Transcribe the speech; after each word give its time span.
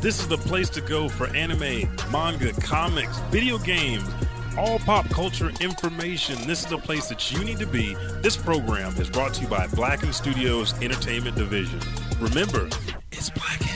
This 0.00 0.18
is 0.18 0.28
the 0.28 0.38
place 0.38 0.70
to 0.70 0.80
go 0.80 1.10
for 1.10 1.26
anime, 1.36 1.94
manga, 2.10 2.54
comics, 2.62 3.18
video 3.30 3.58
games, 3.58 4.08
all 4.56 4.78
pop 4.78 5.06
culture 5.10 5.50
information. 5.60 6.36
This 6.46 6.60
is 6.60 6.66
the 6.66 6.78
place 6.78 7.06
that 7.08 7.30
you 7.30 7.44
need 7.44 7.58
to 7.58 7.66
be. 7.66 7.94
This 8.22 8.34
program 8.34 8.96
is 8.96 9.10
brought 9.10 9.34
to 9.34 9.42
you 9.42 9.48
by 9.48 9.66
Blacken 9.66 10.12
Studios 10.14 10.72
Entertainment 10.80 11.36
Division. 11.36 11.80
Remember, 12.18 12.66
it's 13.12 13.28
Blacken. 13.28 13.68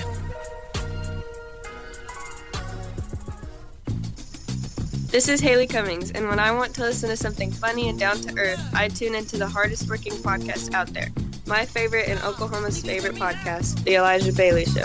This 5.09 5.29
is 5.29 5.41
Haley 5.41 5.67
Cummings, 5.67 6.11
and 6.13 6.27
when 6.27 6.39
I 6.39 6.53
want 6.53 6.75
to 6.77 6.81
listen 6.81 7.11
to 7.11 7.19
something 7.19 7.53
funny 7.53 7.91
and 7.91 7.99
down 7.99 8.17
to 8.23 8.39
earth, 8.39 8.61
I 8.73 8.89
tune 8.89 9.15
into 9.15 9.37
the 9.37 9.47
hardest 9.47 9.91
working 9.91 10.15
podcast 10.15 10.73
out 10.73 10.89
there. 10.95 11.09
My 11.47 11.67
favorite 11.67 12.09
and 12.09 12.19
Oklahoma's 12.21 12.81
favorite 12.81 13.17
podcast, 13.17 13.85
The 13.85 13.97
Elijah 13.97 14.33
Bailey 14.33 14.65
Show. 14.65 14.85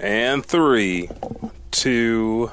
And 0.00 0.44
three, 0.44 1.10
two. 1.70 2.50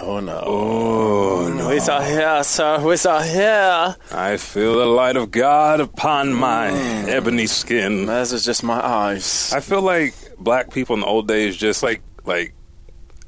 Oh 0.00 0.20
no. 0.20 0.42
Oh, 0.44 1.46
oh 1.46 1.52
no. 1.52 1.70
Who's 1.70 1.88
out 1.88 2.04
here, 2.04 2.42
sir? 2.44 2.78
Who's 2.78 3.04
out 3.06 3.24
here? 3.24 3.96
I 4.12 4.36
feel 4.36 4.78
the 4.78 4.86
light 4.86 5.16
of 5.16 5.30
God 5.30 5.80
upon 5.80 6.32
my 6.32 6.70
mm. 6.70 7.08
ebony 7.08 7.46
skin. 7.46 8.06
This 8.06 8.32
is 8.32 8.44
just 8.44 8.62
my 8.62 8.84
eyes. 8.84 9.52
I 9.52 9.60
feel 9.60 9.82
like 9.82 10.14
black 10.38 10.72
people 10.72 10.94
in 10.94 11.00
the 11.00 11.06
old 11.06 11.26
days 11.26 11.56
just 11.56 11.82
like 11.82 12.02
like 12.24 12.54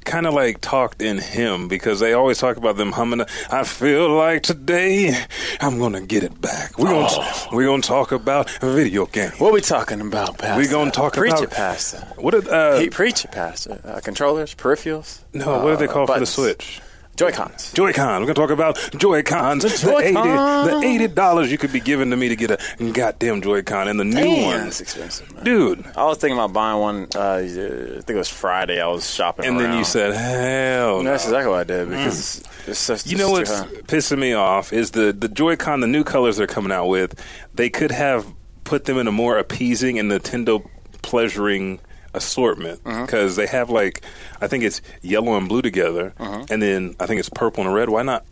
kind 0.07 0.25
of 0.25 0.33
like 0.33 0.61
talked 0.61 1.01
in 1.01 1.17
him 1.19 1.67
because 1.67 1.99
they 1.99 2.13
always 2.13 2.37
talk 2.39 2.57
about 2.57 2.77
them 2.77 2.91
humming. 2.93 3.21
I 3.51 3.63
feel 3.63 4.09
like 4.09 4.41
today 4.41 5.13
I'm 5.61 5.77
gonna 5.77 6.01
get 6.01 6.23
it 6.23 6.39
back. 6.41 6.77
We're 6.79 6.89
gonna 6.89 7.07
Oh. 7.09 7.47
we're 7.51 7.65
gonna 7.65 7.81
talk 7.81 8.11
about 8.11 8.49
video 8.61 9.05
games. 9.05 9.39
What 9.39 9.53
we 9.53 9.61
talking 9.61 10.01
about, 10.01 10.37
Pastor? 10.37 10.59
We 10.59 10.67
gonna 10.67 10.91
talk 10.91 11.13
preach 11.13 11.31
about- 11.33 11.43
it, 11.43 11.51
Pastor. 11.51 11.99
What 12.15 12.31
did 12.31 12.47
uh, 12.47 12.77
He 12.79 12.89
preach 12.89 13.23
it, 13.25 13.31
Pastor. 13.31 13.79
Uh, 13.83 13.99
controllers, 14.03 14.55
peripherals. 14.55 15.19
no? 15.33 15.63
What 15.63 15.71
do 15.71 15.77
they 15.77 15.87
uh, 15.87 15.93
call 15.93 16.07
for 16.07 16.19
the. 16.19 16.25
Switch? 16.25 16.81
Joy-Cons. 17.17 17.73
Joy-Con. 17.73 18.21
We're 18.21 18.27
gonna 18.33 18.33
talk 18.35 18.51
about 18.51 18.77
Joy-Cons. 18.97 19.63
The, 19.63 19.69
Joy-Con. 19.69 20.69
80 20.69 20.79
the 20.79 20.87
eighty 20.87 21.07
dollars 21.07 21.51
you 21.51 21.57
could 21.57 21.73
be 21.73 21.79
giving 21.79 22.11
to 22.11 22.15
me 22.15 22.29
to 22.29 22.35
get 22.35 22.51
a 22.51 22.91
goddamn 22.91 23.41
Joy-Con 23.41 23.87
and 23.87 23.99
the 23.99 24.03
new 24.05 24.13
Damn, 24.21 24.45
one, 24.45 24.59
that's 24.65 24.81
expensive, 24.81 25.33
man. 25.33 25.43
dude. 25.43 25.85
I 25.95 26.05
was 26.05 26.19
thinking 26.19 26.37
about 26.37 26.53
buying 26.53 26.79
one. 26.79 27.07
Uh, 27.15 27.33
I 27.43 27.47
think 27.47 28.09
it 28.09 28.15
was 28.15 28.29
Friday. 28.29 28.79
I 28.79 28.87
was 28.87 29.11
shopping, 29.11 29.45
And 29.45 29.59
then 29.59 29.75
you 29.77 29.83
said, 29.83 30.13
"Hell, 30.13 31.01
no." 31.01 31.09
That's 31.11 31.25
exactly 31.25 31.49
what 31.49 31.59
I 31.59 31.63
did 31.63 31.89
because 31.89 32.43
it's 32.67 32.85
just 32.87 33.07
You 33.07 33.17
know 33.17 33.31
what's 33.31 33.49
too 33.49 33.55
high. 33.67 33.81
pissing 33.87 34.19
me 34.19 34.33
off 34.33 34.71
is 34.71 34.91
the 34.91 35.11
the 35.11 35.27
Joy-Con, 35.27 35.79
the 35.81 35.87
new 35.87 36.03
colors 36.03 36.37
they're 36.37 36.45
coming 36.47 36.71
out 36.71 36.85
with. 36.87 37.19
They 37.55 37.69
could 37.71 37.91
have 37.91 38.27
put 38.63 38.85
them 38.85 38.97
in 38.99 39.07
a 39.07 39.11
more 39.11 39.37
appeasing 39.39 39.97
and 39.97 40.11
Nintendo 40.11 40.63
pleasuring 41.01 41.79
assortment 42.17 42.81
Uh-huh. 42.85 43.05
because 43.05 43.35
they 43.37 43.47
have 43.47 43.69
like 43.69 44.01
I 44.41 44.47
think 44.47 44.63
it's 44.63 44.81
yellow 45.01 45.37
and 45.37 45.47
blue 45.47 45.61
together, 45.61 46.13
Uh-huh. 46.19 46.45
and 46.49 46.61
then 46.61 46.95
I 46.99 47.05
think 47.05 47.19
it's 47.19 47.29
purple 47.29 47.63
and 47.63 47.73
red. 47.73 47.89
Why 47.89 48.03
not 48.03 48.25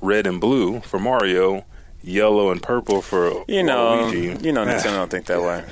red 0.00 0.26
and 0.26 0.40
blue 0.40 0.80
for 0.80 0.98
Mario? 1.00 1.64
Yellow 2.02 2.50
and 2.50 2.62
purple 2.62 3.02
for 3.02 3.44
You 3.46 3.62
know, 3.62 4.08
Luigi. 4.10 4.46
you 4.46 4.52
know, 4.52 4.64
Nintendo 4.66 4.94
don't 4.96 5.10
think 5.10 5.26
that 5.26 5.42
way. 5.42 5.64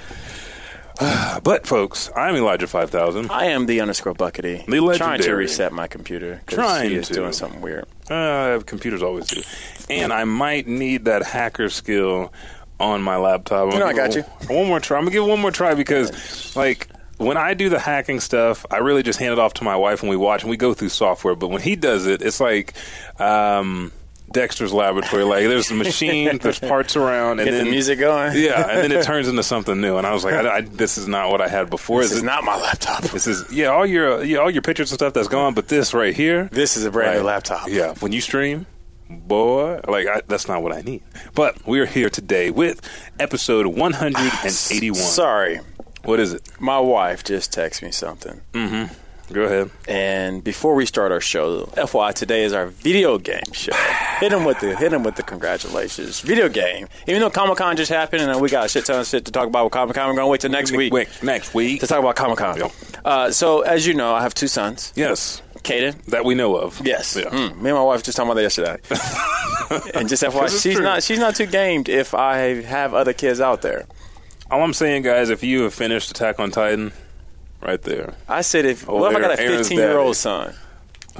But 1.44 1.66
folks, 1.66 2.10
I'm 2.16 2.34
Elijah 2.34 2.66
Five 2.66 2.90
Thousand. 2.90 3.30
I 3.30 3.46
am 3.46 3.66
the 3.66 3.80
underscore 3.80 4.14
buckity. 4.14 4.66
The 4.66 4.80
legendary. 4.80 4.96
trying 4.98 5.20
to 5.22 5.32
reset 5.34 5.72
my 5.72 5.86
computer. 5.86 6.40
Trying 6.48 6.90
he 6.90 6.96
is 6.96 7.08
to. 7.08 7.14
doing 7.14 7.32
something 7.32 7.60
weird. 7.60 7.86
Uh, 8.10 8.60
computers 8.66 9.02
always 9.02 9.26
do, 9.28 9.42
and 9.88 10.12
I 10.12 10.24
might 10.24 10.66
need 10.66 11.04
that 11.04 11.22
hacker 11.22 11.68
skill 11.70 12.32
on 12.80 13.00
my 13.02 13.16
laptop. 13.16 13.72
You 13.72 13.78
know, 13.78 13.86
I'm 13.86 13.96
got 13.96 14.10
gonna- 14.10 14.22
One 14.52 14.66
more 14.66 14.80
try. 14.80 14.98
I'm 14.98 15.04
gonna 15.04 15.12
give 15.12 15.22
it 15.24 15.28
one 15.28 15.40
more 15.40 15.50
try 15.52 15.74
because, 15.74 16.54
like, 16.56 16.88
when 17.18 17.36
I 17.36 17.54
do 17.54 17.68
the 17.68 17.78
hacking 17.78 18.20
stuff, 18.20 18.64
I 18.70 18.78
really 18.78 19.02
just 19.02 19.18
hand 19.18 19.32
it 19.32 19.38
off 19.38 19.54
to 19.54 19.64
my 19.64 19.76
wife 19.76 20.02
and 20.02 20.10
we 20.10 20.16
watch 20.16 20.42
and 20.42 20.50
we 20.50 20.56
go 20.56 20.72
through 20.74 20.88
software. 20.90 21.34
But 21.34 21.48
when 21.48 21.60
he 21.62 21.76
does 21.76 22.06
it, 22.06 22.22
it's 22.22 22.40
like. 22.40 22.74
Um, 23.20 23.92
Dexter's 24.30 24.74
Laboratory, 24.74 25.24
like 25.24 25.44
there's 25.44 25.70
a 25.70 25.74
machine, 25.74 26.36
there's 26.42 26.58
parts 26.58 26.96
around, 26.96 27.40
and 27.40 27.46
Get 27.46 27.52
then 27.52 27.64
the 27.64 27.70
music 27.70 27.98
going. 27.98 28.36
yeah, 28.36 28.68
and 28.68 28.80
then 28.82 28.92
it 28.92 29.02
turns 29.06 29.26
into 29.26 29.42
something 29.42 29.80
new. 29.80 29.96
And 29.96 30.06
I 30.06 30.12
was 30.12 30.22
like, 30.22 30.34
I, 30.34 30.56
I, 30.56 30.60
"This 30.60 30.98
is 30.98 31.08
not 31.08 31.30
what 31.30 31.40
I 31.40 31.48
had 31.48 31.70
before." 31.70 32.02
This 32.02 32.10
Is 32.10 32.18
is 32.18 32.22
it- 32.24 32.26
not 32.26 32.44
my 32.44 32.54
laptop. 32.60 33.04
This 33.04 33.26
is 33.26 33.50
yeah, 33.50 33.68
all 33.68 33.86
your 33.86 34.22
yeah, 34.22 34.36
all 34.36 34.50
your 34.50 34.60
pictures 34.60 34.90
and 34.92 34.98
stuff 34.98 35.14
that's 35.14 35.28
gone, 35.28 35.54
but 35.54 35.68
this 35.68 35.94
right 35.94 36.14
here, 36.14 36.50
This 36.52 36.76
is 36.76 36.84
a 36.84 36.90
brand 36.90 37.16
new 37.18 37.24
laptop. 37.24 37.68
yeah, 37.70 37.94
when 38.00 38.12
you 38.12 38.20
stream, 38.20 38.66
boy, 39.08 39.80
like 39.88 40.06
I, 40.06 40.20
that's 40.28 40.46
not 40.46 40.62
what 40.62 40.72
I 40.74 40.82
need. 40.82 41.02
But 41.34 41.66
we're 41.66 41.86
here 41.86 42.10
today 42.10 42.50
with 42.50 42.82
episode 43.18 43.66
181. 43.68 44.94
Sorry, 44.94 45.60
What 46.04 46.20
is 46.20 46.32
it? 46.32 46.42
my 46.60 46.78
wife 46.78 47.24
just 47.24 47.52
texted 47.52 47.82
me 47.82 47.90
something. 47.90 48.40
Go 49.30 49.42
ahead. 49.42 49.70
And 49.86 50.42
before 50.42 50.74
we 50.74 50.86
start 50.86 51.12
our 51.12 51.20
show, 51.20 51.64
FYI, 51.76 52.14
today 52.14 52.44
is 52.44 52.54
our 52.54 52.66
video 52.68 53.18
game 53.18 53.42
show. 53.52 53.72
hit 54.20 54.32
him 54.32 54.44
with 54.46 54.58
the 54.60 54.74
hit 54.74 54.90
him 54.92 55.02
with 55.02 55.16
the 55.16 55.22
congratulations. 55.22 56.20
Video 56.20 56.48
game. 56.48 56.88
Even 57.06 57.20
though 57.20 57.28
Comic 57.28 57.58
Con 57.58 57.76
just 57.76 57.90
happened 57.90 58.22
and 58.22 58.40
we 58.40 58.48
got 58.48 58.64
a 58.64 58.68
shit 58.70 58.86
ton 58.86 59.00
of 59.00 59.06
shit 59.06 59.26
to 59.26 59.32
talk 59.32 59.46
about 59.46 59.64
with 59.64 59.72
Comic 59.74 59.96
Con, 59.96 60.08
we're 60.08 60.14
gonna 60.14 60.28
wait 60.28 60.40
till 60.40 60.50
next 60.50 60.72
week 60.72 60.94
Wait, 60.94 61.08
next 61.22 61.52
week. 61.52 61.80
to 61.80 61.86
talk 61.86 61.98
about 61.98 62.16
Comic 62.16 62.38
Con. 62.38 62.58
Yep. 62.58 62.72
Uh, 63.04 63.30
so 63.30 63.60
as 63.60 63.86
you 63.86 63.92
know, 63.92 64.14
I 64.14 64.22
have 64.22 64.32
two 64.32 64.48
sons. 64.48 64.94
Yes, 64.96 65.42
Caden. 65.58 66.02
that 66.06 66.24
we 66.24 66.34
know 66.34 66.56
of. 66.56 66.80
Yes. 66.82 67.14
Yeah. 67.14 67.24
Mm, 67.28 67.60
me 67.60 67.68
and 67.68 67.78
my 67.78 67.82
wife 67.82 68.02
just 68.02 68.16
talking 68.16 68.30
about 68.30 68.36
that 68.36 68.44
yesterday. 68.44 68.78
and 69.98 70.08
just 70.08 70.22
FYI, 70.22 70.48
she's 70.62 70.74
true. 70.76 70.82
not 70.82 71.02
she's 71.02 71.18
not 71.18 71.34
too 71.36 71.44
gamed 71.46 71.90
if 71.90 72.14
I 72.14 72.62
have 72.62 72.94
other 72.94 73.12
kids 73.12 73.42
out 73.42 73.60
there. 73.60 73.84
All 74.50 74.62
I'm 74.62 74.72
saying, 74.72 75.02
guys, 75.02 75.30
if 75.30 75.42
you 75.42 75.62
have 75.62 75.74
finished 75.74 76.10
Attack 76.10 76.40
on 76.40 76.50
Titan, 76.50 76.92
right 77.60 77.80
there. 77.82 78.14
I 78.28 78.40
said 78.40 78.64
if 78.64 78.88
Oh, 78.88 78.96
what 78.96 79.12
if 79.12 79.18
I 79.18 79.20
got 79.20 79.32
a 79.32 79.36
15 79.36 79.76
year 79.78 79.98
old 79.98 80.16
son? 80.16 80.54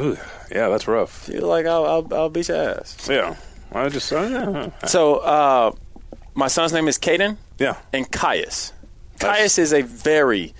Ooh, 0.00 0.16
yeah, 0.50 0.68
that's 0.68 0.86
rough. 0.88 1.28
You're 1.30 1.42
like 1.42 1.66
I'll, 1.66 1.84
I'll 1.84 2.14
I'll 2.14 2.28
beat 2.30 2.48
your 2.48 2.56
ass. 2.56 2.96
Yeah, 3.08 3.34
I 3.72 3.88
just 3.88 4.12
uh, 4.12 4.70
So 4.86 5.16
uh, 5.16 5.72
my 6.34 6.46
son's 6.48 6.72
name 6.72 6.88
is 6.88 6.98
Caden 6.98 7.36
yeah. 7.58 7.76
and 7.92 8.10
Kaius. 8.10 8.72
That's- 9.18 9.40
Kaius 9.40 9.58
is 9.58 9.72
a 9.72 9.82
very 9.82 10.54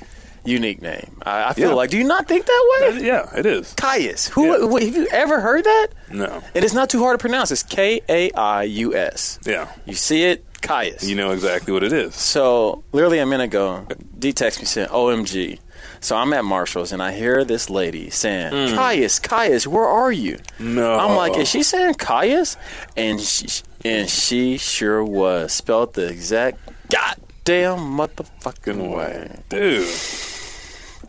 unique 0.45 0.83
name. 0.83 1.17
I, 1.25 1.51
I 1.51 1.53
feel 1.53 1.69
Yeah. 1.71 1.75
like. 1.75 1.91
Do 1.91 1.99
you 1.99 2.05
not 2.05 2.27
think 2.27 2.47
that 2.47 2.78
way? 2.81 3.05
Yeah, 3.07 3.31
it 3.37 3.47
is. 3.47 3.75
Kaius. 3.75 4.28
Who 4.31 4.47
Yeah. 4.47 4.69
wh- 4.69 4.83
have 4.84 4.97
you 4.97 5.07
ever 5.12 5.41
heard 5.41 5.62
that? 5.65 5.89
No. 6.11 6.43
It 6.55 6.65
is 6.65 6.75
not 6.75 6.91
too 6.91 6.99
hard 7.01 7.19
to 7.19 7.23
pronounce. 7.23 7.51
It's 7.53 7.62
K 7.62 8.01
A 8.09 8.31
I 8.33 8.65
U 8.65 8.95
S. 8.97 9.39
Yeah, 9.47 9.69
You 9.87 9.95
see 9.95 10.25
it, 10.25 10.45
Kaius. 10.63 11.07
you 11.07 11.15
know 11.15 11.31
exactly 11.31 11.73
what 11.73 11.83
it 11.83 11.93
is. 11.93 12.15
So 12.15 12.83
literally 12.93 13.19
a 13.19 13.27
minute 13.27 13.45
ago, 13.45 13.87
D 14.19 14.33
text 14.33 14.59
me 14.60 14.66
saying, 14.66 14.89
"OMG." 14.89 15.59
So 16.01 16.16
I'm 16.16 16.33
at 16.33 16.45
Marshalls 16.45 16.93
and 16.93 17.03
I 17.03 17.13
hear 17.13 17.45
this 17.45 17.69
lady 17.71 18.10
saying, 18.10 18.53
"Kaius, 18.75 19.21
Kaius, 19.21 19.66
where 19.66 19.87
are 19.87 20.13
you?" 20.13 20.39
No. 20.59 20.99
I'm 20.99 21.16
like, 21.16 21.37
"Is 21.37 21.49
she 21.49 21.63
saying 21.63 21.95
Kaius?" 21.95 22.57
And 22.97 23.21
she 23.21 23.47
and 23.84 24.09
she 24.09 24.59
sure 24.59 25.05
was 25.05 25.53
spelled 25.53 25.95
the 25.95 26.07
exact 26.09 26.59
goddamn 26.91 27.78
motherfucking 27.78 28.95
way. 28.95 29.41
Dude. 29.49 29.89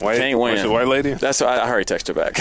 White, 0.04 0.18
Can't 0.18 0.40
win. 0.40 0.72
white 0.72 0.88
lady? 0.88 1.14
That's 1.14 1.42
why 1.42 1.48
I, 1.48 1.58
I 1.58 1.70
already 1.70 1.86
text 1.86 2.08
her 2.08 2.14
back. 2.14 2.40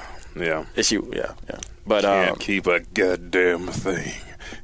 Yeah. 0.36 0.64
Is 0.76 0.86
she? 0.86 0.94
Yeah, 1.12 1.32
yeah. 1.48 1.58
But 1.86 2.04
Can't 2.04 2.30
um, 2.30 2.36
keep 2.38 2.68
a 2.68 2.78
goddamn 2.80 3.66
thing. 3.66 4.14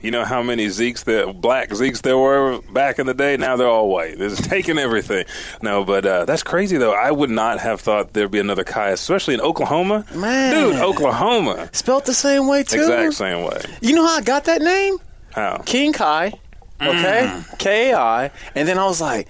You 0.02 0.10
know 0.10 0.24
how 0.24 0.42
many 0.42 0.66
Zeeks 0.66 1.04
there, 1.04 1.32
black 1.32 1.70
Zeeks 1.70 2.02
there 2.02 2.18
were 2.18 2.60
back 2.72 2.98
in 2.98 3.06
the 3.06 3.14
day? 3.14 3.36
Now 3.36 3.56
they're 3.56 3.68
all 3.68 3.88
white. 3.88 4.18
They're 4.18 4.30
taking 4.36 4.78
everything. 4.78 5.24
No, 5.62 5.84
but 5.84 6.04
uh, 6.06 6.24
that's 6.24 6.42
crazy 6.42 6.76
though. 6.76 6.92
I 6.92 7.10
would 7.10 7.30
not 7.30 7.58
have 7.60 7.80
thought 7.80 8.12
there'd 8.12 8.30
be 8.30 8.38
another 8.40 8.64
Kai, 8.64 8.90
especially 8.90 9.34
in 9.34 9.40
Oklahoma. 9.40 10.04
Man. 10.14 10.52
dude, 10.54 10.76
Oklahoma, 10.80 11.68
spelled 11.72 12.04
the 12.06 12.14
same 12.14 12.46
way 12.46 12.62
too. 12.62 12.80
exact 12.80 13.14
same 13.14 13.44
way. 13.44 13.60
You 13.80 13.94
know 13.94 14.06
how 14.06 14.16
I 14.16 14.20
got 14.22 14.44
that 14.44 14.60
name? 14.62 14.98
How? 15.32 15.58
King 15.66 15.92
Kai 15.92 16.32
Okay, 16.80 17.26
Mm. 17.26 17.58
K 17.58 17.90
A 17.92 17.98
I, 17.98 18.30
and 18.54 18.68
then 18.68 18.78
I 18.78 18.84
was 18.84 19.00
like, 19.00 19.28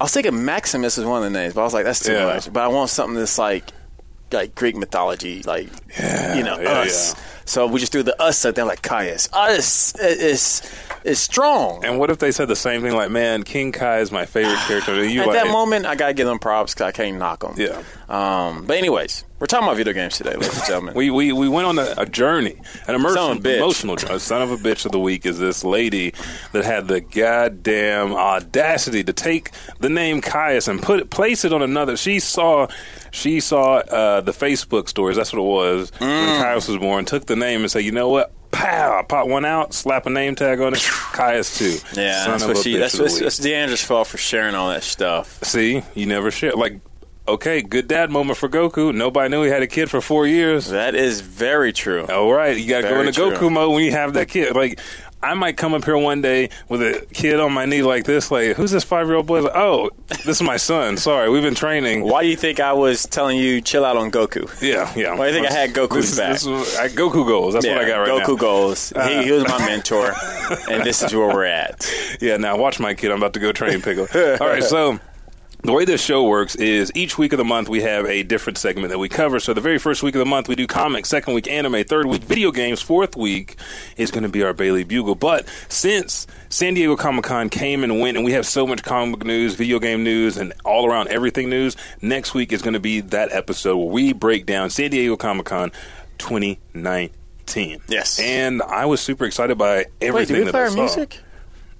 I 0.00 0.04
was 0.04 0.12
thinking 0.14 0.44
Maximus 0.44 0.96
is 0.96 1.04
one 1.04 1.24
of 1.24 1.32
the 1.32 1.36
names, 1.38 1.54
but 1.54 1.62
I 1.62 1.64
was 1.64 1.74
like, 1.74 1.84
that's 1.84 1.98
too 2.00 2.12
Yeah. 2.12 2.26
much. 2.26 2.52
But 2.52 2.62
I 2.62 2.68
want 2.68 2.88
something 2.90 3.16
that's 3.16 3.36
like, 3.38 3.64
like 4.32 4.54
Greek 4.54 4.76
mythology, 4.76 5.42
like 5.42 5.68
you 6.36 6.42
know, 6.42 6.58
yeah, 6.60 6.80
us. 6.80 7.14
yeah. 7.14 7.24
So 7.46 7.66
we 7.66 7.80
just 7.80 7.92
threw 7.92 8.02
the 8.02 8.20
us 8.22 8.44
out 8.44 8.54
there, 8.54 8.64
like 8.64 8.82
Kaius. 8.82 9.28
Us 9.32 9.94
uh, 9.96 10.06
is 10.06 10.62
is 11.04 11.20
strong. 11.20 11.84
And 11.84 11.98
what 11.98 12.10
if 12.10 12.18
they 12.18 12.32
said 12.32 12.48
the 12.48 12.56
same 12.56 12.80
thing? 12.82 12.92
Like, 12.94 13.10
man, 13.10 13.42
King 13.42 13.72
Kai 13.72 13.98
is 14.00 14.10
my 14.10 14.24
favorite 14.26 14.58
character. 14.66 15.04
You 15.04 15.20
At 15.22 15.26
like, 15.28 15.36
that 15.44 15.52
moment, 15.52 15.86
I 15.86 15.94
gotta 15.94 16.14
give 16.14 16.26
them 16.26 16.38
props 16.38 16.74
because 16.74 16.86
I 16.88 16.92
can't 16.92 17.18
knock 17.18 17.40
them. 17.40 17.54
Yeah. 17.56 17.82
Um, 18.08 18.64
but 18.66 18.76
anyways, 18.76 19.24
we're 19.38 19.46
talking 19.46 19.66
about 19.66 19.76
video 19.76 19.92
games 19.92 20.16
today, 20.16 20.34
ladies 20.34 20.56
and 20.56 20.66
gentlemen. 20.66 20.94
We, 20.96 21.10
we, 21.10 21.32
we 21.32 21.48
went 21.48 21.66
on 21.66 21.78
a, 21.78 21.94
a 21.98 22.06
journey, 22.06 22.56
an 22.86 22.94
immersion, 22.94 23.16
Son 23.16 23.30
of 23.38 23.44
a 23.44 23.48
bitch. 23.48 23.56
emotional 23.56 23.96
journey. 23.96 24.18
Son 24.18 24.42
of 24.42 24.50
a 24.50 24.56
bitch 24.56 24.86
of 24.86 24.92
the 24.92 25.00
week 25.00 25.26
is 25.26 25.38
this 25.38 25.64
lady 25.64 26.14
that 26.52 26.64
had 26.64 26.88
the 26.88 27.00
goddamn 27.00 28.12
audacity 28.14 29.02
to 29.04 29.12
take 29.12 29.50
the 29.80 29.88
name 29.88 30.20
Kaius 30.22 30.68
and 30.68 30.82
put 30.82 31.00
it, 31.00 31.10
place 31.10 31.44
it 31.44 31.52
on 31.52 31.62
another. 31.62 31.96
She 31.96 32.20
saw 32.20 32.68
she 33.10 33.40
saw 33.40 33.76
uh, 33.76 34.20
the 34.20 34.32
Facebook 34.32 34.88
stories. 34.88 35.16
That's 35.16 35.32
what 35.32 35.40
it 35.40 35.42
was 35.42 35.90
Mm. 35.92 36.00
when 36.00 36.40
Kaius 36.42 36.68
was 36.68 36.78
born. 36.78 37.04
Took 37.04 37.26
the 37.26 37.36
name 37.36 37.60
and 37.60 37.70
said, 37.70 37.84
you 37.84 37.92
know 37.92 38.08
what? 38.08 38.32
Pow! 38.64 39.02
Pop 39.02 39.28
one 39.28 39.44
out, 39.44 39.74
slap 39.74 40.06
a 40.06 40.10
name 40.10 40.36
tag 40.36 40.58
on 40.60 40.72
it. 40.72 40.78
Kaius 40.78 41.58
too. 41.58 42.00
yeah, 42.00 42.24
Son 42.24 42.32
that's 42.32 42.44
what 42.46 42.56
she. 42.56 42.78
That's 42.78 42.98
week. 42.98 43.12
that's 43.20 43.38
Deandra's 43.38 43.84
fault 43.84 44.08
for 44.08 44.16
sharing 44.16 44.54
all 44.54 44.70
that 44.70 44.82
stuff. 44.82 45.44
See, 45.44 45.82
you 45.94 46.06
never 46.06 46.30
share. 46.30 46.52
Like, 46.52 46.80
okay, 47.28 47.60
good 47.60 47.88
dad 47.88 48.10
moment 48.10 48.38
for 48.38 48.48
Goku. 48.48 48.94
Nobody 48.94 49.28
knew 49.28 49.42
he 49.42 49.50
had 49.50 49.62
a 49.62 49.66
kid 49.66 49.90
for 49.90 50.00
four 50.00 50.26
years. 50.26 50.70
That 50.70 50.94
is 50.94 51.20
very 51.20 51.74
true. 51.74 52.06
All 52.06 52.32
right, 52.32 52.56
you 52.56 52.66
got 52.66 52.80
to 52.80 52.88
go 52.88 53.00
into 53.00 53.12
true. 53.12 53.32
Goku 53.32 53.52
mode 53.52 53.74
when 53.74 53.84
you 53.84 53.90
have 53.92 54.14
that 54.14 54.28
kid. 54.28 54.56
Like, 54.56 54.80
I 55.24 55.34
might 55.34 55.56
come 55.56 55.74
up 55.74 55.84
here 55.84 55.96
one 55.96 56.22
day 56.22 56.50
with 56.68 56.82
a 56.82 57.06
kid 57.12 57.40
on 57.40 57.52
my 57.52 57.64
knee 57.64 57.82
like 57.82 58.04
this. 58.04 58.30
Like, 58.30 58.56
who's 58.56 58.70
this 58.70 58.84
five 58.84 59.06
year 59.06 59.16
old 59.16 59.26
boy? 59.26 59.42
Like, 59.42 59.56
oh, 59.56 59.90
this 60.08 60.26
is 60.40 60.42
my 60.42 60.56
son. 60.56 60.96
Sorry, 60.96 61.28
we've 61.30 61.42
been 61.42 61.54
training. 61.54 62.02
Why 62.04 62.22
do 62.22 62.28
you 62.28 62.36
think 62.36 62.60
I 62.60 62.72
was 62.72 63.06
telling 63.06 63.38
you 63.38 63.60
chill 63.60 63.84
out 63.84 63.96
on 63.96 64.10
Goku? 64.10 64.48
Yeah, 64.62 64.92
yeah. 64.96 65.16
Why 65.18 65.30
do 65.30 65.36
you 65.36 65.40
think 65.42 65.50
I 65.50 65.54
had 65.58 65.70
Goku's 65.72 66.16
This 66.16 66.18
back? 66.18 66.32
this 66.32 66.46
is- 66.46 66.76
I, 66.76 66.88
Goku 66.88 67.26
goals. 67.26 67.54
That's 67.54 67.66
what 67.66 67.78
I 67.78 67.86
got 67.88 67.98
right 67.98 68.08
Goku 68.22 68.28
now. 68.28 68.34
Uh, 68.34 68.36
goals. 68.36 68.92
he, 69.08 69.24
he 69.24 69.32
was 69.32 69.44
my 69.48 69.58
mentor, 69.66 70.12
and 70.70 70.84
this 70.84 71.02
is 71.02 71.14
where 71.14 71.28
we're 71.28 71.44
at. 71.44 71.90
Yeah, 72.20 72.36
now 72.36 72.56
watch 72.56 72.78
my 72.78 72.94
kid. 72.94 73.10
I'm 73.10 73.18
about 73.18 73.34
to 73.34 73.40
go 73.40 73.52
train 73.52 73.80
Pickle. 73.82 74.06
All 74.40 74.48
right, 74.48 74.62
so 74.62 74.98
the 75.64 75.72
way 75.72 75.86
this 75.86 76.04
show 76.04 76.24
works 76.24 76.54
is 76.56 76.92
each 76.94 77.16
week 77.16 77.32
of 77.32 77.38
the 77.38 77.44
month 77.44 77.70
we 77.70 77.80
have 77.80 78.04
a 78.04 78.22
different 78.22 78.58
segment 78.58 78.90
that 78.90 78.98
we 78.98 79.08
cover. 79.08 79.40
So 79.40 79.54
the 79.54 79.62
very 79.62 79.78
first 79.78 80.02
week 80.02 80.14
of 80.14 80.18
the 80.18 80.26
month 80.26 80.46
we 80.46 80.54
do 80.54 80.66
comics, 80.66 81.08
second 81.08 81.32
week 81.32 81.48
anime, 81.48 81.84
third 81.84 82.04
week 82.06 82.22
video 82.22 82.50
games, 82.52 82.82
fourth 82.82 83.16
week 83.16 83.56
is 83.96 84.10
going 84.10 84.24
to 84.24 84.28
be 84.28 84.42
our 84.42 84.52
Bailey 84.52 84.84
Bugle. 84.84 85.14
But 85.14 85.46
since 85.70 86.26
San 86.50 86.74
Diego 86.74 86.96
Comic 86.96 87.24
Con 87.24 87.48
came 87.48 87.82
and 87.82 87.98
went, 87.98 88.16
and 88.18 88.26
we 88.26 88.32
have 88.32 88.46
so 88.46 88.66
much 88.66 88.82
comic 88.82 89.24
news, 89.24 89.54
video 89.54 89.78
game 89.78 90.04
news, 90.04 90.36
and 90.36 90.52
all 90.66 90.86
around 90.86 91.08
everything 91.08 91.48
news, 91.48 91.76
next 92.02 92.34
week 92.34 92.52
is 92.52 92.60
going 92.60 92.74
to 92.74 92.80
be 92.80 93.00
that 93.00 93.32
episode 93.32 93.78
where 93.78 93.88
we 93.88 94.12
break 94.12 94.44
down 94.44 94.68
San 94.68 94.90
Diego 94.90 95.16
Comic 95.16 95.46
Con 95.46 95.72
2019. 96.18 97.80
Yes. 97.88 98.18
and 98.20 98.60
I 98.62 98.84
was 98.86 99.00
super 99.00 99.24
excited 99.24 99.56
by 99.56 99.76
Wait, 99.76 99.86
everything 100.02 100.36
did 100.36 100.40
we 100.40 100.44
that 100.46 100.50
play 100.52 100.60
I 100.60 100.64
our 100.64 100.70
saw. 100.70 100.76
music? 100.80 101.20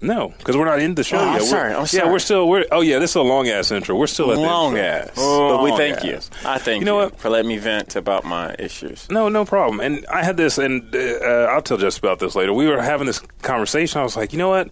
No, 0.04 0.34
because 0.38 0.56
we're 0.56 0.64
not 0.66 0.80
in 0.80 0.94
the 0.94 1.02
show 1.04 1.16
Oh, 1.18 1.20
yet. 1.20 1.28
I'm 1.28 1.34
We're- 1.38 1.46
sorry, 1.46 1.74
I'm 1.74 1.86
Yeah, 1.92 2.12
we're 2.12 2.18
still. 2.18 2.48
We're 2.48 2.66
oh 2.70 2.80
yeah, 2.82 2.98
this 2.98 3.10
is 3.10 3.16
a 3.16 3.22
long 3.22 3.48
ass 3.48 3.70
intro. 3.70 3.96
We're 3.96 4.06
still 4.06 4.30
at 4.30 4.36
the 4.36 4.40
Long 4.42 4.76
ass. 4.78 5.10
but 5.16 5.62
we 5.62 5.70
Long 5.70 5.78
thank 5.78 6.04
you. 6.04 6.18
I 6.44 6.58
thank 6.58 6.80
You 6.80 6.84
know 6.86 6.98
you 7.00 7.04
what? 7.10 7.18
for 7.20 7.30
letting 7.30 7.48
me 7.48 7.58
vent 7.58 7.96
about 7.96 8.24
my 8.24 8.54
issues. 8.58 9.08
No, 9.10 9.28
no 9.28 9.44
problem. 9.44 9.80
And 9.80 10.04
I 10.12 10.22
had 10.24 10.36
this, 10.36 10.58
and 10.58 10.94
uh, 10.94 10.98
uh, 10.98 11.48
I'll 11.50 11.62
tell 11.62 11.78
Jess 11.78 11.98
about 11.98 12.18
this 12.18 12.34
later. 12.34 12.52
We 12.52 12.66
were 12.68 12.80
having 12.82 13.06
this 13.06 13.20
conversation. 13.42 14.00
I 14.00 14.04
was 14.04 14.16
like, 14.16 14.32
you 14.32 14.38
know 14.38 14.50
what? 14.50 14.70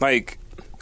Like, 0.00 0.38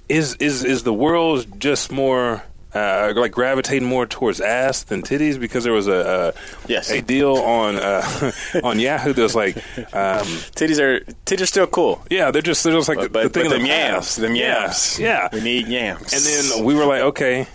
is 0.08 0.34
is 0.37 0.64
is 0.64 0.82
the 0.82 0.93
world 0.93 1.60
just 1.60 1.93
more? 1.93 2.43
Uh, 2.75 3.13
like 3.17 3.33
gravitating 3.33 3.87
more 3.87 4.07
towards 4.07 4.41
ass 4.41 4.83
than 4.85 5.03
titties 5.03 5.39
because 5.39 5.63
there 5.63 5.75
was 5.75 5.89
a, 5.89 6.33
a 6.35 6.69
Yes. 6.69 6.91
a 6.91 7.03
deal 7.03 7.37
on 7.37 7.77
uh, 7.77 8.33
on 8.65 8.79
Yahoo 8.81 9.13
that 9.13 9.23
was 9.23 9.35
like 9.35 9.57
um, 9.95 10.25
Titties 10.57 10.79
are 10.81 11.01
titties 11.27 11.43
are 11.43 11.47
still 11.47 11.67
cool. 11.67 12.03
yeah 12.09 12.31
they're 12.31 12.41
just 12.41 12.65
they're 12.65 12.73
just 12.73 12.89
like 12.89 12.97
But, 12.97 13.13
the 13.13 13.19
but, 13.29 13.33
thing 13.35 13.43
but 13.45 13.47
of 13.47 13.59
them 13.59 13.63
the 13.63 13.69
yams, 13.69 14.17
them 14.17 14.35
Yeah. 14.35 14.63
yams. 14.63 14.99
yeah 14.99 15.29
We 15.35 15.41
need 15.43 15.69
yams. 15.69 16.13
and 16.15 16.23
then 16.23 16.65
we 16.65 16.75
were 16.75 16.87
like 16.87 17.03
okay 17.03 17.47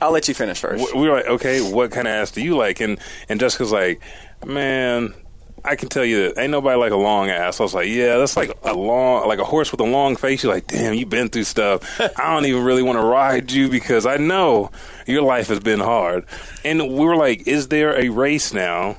I'll 0.00 0.10
let 0.10 0.26
you 0.26 0.34
finish 0.34 0.58
first. 0.58 0.92
we 0.94 1.08
were 1.08 1.14
like, 1.16 1.26
okay, 1.26 1.60
what 1.62 1.92
kind 1.92 2.08
of 2.08 2.12
ass 2.12 2.32
do 2.32 2.42
you 2.42 2.56
like? 2.56 2.80
And 2.80 2.98
and 3.28 3.38
Jessica's 3.38 3.70
like, 3.70 4.02
man, 4.44 5.14
I 5.64 5.76
can 5.76 5.88
tell 5.88 6.04
you 6.04 6.28
that 6.28 6.40
ain't 6.40 6.50
nobody 6.50 6.78
like 6.78 6.92
a 6.92 6.96
long 6.96 7.30
ass. 7.30 7.58
I 7.58 7.62
was 7.62 7.72
like, 7.72 7.88
yeah, 7.88 8.18
that's 8.18 8.36
like 8.36 8.56
a 8.64 8.74
long, 8.74 9.26
like 9.26 9.38
a 9.38 9.44
horse 9.44 9.70
with 9.70 9.80
a 9.80 9.84
long 9.84 10.14
face. 10.14 10.42
You're 10.42 10.52
like, 10.52 10.66
damn, 10.66 10.92
you've 10.92 11.08
been 11.08 11.30
through 11.30 11.44
stuff. 11.44 12.00
I 12.18 12.34
don't 12.34 12.44
even 12.44 12.62
really 12.64 12.82
want 12.82 12.98
to 12.98 13.04
ride 13.04 13.50
you 13.50 13.70
because 13.70 14.04
I 14.04 14.18
know 14.18 14.70
your 15.06 15.22
life 15.22 15.48
has 15.48 15.60
been 15.60 15.80
hard. 15.80 16.26
And 16.64 16.80
we 16.82 17.04
were 17.06 17.16
like, 17.16 17.46
is 17.46 17.68
there 17.68 17.98
a 17.98 18.10
race 18.10 18.52
now 18.52 18.98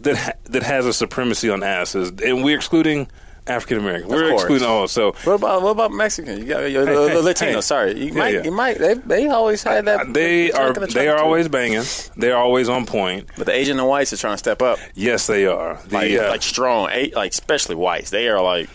that 0.00 0.16
ha- 0.16 0.32
that 0.44 0.62
has 0.62 0.86
a 0.86 0.92
supremacy 0.92 1.50
on 1.50 1.64
asses? 1.64 2.12
And 2.24 2.44
we're 2.44 2.56
excluding 2.56 3.08
African 3.46 3.78
Americans. 3.78 4.10
We're 4.10 4.30
course. 4.30 4.42
excluding 4.42 4.66
all. 4.68 4.88
So 4.88 5.12
What 5.24 5.34
about 5.34 5.62
what 5.62 5.70
about 5.70 5.92
Mexican? 5.92 6.38
You 6.38 6.44
got 6.46 6.70
your 6.70 6.86
Hey, 6.86 7.08
hey, 7.10 7.20
Latino. 7.20 7.52
hey. 7.56 7.60
Sorry, 7.60 7.98
you 7.98 8.06
Yeah, 8.06 8.12
might. 8.18 8.34
yeah. 8.34 8.42
You 8.44 8.50
might. 8.50 8.78
They, 8.78 8.94
they 8.94 9.28
always 9.28 9.62
had 9.62 9.84
that. 9.84 10.12
they 10.14 10.50
are 10.52 10.72
track 10.72 10.76
in 10.76 10.82
the 10.82 10.86
they 10.88 11.08
are 11.08 11.18
too. 11.18 11.24
always 11.24 11.48
banging. 11.48 11.82
They're 12.16 12.36
always 12.36 12.68
on 12.68 12.86
point. 12.86 13.28
But 13.36 13.46
the 13.46 13.52
Asian 13.52 13.78
and 13.78 13.88
whites 13.88 14.12
are 14.12 14.16
trying 14.16 14.34
to 14.34 14.38
step 14.38 14.62
up. 14.62 14.78
Yes, 14.94 15.26
they 15.26 15.46
are. 15.46 15.78
The, 15.88 15.94
Like, 15.94 16.12
uh, 16.12 16.28
like 16.28 16.42
strong, 16.42 16.84
like 17.14 17.32
especially 17.32 17.74
whites. 17.74 18.10
They 18.10 18.28
are 18.28 18.40
like 18.42 18.70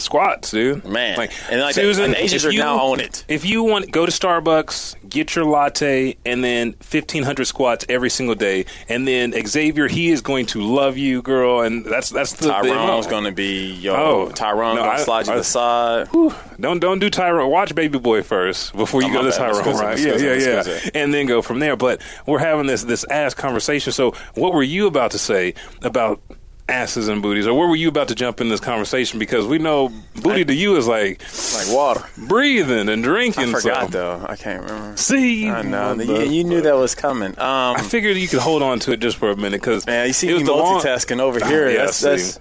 squats, 0.00 0.50
dude. 0.50 0.84
Man. 0.84 1.16
like 1.16 1.32
And 1.50 1.60
like 1.60 1.74
Susan, 1.74 2.12
the- 2.12 2.22
Asians 2.22 2.44
are 2.44 2.52
you- 2.52 2.58
now 2.60 2.78
on 2.78 3.00
it. 3.00 3.24
If 3.28 3.44
you 3.44 3.62
want, 3.62 3.90
go 3.90 4.06
to 4.06 4.12
Starbucks, 4.12 5.08
get 5.08 5.34
your 5.34 5.44
latte, 5.44 6.16
and 6.24 6.42
then 6.44 6.72
fifteen 6.80 7.22
hundred 7.22 7.44
squats 7.46 7.84
every 7.88 8.10
single 8.10 8.34
day, 8.34 8.66
and 8.88 9.06
then 9.06 9.32
Xavier, 9.46 9.88
he 9.88 10.10
is 10.10 10.20
going 10.20 10.46
to 10.46 10.60
love 10.60 10.96
you, 10.96 11.22
girl, 11.22 11.60
and 11.60 11.84
that's 11.84 12.10
that's 12.10 12.32
the 12.34 12.48
Tyrone's 12.48 13.06
going 13.06 13.24
to 13.24 13.32
be 13.32 13.72
yo. 13.74 13.94
Oh, 13.94 14.30
Tyrone 14.30 14.76
no, 14.76 14.88
I- 14.88 14.96
to 14.96 15.02
slide 15.02 15.26
you 15.26 15.32
I- 15.32 15.36
to 15.36 15.40
the 15.40 15.44
side. 15.44 16.08
Don't 16.60 16.80
don't 16.80 16.98
do 16.98 17.10
Tyrone. 17.10 17.50
Watch 17.50 17.74
Baby 17.74 17.98
Boy 17.98 18.22
first 18.22 18.74
before 18.76 19.02
you 19.02 19.08
Oh, 19.10 19.22
go 19.22 19.22
to. 19.22 19.32
Tyrone, 19.32 19.56
Excuse 19.58 19.80
right? 19.80 19.92
excuse 19.92 20.22
yeah, 20.22 20.34
me, 20.36 20.44
yeah, 20.44 20.62
yeah, 20.84 20.90
and 20.94 21.12
then 21.14 21.26
go 21.26 21.42
from 21.42 21.58
there. 21.58 21.76
But 21.76 22.00
we're 22.26 22.38
having 22.38 22.66
this 22.66 22.82
this 22.84 23.04
ass 23.10 23.34
conversation. 23.34 23.92
So, 23.92 24.14
what 24.34 24.52
were 24.52 24.62
you 24.62 24.86
about 24.86 25.10
to 25.12 25.18
say 25.18 25.54
about? 25.82 26.20
Asses 26.66 27.08
and 27.08 27.20
booties, 27.20 27.46
or 27.46 27.52
where 27.58 27.68
were 27.68 27.76
you 27.76 27.88
about 27.90 28.08
to 28.08 28.14
jump 28.14 28.40
in 28.40 28.48
this 28.48 28.58
conversation? 28.58 29.18
Because 29.18 29.46
we 29.46 29.58
know 29.58 29.92
booty 30.22 30.46
to 30.46 30.54
you 30.54 30.76
is 30.76 30.88
like 30.88 31.20
Like 31.54 31.68
water. 31.76 32.02
breathing 32.16 32.88
and 32.88 33.02
drinking. 33.04 33.50
I 33.54 33.60
forgot 33.60 33.92
so. 33.92 33.98
though. 34.18 34.26
I 34.26 34.34
can't 34.36 34.62
remember. 34.62 34.96
See, 34.96 35.46
I 35.50 35.60
know. 35.60 35.94
mother- 35.94 36.04
You, 36.04 36.20
you 36.22 36.44
knew 36.44 36.62
that 36.62 36.74
was 36.76 36.94
coming. 36.94 37.32
Um, 37.38 37.76
I 37.76 37.82
figured 37.82 38.16
you 38.16 38.26
could 38.28 38.38
hold 38.38 38.62
on 38.62 38.78
to 38.80 38.92
it 38.92 39.00
just 39.00 39.18
for 39.18 39.30
a 39.30 39.36
minute 39.36 39.60
because 39.60 39.84
man, 39.86 40.06
you 40.06 40.14
see 40.14 40.30
it 40.30 40.34
was 40.34 40.44
the 40.44 40.52
long- 40.54 40.80
multitasking 40.80 41.20
over 41.20 41.44
here. 41.46 41.68
Yeah, 41.68 41.84
that's, 41.84 42.00
that's 42.00 42.40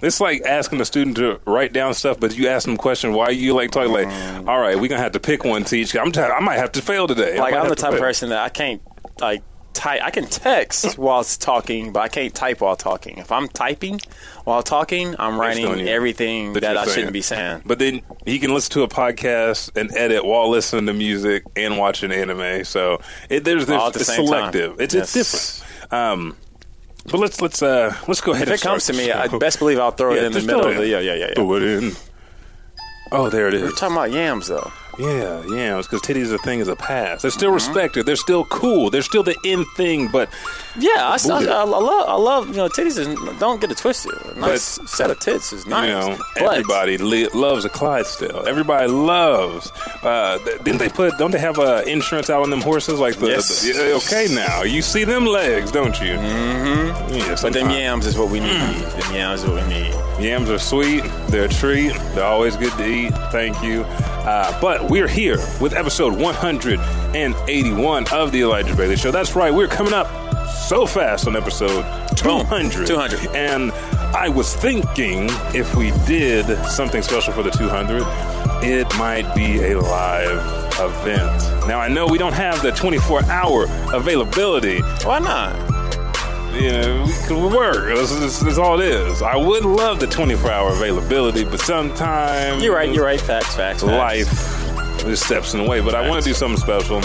It's 0.00 0.18
like 0.18 0.40
asking 0.46 0.80
a 0.80 0.86
student 0.86 1.18
to 1.18 1.38
write 1.44 1.74
down 1.74 1.92
stuff, 1.92 2.18
but 2.18 2.34
you 2.34 2.48
ask 2.48 2.64
them 2.66 2.78
question. 2.78 3.12
Why 3.12 3.28
you 3.28 3.52
like 3.54 3.70
talking? 3.70 3.92
Like, 3.92 4.08
all 4.48 4.60
right, 4.60 4.80
we're 4.80 4.88
gonna 4.88 5.02
have 5.02 5.12
to 5.12 5.20
pick 5.20 5.44
one 5.44 5.64
to 5.64 5.76
each. 5.76 5.94
I'm. 5.94 6.10
T- 6.10 6.20
I 6.22 6.40
might 6.40 6.56
have 6.56 6.72
to 6.72 6.80
fail 6.80 7.06
today. 7.06 7.38
Like 7.38 7.52
I'm 7.52 7.68
the 7.68 7.74
to 7.74 7.82
type 7.82 7.92
of 7.92 7.98
fail. 7.98 8.06
person 8.08 8.30
that 8.30 8.40
I 8.40 8.48
can't 8.48 8.80
like 9.20 9.42
type. 9.72 10.00
I 10.02 10.10
can 10.10 10.26
text 10.26 10.98
while 10.98 11.24
talking, 11.24 11.92
but 11.92 12.00
I 12.00 12.08
can't 12.08 12.34
type 12.34 12.60
while 12.60 12.76
talking. 12.76 13.18
If 13.18 13.32
I'm 13.32 13.48
typing 13.48 14.00
while 14.44 14.62
talking, 14.62 15.14
I'm 15.18 15.40
writing 15.40 15.88
everything 15.88 16.52
That 16.54 16.60
that, 16.60 16.76
I 16.76 16.84
saying. 16.84 16.94
shouldn't 16.94 17.12
be 17.12 17.22
saying. 17.22 17.62
But 17.64 17.78
then 17.78 18.02
he 18.26 18.38
can 18.38 18.52
listen 18.52 18.72
to 18.72 18.82
a 18.82 18.88
podcast 18.88 19.76
and 19.76 19.94
edit 19.96 20.24
while 20.24 20.48
listening 20.48 20.86
to 20.86 20.92
music 20.92 21.44
and 21.56 21.78
watching 21.78 22.12
anime. 22.12 22.64
So 22.64 23.00
it, 23.28 23.44
there's, 23.44 23.66
there's 23.66 23.92
the 23.92 24.00
it's 24.00 24.06
same 24.06 24.26
time. 24.26 24.26
selective. 24.52 24.80
It's 24.80 24.94
it's 24.94 25.12
different. 25.12 25.92
Um, 25.92 26.36
but 27.04 27.18
let's 27.18 27.40
let's 27.40 27.62
uh 27.62 27.94
let's 28.06 28.20
go 28.20 28.32
ahead. 28.32 28.48
If 28.48 28.52
and 28.52 28.60
it 28.60 28.62
comes 28.62 28.86
to 28.86 28.92
me, 28.92 29.10
I 29.10 29.26
best 29.38 29.58
believe 29.58 29.78
I'll 29.78 29.90
throw 29.90 30.14
it 30.14 30.22
in 30.22 30.32
the 30.32 30.40
middle 30.40 30.66
of 30.66 30.76
the 30.76 30.86
yeah 30.86 31.00
yeah 31.00 31.14
yeah. 31.14 31.26
yeah. 31.28 31.34
Throw 31.34 31.54
it 31.54 31.62
in. 31.62 31.92
Oh, 33.10 33.28
there 33.28 33.48
it 33.48 33.54
is. 33.54 33.62
We're 33.62 33.70
talking 33.72 33.96
about 33.96 34.12
yams 34.12 34.48
though. 34.48 34.70
Yeah, 34.98 35.42
yeah. 35.48 35.78
It's 35.78 35.88
because 35.88 36.02
titties 36.02 36.32
a 36.32 36.38
thing 36.38 36.60
is 36.60 36.68
a 36.68 36.76
past. 36.76 37.22
They're 37.22 37.30
still 37.30 37.48
Mm-hmm. 37.50 37.54
respected. 37.68 38.06
They're 38.06 38.16
still 38.16 38.44
cool. 38.46 38.90
They're 38.90 39.02
still 39.02 39.22
the 39.22 39.36
in 39.44 39.64
thing. 39.76 40.08
But 40.08 40.28
Yeah, 40.78 40.90
I, 40.98 41.16
I, 41.30 41.38
I, 41.44 41.60
I 41.60 41.64
love 41.64 42.08
I 42.08 42.14
love 42.16 42.48
you 42.48 42.56
know 42.56 42.68
titties. 42.68 42.98
Is, 42.98 43.06
don't 43.40 43.60
get 43.60 43.70
it 43.70 43.78
twisted. 43.78 44.12
A 44.36 44.38
nice 44.38 44.78
set 44.90 45.10
of 45.10 45.18
tits 45.18 45.52
is 45.52 45.66
nice. 45.66 45.88
you 45.88 45.94
know, 45.94 46.18
but 46.36 46.52
everybody 46.52 46.98
li- 46.98 47.28
loves 47.34 47.64
a 47.64 47.68
Clydesdale. 47.70 48.44
Everybody 48.46 48.88
loves. 48.88 49.72
Uh, 50.02 50.38
didn't 50.62 50.78
they 50.78 50.88
put? 50.90 51.16
Don't 51.18 51.30
they 51.30 51.38
have 51.38 51.58
uh, 51.58 51.82
insurance 51.86 52.28
out 52.30 52.42
on 52.42 52.50
them 52.50 52.60
horses? 52.60 52.98
Like 53.00 53.16
the, 53.16 53.28
Yes. 53.28 53.62
the- 53.62 53.68
yeah, 53.72 53.96
okay, 53.96 54.26
now 54.34 54.62
you 54.62 54.82
see 54.82 55.04
them 55.04 55.24
legs, 55.26 55.70
don't 55.72 55.98
you? 56.00 56.14
Mm-hmm. 56.16 57.14
Yeah, 57.14 57.36
but 57.40 57.52
them 57.52 57.70
yams 57.70 58.06
is 58.06 58.16
what 58.18 58.30
we 58.30 58.40
need. 58.40 58.56
Mm. 58.60 59.00
Them 59.02 59.14
yams 59.14 59.42
is 59.42 59.48
what 59.50 59.62
we 59.62 59.68
need. 59.74 59.94
Yams 60.20 60.50
are 60.50 60.58
sweet. 60.58 61.02
They're 61.28 61.44
a 61.46 61.48
treat. 61.48 61.94
They're 62.14 62.24
always 62.24 62.56
good 62.56 62.72
to 62.74 62.86
eat. 62.86 63.12
Thank 63.32 63.62
you. 63.62 63.84
Uh, 64.24 64.60
but 64.60 64.88
we're 64.88 65.08
here 65.08 65.38
with 65.60 65.74
episode 65.74 66.14
181 66.18 68.06
of 68.12 68.32
the 68.32 68.40
Elijah 68.42 68.76
Bailey 68.76 68.96
Show. 68.96 69.10
That's 69.10 69.34
right. 69.34 69.52
We're 69.52 69.68
coming 69.68 69.92
up 69.92 70.06
so 70.50 70.86
fast 70.86 71.26
on 71.26 71.36
episode 71.36 71.82
200. 72.16 72.86
200. 72.86 73.34
And 73.34 73.72
I 74.14 74.28
was 74.28 74.54
thinking 74.54 75.26
if 75.54 75.74
we 75.74 75.90
did 76.06 76.46
something 76.66 77.02
special 77.02 77.32
for 77.32 77.42
the 77.42 77.50
200, 77.50 78.02
it 78.64 78.86
might 78.96 79.34
be 79.34 79.72
a 79.72 79.80
live 79.80 80.38
event. 80.78 81.66
Now 81.66 81.80
I 81.80 81.88
know 81.88 82.06
we 82.06 82.18
don't 82.18 82.32
have 82.32 82.62
the 82.62 82.70
24 82.72 83.24
hour 83.24 83.64
availability. 83.92 84.80
Why 85.04 85.18
not? 85.18 85.71
You 86.54 86.70
know, 86.72 87.06
we 87.30 87.56
work. 87.56 87.94
That's, 87.96 88.18
that's, 88.18 88.38
that's 88.40 88.58
all 88.58 88.80
it 88.80 88.86
is. 88.88 89.22
I 89.22 89.36
would 89.36 89.64
love 89.64 90.00
the 90.00 90.06
24 90.06 90.50
hour 90.50 90.70
availability, 90.70 91.44
but 91.44 91.60
sometimes 91.60 92.62
You're 92.62 92.74
right. 92.74 92.92
You're 92.92 93.04
right. 93.04 93.20
Facts. 93.20 93.54
Facts. 93.56 93.82
facts. 93.82 93.84
life 93.84 94.98
just 95.00 95.24
steps 95.24 95.54
in 95.54 95.62
the 95.62 95.68
way. 95.68 95.80
But 95.80 95.94
I 95.94 96.08
want 96.08 96.22
to 96.22 96.28
do 96.28 96.34
something 96.34 96.60
special. 96.60 97.02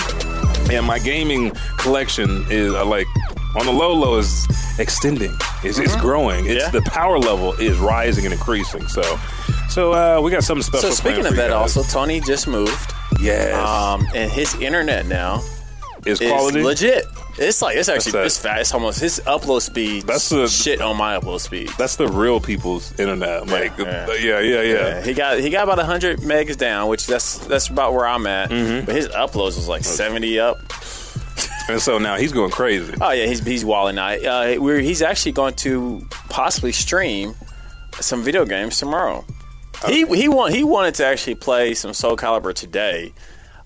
And 0.71 0.85
my 0.85 0.99
gaming 0.99 1.51
collection 1.77 2.45
is 2.49 2.73
uh, 2.73 2.85
like 2.85 3.07
on 3.55 3.65
the 3.65 3.71
low 3.71 3.93
low 3.93 4.17
is 4.17 4.45
extending. 4.79 5.33
It's, 5.63 5.79
it's 5.79 5.95
growing. 5.95 6.45
It's 6.45 6.63
Yeah. 6.65 6.69
the 6.69 6.81
power 6.81 7.17
level 7.17 7.53
is 7.53 7.77
rising 7.77 8.25
and 8.25 8.33
increasing. 8.33 8.87
So, 8.89 9.01
so 9.69 9.93
uh, 9.93 10.21
we 10.21 10.29
got 10.29 10.43
something 10.43 10.61
special. 10.63 10.89
So 10.89 10.95
speaking 10.95 11.25
of 11.25 11.35
that, 11.37 11.49
guys. 11.51 11.77
also 11.77 11.83
Tony 11.83 12.19
just 12.19 12.47
moved, 12.47 12.93
yes, 13.19 13.55
um, 13.55 14.05
and 14.13 14.29
his 14.31 14.53
internet 14.55 15.05
now 15.07 15.41
is 16.05 16.19
is 16.21 16.29
quality. 16.29 16.61
legit. 16.61 17.05
It's 17.39 17.61
like 17.61 17.77
it's 17.77 17.87
actually 17.87 18.19
it's 18.21 18.39
fast. 18.39 18.61
It's 18.61 18.73
almost 18.73 18.99
his 18.99 19.21
upload 19.25 19.61
speed. 19.61 20.03
That's 20.03 20.29
the- 20.29 20.47
shit 20.47 20.81
on 20.81 20.97
my 20.97 21.19
upload 21.19 21.39
speed. 21.41 21.69
That's 21.77 21.95
the 21.95 22.07
real 22.07 22.39
people's 22.39 22.97
internet. 22.99 23.47
Like, 23.47 23.77
yeah. 23.77 24.07
yeah, 24.07 24.39
yeah, 24.39 24.39
yeah. 24.39 24.61
Yeah, 24.61 25.01
he 25.03 25.13
got 25.13 25.39
he 25.39 25.49
got 25.49 25.69
about 25.69 25.83
hundred 25.85 26.19
megs 26.19 26.57
down, 26.57 26.89
which 26.89 27.05
that's 27.05 27.37
that's 27.47 27.67
about 27.69 27.93
where 27.93 28.07
I'm 28.07 28.25
at. 28.25 28.49
Mm-hmm. 28.49 28.85
But 28.85 28.95
his 28.95 29.07
uploads 29.09 29.55
was 29.55 29.67
like 29.67 29.83
seventy 29.83 30.39
up. 30.39 30.57
And 31.69 31.81
so 31.81 31.97
now 31.99 32.15
he's 32.15 32.31
going 32.31 32.49
crazy. 32.49 32.93
Oh 32.99 33.11
yeah, 33.11 33.25
he's 33.25 33.45
he's 33.45 33.65
walling 33.65 33.97
out. 33.97 34.23
Uh, 34.23 34.55
we're, 34.59 34.79
he's 34.79 35.01
actually 35.01 35.33
going 35.33 35.53
to 35.55 36.07
possibly 36.29 36.71
stream 36.71 37.35
some 37.99 38.23
video 38.23 38.45
games 38.45 38.79
tomorrow. 38.79 39.25
He 39.85 40.05
he 40.05 40.27
want 40.27 40.55
he 40.55 40.63
wanted 40.63 40.95
to 40.95 41.05
actually 41.05 41.35
play 41.35 41.73
some 41.75 41.93
Soul 41.93 42.17
Calibur 42.17 42.53
today 42.53 43.13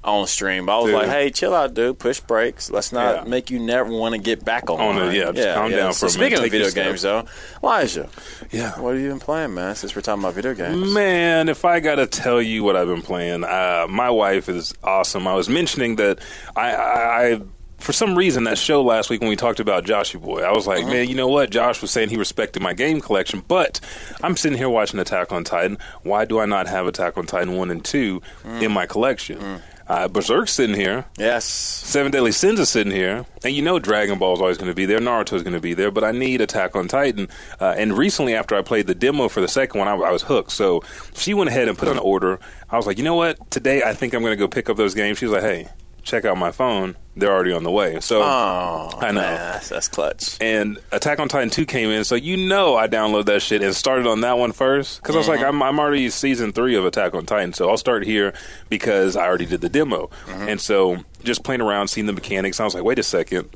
on 0.04 0.26
stream. 0.28 0.66
But 0.66 0.74
I 0.74 0.78
was 0.78 0.86
Dude. 0.88 0.96
like, 0.96 1.10
hey, 1.10 1.30
chill 1.30 1.54
out, 1.54 1.74
dude. 1.74 2.00
Push 2.00 2.22
brakes. 2.22 2.72
Let's 2.72 2.92
not 2.92 3.16
Yeah. 3.16 3.30
make 3.30 3.52
you 3.52 3.60
never 3.60 3.90
want 3.92 4.16
to 4.16 4.20
get 4.20 4.44
back 4.44 4.70
on. 4.70 4.80
On 4.80 4.98
it, 5.10 5.16
yeah, 5.16 5.32
just 5.32 5.56
calm 5.56 5.72
down 5.72 5.94
So 5.94 6.08
for 6.08 6.16
a 6.16 6.20
minute. 6.20 6.38
Speaking 6.38 6.46
of 6.46 6.52
video 6.52 6.72
games, 6.72 7.02
though, 7.04 7.26
Elijah, 7.64 8.10
Yeah. 8.52 8.80
what 8.80 8.94
have 8.94 9.02
you 9.02 9.10
been 9.10 9.20
playing, 9.20 9.54
man? 9.54 9.76
Since 9.76 9.96
we're 9.96 10.02
talking 10.02 10.24
about 10.24 10.34
video 10.34 10.54
games, 10.54 10.92
Man, 10.92 11.50
if 11.50 11.66
I 11.66 11.80
got 11.80 11.96
to 11.96 12.08
tell 12.08 12.42
you 12.42 12.64
what 12.64 12.76
I've 12.76 12.88
been 12.88 13.02
playing, 13.04 13.44
uh, 13.44 13.86
my 13.90 14.10
wife 14.10 14.50
is 14.50 14.74
awesome. 14.84 15.28
I 15.28 15.36
was 15.36 15.50
mentioning 15.50 15.98
that 15.98 16.20
I, 16.56 16.72
I, 16.72 17.24
I, 17.34 17.42
for 17.78 17.94
some 17.94 18.16
reason, 18.18 18.44
that 18.46 18.58
show 18.58 18.82
last 18.84 19.10
week 19.10 19.22
when 19.22 19.30
we 19.30 19.36
talked 19.36 19.60
about 19.60 19.86
Joshy 19.86 20.20
Boy, 20.22 20.42
I 20.42 20.52
was 20.52 20.66
like, 20.68 20.82
uh-huh. 20.84 20.92
man, 20.94 21.10
you 21.10 21.16
know 21.16 21.28
what? 21.28 21.50
Josh 21.52 21.82
was 21.82 21.92
saying 21.92 22.10
he 22.10 22.18
respected 22.18 22.62
my 22.62 22.74
game 22.74 23.02
collection, 23.02 23.44
but 23.48 23.80
I'm 24.24 24.36
sitting 24.38 24.58
here 24.58 24.70
watching 24.70 25.00
Attack 25.00 25.32
on 25.32 25.44
Titan. 25.44 25.78
Why 26.04 26.26
do 26.26 26.40
I 26.40 26.46
not 26.46 26.68
have 26.68 26.88
Attack 26.88 27.18
on 27.18 27.26
Titan 27.26 27.56
1 27.56 27.72
and 27.72 27.84
2 27.86 28.22
mm. 28.44 28.62
in 28.62 28.72
my 28.72 28.86
collection? 28.86 29.40
Mm. 29.40 29.62
Uh, 29.92 30.08
Berserk's 30.08 30.54
sitting 30.54 30.74
here. 30.74 31.04
yes, 31.18 31.44
Seven 31.44 32.14
Deadly 32.14 32.32
Sins 32.32 32.62
is 32.62 32.70
sitting 32.70 32.94
here, 32.94 33.26
and 33.44 33.54
you 33.54 33.62
know 33.62 33.78
Dragon 33.78 34.18
Ball 34.18 34.34
is 34.34 34.40
always 34.40 34.58
going 34.58 34.72
to 34.72 34.74
be 34.74 34.86
there, 34.86 35.00
Naruto's 35.00 35.44
going 35.44 35.54
to 35.54 35.60
be 35.60 35.74
there, 35.74 35.92
but 35.92 36.06
I 36.06 36.14
need 36.14 36.40
Attack 36.40 36.78
on 36.78 36.88
Titan. 36.88 37.28
Uh, 37.60 37.76
and 37.78 37.98
recently, 37.98 38.34
after 38.34 38.56
I 38.56 38.62
played 38.62 38.88
the 38.88 38.96
demo 38.96 39.28
for 39.28 39.42
the 39.42 39.50
second 39.50 39.80
one, 39.80 39.90
I, 39.90 39.96
I 39.96 40.12
was 40.14 40.22
hooked. 40.22 40.52
So 40.52 40.82
she 41.14 41.34
went 41.34 41.50
ahead 41.50 41.68
and 41.68 41.78
put 41.78 41.90
an 41.90 42.00
order. 42.00 42.40
I 42.70 42.78
was 42.78 42.88
like, 42.88 43.00
you 43.00 43.04
know 43.04 43.16
what? 43.16 43.52
Today, 43.52 43.84
I 43.84 43.94
think 43.94 44.14
I'm 44.14 44.22
going 44.22 44.32
to 44.32 44.38
go 44.38 44.48
pick 44.48 44.70
up 44.70 44.78
those 44.78 44.94
games. 44.96 45.18
She 45.18 45.26
was 45.26 45.34
like, 45.34 45.44
hey, 45.44 45.68
check 46.04 46.26
out 46.26 46.38
my 46.38 46.52
phone. 46.52 46.96
They're 47.16 47.32
already 47.32 47.52
on 47.52 47.64
the 47.64 47.72
way. 47.72 48.00
So 48.00 48.22
oh, 48.24 48.90
I 49.00 49.12
know. 49.12 49.20
man, 49.22 49.62
that's, 49.70 49.90
clutch. 49.90 50.38
and 50.40 50.80
Attack 50.94 51.20
on 51.20 51.28
Titan 51.28 51.50
2 51.50 51.66
came 51.66 51.90
in, 51.90 52.06
so 52.06 52.16
you 52.16 52.38
know 52.38 52.78
I 52.78 52.88
downloaded 52.88 53.26
that 53.26 53.42
shit 53.42 53.62
and 53.62 53.76
started 53.76 54.08
on 54.08 54.22
that 54.22 54.38
one 54.38 54.54
first. 54.54 55.02
Because 55.02 55.16
I 55.16 55.18
was 55.18 55.28
like, 55.28 55.42
I'm, 55.42 55.62
I'm 55.62 55.78
already 55.78 56.10
season 56.10 56.54
three 56.54 56.76
of 56.76 56.86
Attack 56.86 57.14
on 57.14 57.26
Titan, 57.26 57.52
so 57.52 57.70
I'll 57.70 57.76
start 57.78 58.06
here 58.06 58.34
because 58.70 59.18
I 59.18 59.26
already 59.26 59.46
did 59.46 59.60
the 59.60 59.68
demo. 59.68 60.10
And 60.30 60.62
so 60.62 61.04
just 61.24 61.44
playing 61.44 61.60
around, 61.60 61.90
seeing 61.90 62.08
the 62.08 62.14
mechanics, 62.14 62.62
I 62.62 62.64
was 62.64 62.74
like, 62.76 62.86
wait 62.86 62.98
a 62.98 63.04
second. 63.04 63.50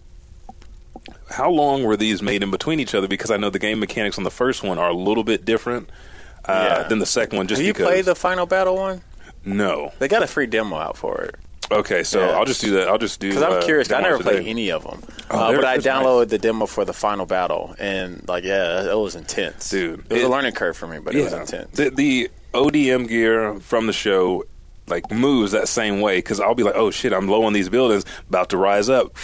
How 1.29 1.49
long 1.49 1.83
were 1.83 1.97
these 1.97 2.21
made 2.21 2.43
in 2.43 2.51
between 2.51 2.79
each 2.81 2.93
other? 2.93 3.07
Because 3.07 3.31
I 3.31 3.37
know 3.37 3.49
the 3.49 3.59
game 3.59 3.79
mechanics 3.79 4.17
on 4.17 4.23
the 4.25 4.31
first 4.31 4.63
one 4.63 4.77
are 4.77 4.89
a 4.89 4.93
little 4.95 5.23
bit 5.23 5.45
different 5.45 5.89
uh, 6.45 6.81
Yeah. 6.81 6.87
than 6.89 6.99
the 6.99 7.05
second 7.05 7.37
one. 7.37 7.47
Just 7.47 7.59
Have 7.61 7.67
you 7.67 7.73
because 7.73 7.87
played 7.87 8.05
the 8.05 8.15
final 8.15 8.45
battle 8.45 8.75
one? 8.75 9.01
no. 9.45 9.91
They 9.99 10.07
got 10.07 10.23
a 10.23 10.27
free 10.27 10.45
demo 10.45 10.75
out 10.75 10.97
for 10.97 11.21
it. 11.21 11.35
Okay, 11.71 12.03
so 12.03 12.19
Yeah. 12.19 12.37
I'll 12.37 12.45
just 12.45 12.61
do 12.61 12.71
that. 12.71 12.87
I'll 12.87 12.97
just 12.97 13.19
do 13.19 13.29
Because 13.29 13.43
I'm 13.43 13.53
uh, 13.53 13.61
curious. 13.63 13.91
I 13.91 14.01
never 14.01 14.19
played 14.19 14.45
any 14.47 14.71
of 14.71 14.83
them, 14.83 15.01
Oh, 15.31 15.37
uh, 15.39 15.55
but 15.55 15.65
I 15.65 15.77
they're 15.77 15.93
nice. 15.93 16.03
downloaded 16.05 16.29
the 16.29 16.37
demo 16.37 16.65
for 16.65 16.85
the 16.85 16.93
final 16.93 17.25
battle, 17.25 17.75
and 17.79 18.23
like, 18.27 18.43
yeah, 18.43 18.91
it 18.91 18.97
was 18.97 19.15
intense, 19.15 19.69
Dude, 19.69 19.99
It 20.09 20.13
was 20.13 20.21
it- 20.21 20.25
a 20.25 20.29
learning 20.29 20.53
curve 20.53 20.77
for 20.77 20.87
me, 20.87 20.99
but 20.99 21.15
it 21.15 21.23
was 21.23 21.33
intense. 21.33 21.75
The, 21.75 21.89
the 21.89 22.29
ODM 22.53 23.07
gear 23.07 23.59
from 23.59 23.87
the 23.87 23.93
show 23.93 24.43
like 24.87 25.09
moves 25.11 25.51
that 25.51 25.67
same 25.67 25.99
way 25.99 26.19
because 26.19 26.39
I'll 26.39 26.53
be 26.53 26.61
like, 26.61 26.75
oh 26.75 26.91
shit, 26.91 27.11
I'm 27.11 27.27
low 27.27 27.43
on 27.45 27.53
these 27.53 27.69
buildings, 27.69 28.05
about 28.29 28.49
to 28.51 28.57
rise 28.57 28.87
up, 28.87 29.15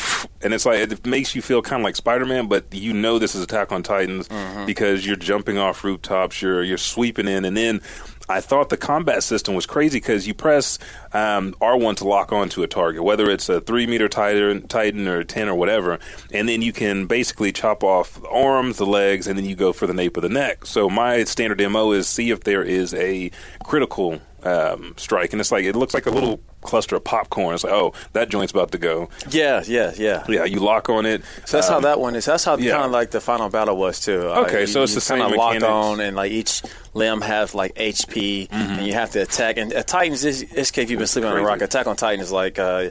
and 0.41 0.55
it's 0.55 0.65
like 0.65 0.79
it 0.79 1.05
makes 1.05 1.36
you 1.36 1.43
feel 1.43 1.62
kind 1.62 1.81
of 1.81 1.83
like 1.83 1.95
Spider 1.95 2.25
Man, 2.25 2.48
but 2.48 2.65
you 2.74 2.93
know 2.93 3.19
this 3.19 3.36
is 3.36 3.43
Attack 3.43 3.71
on 3.71 3.83
Titans 3.83 4.27
Mm-hmm. 4.27 4.65
because 4.65 5.05
you're 5.05 5.15
jumping 5.15 5.60
off 5.60 5.83
rooftops, 5.83 6.41
you're 6.41 6.63
you're 6.63 6.79
sweeping 6.79 7.27
in, 7.27 7.45
and 7.45 7.55
then. 7.55 7.81
I 8.30 8.42
thought 8.42 8.70
the 8.70 8.78
combat 8.78 9.24
system 9.24 9.56
was 9.56 9.66
crazy 9.66 10.00
because 10.00 10.28
you 10.28 10.34
press 10.34 10.80
um, 11.13 11.54
R1 11.62 11.98
to 11.98 12.08
lock 12.08 12.32
onto 12.32 12.63
a 12.63 12.68
target, 12.68 13.04
whether 13.04 13.30
it's 13.30 13.50
a 13.50 13.62
three 13.62 13.88
meter 13.88 14.08
titan, 14.08 14.68
titan 14.68 15.08
or 15.08 15.24
ten 15.24 15.50
or 15.50 15.56
whatever, 15.56 16.00
and 16.32 16.48
then 16.48 16.62
you 16.62 16.74
can 16.74 17.08
basically 17.08 17.51
chop 17.51 17.84
off 17.84 18.22
the 18.22 18.30
arms, 18.30 18.78
the 18.78 18.86
legs, 18.86 19.28
and 19.28 19.38
then 19.38 19.46
you 19.46 19.56
go 19.56 19.74
for 19.74 19.88
the 19.88 19.94
nape 19.94 20.18
of 20.18 20.24
the 20.24 20.30
neck. 20.30 20.66
So 20.66 20.90
my 20.90 21.24
standard 21.24 21.60
MO 21.72 21.92
is 21.92 22.08
see 22.08 22.32
if 22.32 22.42
there 22.42 22.63
is 22.63 22.94
a 22.94 23.32
critical 23.63 24.22
um, 24.43 24.93
strike, 24.98 25.33
and 25.33 25.39
it's 25.39 25.51
like 25.51 25.65
it 25.65 25.75
looks 25.75 25.93
like 25.93 26.05
a 26.05 26.10
little 26.12 26.39
cluster 26.62 26.95
of 26.95 27.03
popcorn. 27.03 27.53
It's 27.55 27.63
like, 27.63 27.74
oh, 27.74 27.93
that 28.13 28.29
joint's 28.29 28.51
about 28.51 28.71
to 28.71 28.77
go. 28.77 29.10
Yeah, 29.29 29.63
yeah, 29.65 29.93
yeah. 29.98 30.24
Yeah, 30.27 30.45
you 30.45 30.60
lock 30.60 30.89
on 30.89 31.05
it. 31.05 31.24
So 31.45 31.57
that's 31.57 31.67
how 31.67 31.77
Um, 31.77 31.83
that 31.83 32.00
one 32.00 32.15
is. 32.15 32.25
That's 32.25 32.43
how 32.43 32.57
yeah. 32.57 32.74
kind 32.74 32.86
of 32.86 32.91
like 32.91 33.12
the 33.12 33.21
final 33.21 33.50
battle 33.50 33.77
was 33.77 34.00
too. 34.00 34.29
Uh, 34.29 34.41
Okay, 34.45 34.65
so 34.65 34.83
it's 34.83 34.91
you 34.91 34.95
the 34.95 35.01
same 35.01 35.19
kinda 35.21 35.36
locked 35.38 35.63
on, 35.63 36.00
and 36.00 36.15
like 36.15 36.31
each 36.31 36.62
limb 36.93 37.21
has 37.21 37.53
like 37.55 37.74
HP, 37.75 38.48
and 38.51 38.86
you 38.86 38.93
have 38.93 39.12
to 39.12 39.21
attack. 39.21 39.57
And 39.57 39.74
uh, 39.74 39.83
Titans, 39.83 40.21
this, 40.21 40.43
this 40.53 40.71
case 40.71 40.89
you've 40.89 41.00
been 41.00 41.07
sleeping 41.07 41.29
on 41.29 41.38
a 41.38 41.43
rock. 41.43 41.62
Attack 41.62 41.88
on 41.88 41.95
Titan 41.95 42.19
is 42.21 42.31
like 42.31 42.60
uh, 42.60 42.89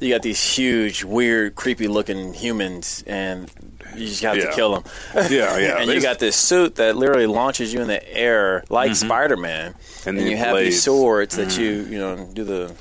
you 0.00 0.08
got 0.12 0.22
these 0.22 0.42
huge, 0.42 1.04
weird, 1.04 1.54
creepy 1.54 1.86
looking 1.88 2.32
humans, 2.34 3.04
and 3.06 3.50
you 3.96 4.06
just 4.06 4.22
have 4.22 4.36
Yeah. 4.36 4.46
to 4.46 4.52
kill 4.52 4.74
them. 4.80 4.84
Yeah, 5.30 5.58
yeah. 5.58 5.78
and 5.80 5.90
you 5.90 6.00
got 6.00 6.18
this 6.18 6.36
suit 6.36 6.76
that 6.76 6.96
literally 6.96 7.26
launches 7.26 7.72
you 7.74 7.80
in 7.80 7.88
the 7.88 8.16
air 8.16 8.64
like 8.70 8.94
Spider 8.96 9.36
Man, 9.36 9.72
Mm-hmm. 9.74 10.08
And 10.08 10.18
and, 10.18 10.28
you 10.28 10.36
have 10.36 10.52
blades. 10.52 10.76
these 10.76 10.82
swords 10.82 11.36
that 11.36 11.58
you 11.58 11.70
you 11.90 11.98
know 11.98 12.28
do 12.32 12.44
the. 12.44 12.72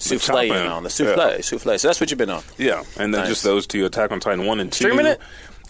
Souffle 0.00 0.52
on 0.70 0.84
the 0.84 0.90
souffle, 0.90 1.42
souffle. 1.42 1.76
So 1.76 1.88
that's 1.88 1.98
what 2.00 2.08
you've 2.08 2.18
been 2.18 2.30
on. 2.30 2.44
Yeah, 2.56 2.84
and 3.00 3.12
then 3.12 3.22
Nice. 3.22 3.30
just 3.30 3.42
those 3.42 3.66
two, 3.66 3.84
Attack 3.84 4.12
on 4.12 4.20
Titan 4.20 4.46
one 4.46 4.60
and 4.60 4.70
two. 4.70 4.84
Streaming 4.84 5.06
it? 5.06 5.20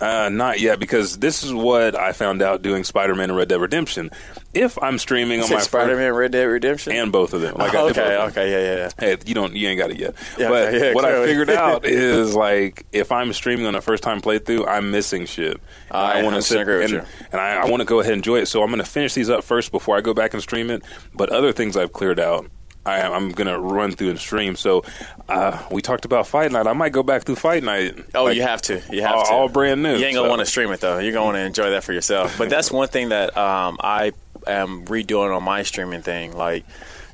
Uh, 0.01 0.29
not 0.29 0.61
yet, 0.61 0.79
because 0.79 1.19
this 1.19 1.43
is 1.43 1.53
what 1.53 1.97
I 1.97 2.13
found 2.13 2.41
out 2.41 2.63
doing 2.63 2.85
Spider-Man 2.85 3.31
and 3.31 3.37
Red 3.37 3.49
Dead 3.49 3.61
Redemption. 3.61 4.11
If 4.55 4.81
I'm 4.81 4.99
streaming 4.99 5.43
on 5.43 5.51
my 5.51 5.61
Spider 5.61 5.97
Man, 5.97 6.13
Red 6.15 6.33
Dead 6.33 6.45
Redemption, 6.45 6.93
and 6.93 7.11
both 7.11 7.35
of 7.35 7.41
them, 7.41 7.57
like 7.57 7.75
Oh, 7.75 7.89
okay, 7.89 8.17
okay, 8.17 8.51
yeah, 8.51 8.59
yeah, 8.59 8.77
yeah. 8.77 8.91
Hey, 8.99 9.19
you 9.27 9.35
don't, 9.35 9.55
you 9.55 9.69
ain't 9.69 9.79
got 9.79 9.91
it 9.91 9.99
yet. 9.99 10.15
Yeah, 10.39 10.49
but 10.49 10.69
okay, 10.69 10.89
yeah, 10.89 10.95
what 10.95 11.05
I 11.05 11.25
figured 11.27 11.51
out 11.51 11.85
is 11.85 12.35
like 12.35 12.87
if 12.93 13.13
I'm 13.13 13.33
streaming 13.33 13.67
on 13.67 13.75
a 13.75 13.81
first 13.81 14.03
time 14.03 14.21
playthrough, 14.21 14.67
I'm 14.69 14.91
missing 14.91 15.27
shit. 15.27 15.61
I 15.91 16.23
want 16.23 16.37
to 16.37 16.43
sit 16.43 16.67
and, 16.69 16.91
you. 16.91 17.03
and 17.33 17.41
I, 17.41 17.63
I 17.63 17.71
want 17.71 17.81
to 17.81 17.85
go 17.85 18.01
ahead 18.01 18.13
and 18.13 18.21
enjoy 18.21 18.39
it. 18.39 18.47
So 18.47 18.63
I'm 18.63 18.69
going 18.69 18.79
to 18.83 18.89
finish 18.89 19.15
these 19.15 19.31
up 19.31 19.45
first 19.45 19.73
before 19.73 19.97
I 19.97 20.01
go 20.01 20.15
back 20.15 20.33
and 20.33 20.43
stream 20.43 20.71
it. 20.71 20.83
But 21.15 21.31
other 21.31 21.53
things 21.53 21.77
I've 21.77 21.93
cleared 21.93 22.21
out. 22.21 22.51
I, 22.89 23.15
I'm 23.15 23.31
gonna 23.31 23.59
run 23.59 23.93
through 23.93 24.11
and 24.11 24.19
stream. 24.19 24.57
So 24.57 24.85
uh, 25.29 25.63
we 25.71 25.83
talked 25.83 26.05
about 26.05 26.27
Fight 26.27 26.51
Night. 26.53 26.67
I 26.67 26.73
might 26.73 26.93
go 26.93 27.03
back 27.03 27.23
through 27.25 27.37
Fight 27.37 27.63
Night. 27.63 27.95
Oh, 28.15 28.25
Like, 28.25 28.37
you 28.37 28.43
have 28.43 28.63
to. 28.63 28.83
You 28.91 29.03
have 29.03 29.17
all, 29.17 29.25
to. 29.25 29.33
all 29.33 29.49
brand 29.49 29.83
new. 29.83 29.97
You 29.97 30.05
ain't 30.07 30.15
gonna 30.15 30.27
so. 30.27 30.31
want 30.31 30.41
to 30.41 30.47
stream 30.47 30.71
it 30.73 30.81
though. 30.81 30.99
You're 30.99 31.13
gonna 31.13 31.27
want 31.27 31.37
to 31.37 31.41
enjoy 31.43 31.71
that 31.71 31.85
for 31.85 31.93
yourself. 31.93 32.37
But 32.39 32.51
that's 32.51 32.71
one 32.71 32.89
thing 32.89 33.11
that 33.11 33.37
um, 33.37 33.77
I 33.81 34.13
am 34.47 34.85
redoing 34.87 35.37
on 35.37 35.43
my 35.43 35.63
streaming 35.63 36.03
thing. 36.03 36.37
Like, 36.37 36.65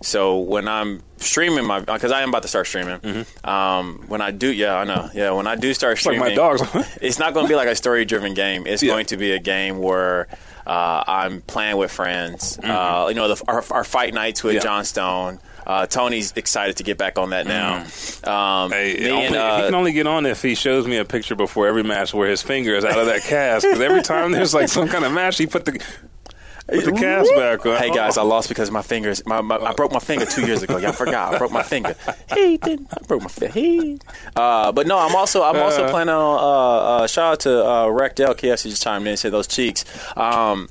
so 0.03 0.39
when 0.41 0.69
I'm 0.69 1.03
streaming 1.17 1.65
my, 1.65 1.81
because 1.81 2.13
I 2.13 2.21
am 2.23 2.29
about 2.29 2.43
to 2.43 2.49
start 2.49 2.67
streaming. 2.67 3.25
Um, 3.43 4.05
when 4.09 4.21
I 4.21 4.31
do, 4.33 4.53
yeah, 4.53 4.75
I 4.77 4.85
know. 4.85 5.09
Yeah, 5.15 5.31
when 5.31 5.47
I 5.47 5.57
do 5.57 5.73
start 5.73 5.97
Mm-hmm. 5.97 6.21
like 6.21 6.33
streaming, 6.35 6.37
my 6.37 6.75
dogs. 6.83 6.99
it's 7.03 7.19
not 7.19 7.33
going 7.33 7.47
to 7.47 7.49
be 7.49 7.57
like 7.57 7.69
a 7.69 7.75
story 7.77 8.05
driven 8.05 8.35
game. 8.35 8.67
It's 8.67 8.83
Yeah. 8.83 8.93
going 8.93 9.07
to 9.07 9.17
be 9.17 9.33
a 9.33 9.39
game 9.39 9.79
where 9.79 10.29
uh, 10.67 11.05
I'm 11.07 11.41
playing 11.41 11.79
with 11.79 11.91
friends. 11.91 12.59
Uh, 12.63 13.07
you 13.09 13.15
know, 13.15 13.35
the, 13.35 13.43
our, 13.49 13.65
our 13.71 13.85
fight 13.85 14.13
nights 14.13 14.43
with 14.45 14.51
Mm-hmm. 14.57 14.57
Yeah. 14.59 14.63
John 14.63 14.85
Stone. 14.85 15.41
Uh, 15.67 15.87
Tony's 15.87 16.33
excited 16.37 16.77
to 16.77 16.83
get 16.83 16.99
back 16.99 17.19
on 17.19 17.31
that 17.31 17.47
now. 17.47 17.77
Um, 17.83 17.85
Mm-hmm. 18.25 18.73
Hey, 18.73 18.95
me 19.01 19.11
only, 19.11 19.27
and, 19.27 19.35
he 19.35 19.41
uh, 19.41 19.67
can 19.67 19.75
only 19.75 19.93
get 19.93 20.07
on 20.07 20.27
if 20.27 20.43
he 20.43 20.55
shows 20.55 20.87
me 20.87 20.97
a 20.97 21.05
picture 21.05 21.35
before 21.35 21.67
every 21.67 21.83
match 21.83 22.15
where 22.15 22.29
his 22.29 22.43
finger 22.43 22.75
is 22.75 22.85
out 22.85 22.99
of 22.99 23.07
that 23.07 23.23
cast. 23.23 23.65
Because 23.65 23.81
every 23.81 24.03
time 24.03 24.33
there's 24.33 24.55
like 24.55 24.69
some 24.69 24.89
kind 24.89 25.05
of 25.05 25.13
match, 25.13 25.39
he 25.39 25.47
put 25.47 25.65
the 25.65 25.73
put 25.73 26.85
the 26.85 26.93
cast 26.93 27.31
back 27.35 27.65
on. 27.67 27.77
Hey 27.77 27.91
guys, 27.91 28.17
I 28.17 28.23
lost 28.23 28.49
because 28.49 28.71
my 28.71 28.83
fingers. 28.83 29.25
My, 29.27 29.41
my, 29.41 29.57
I 29.57 29.73
broke 29.75 29.93
my 29.93 29.99
finger 29.99 30.25
two 30.27 30.47
years 30.47 30.63
ago. 30.63 30.79
Y'all 30.79 30.93
forgot. 30.93 31.35
I 31.35 31.39
broke 31.39 31.53
my 31.53 31.63
finger. 31.63 31.95
He 32.35 32.57
didn't. 32.57 32.89
I 32.93 33.07
broke 33.07 33.23
my 33.23 33.29
finger. 33.29 33.53
He. 33.53 33.99
Uh, 34.35 34.73
but 34.73 34.87
no, 34.87 34.99
I'm 34.99 35.15
also 35.15 35.43
I'm 35.43 35.57
also 35.57 35.89
planning 35.91 36.15
on. 36.15 36.39
Uh, 36.39 37.03
uh, 37.03 37.07
shout 37.07 37.33
out 37.33 37.41
to 37.41 37.67
uh, 37.69 37.89
Rec 37.89 38.17
Del 38.17 38.35
KFC 38.35 38.71
just 38.71 38.83
chimed 38.83 39.03
in 39.03 39.09
and 39.09 39.19
said 39.19 39.33
those 39.33 39.47
cheeks. 39.47 39.85
Um, 40.17 40.69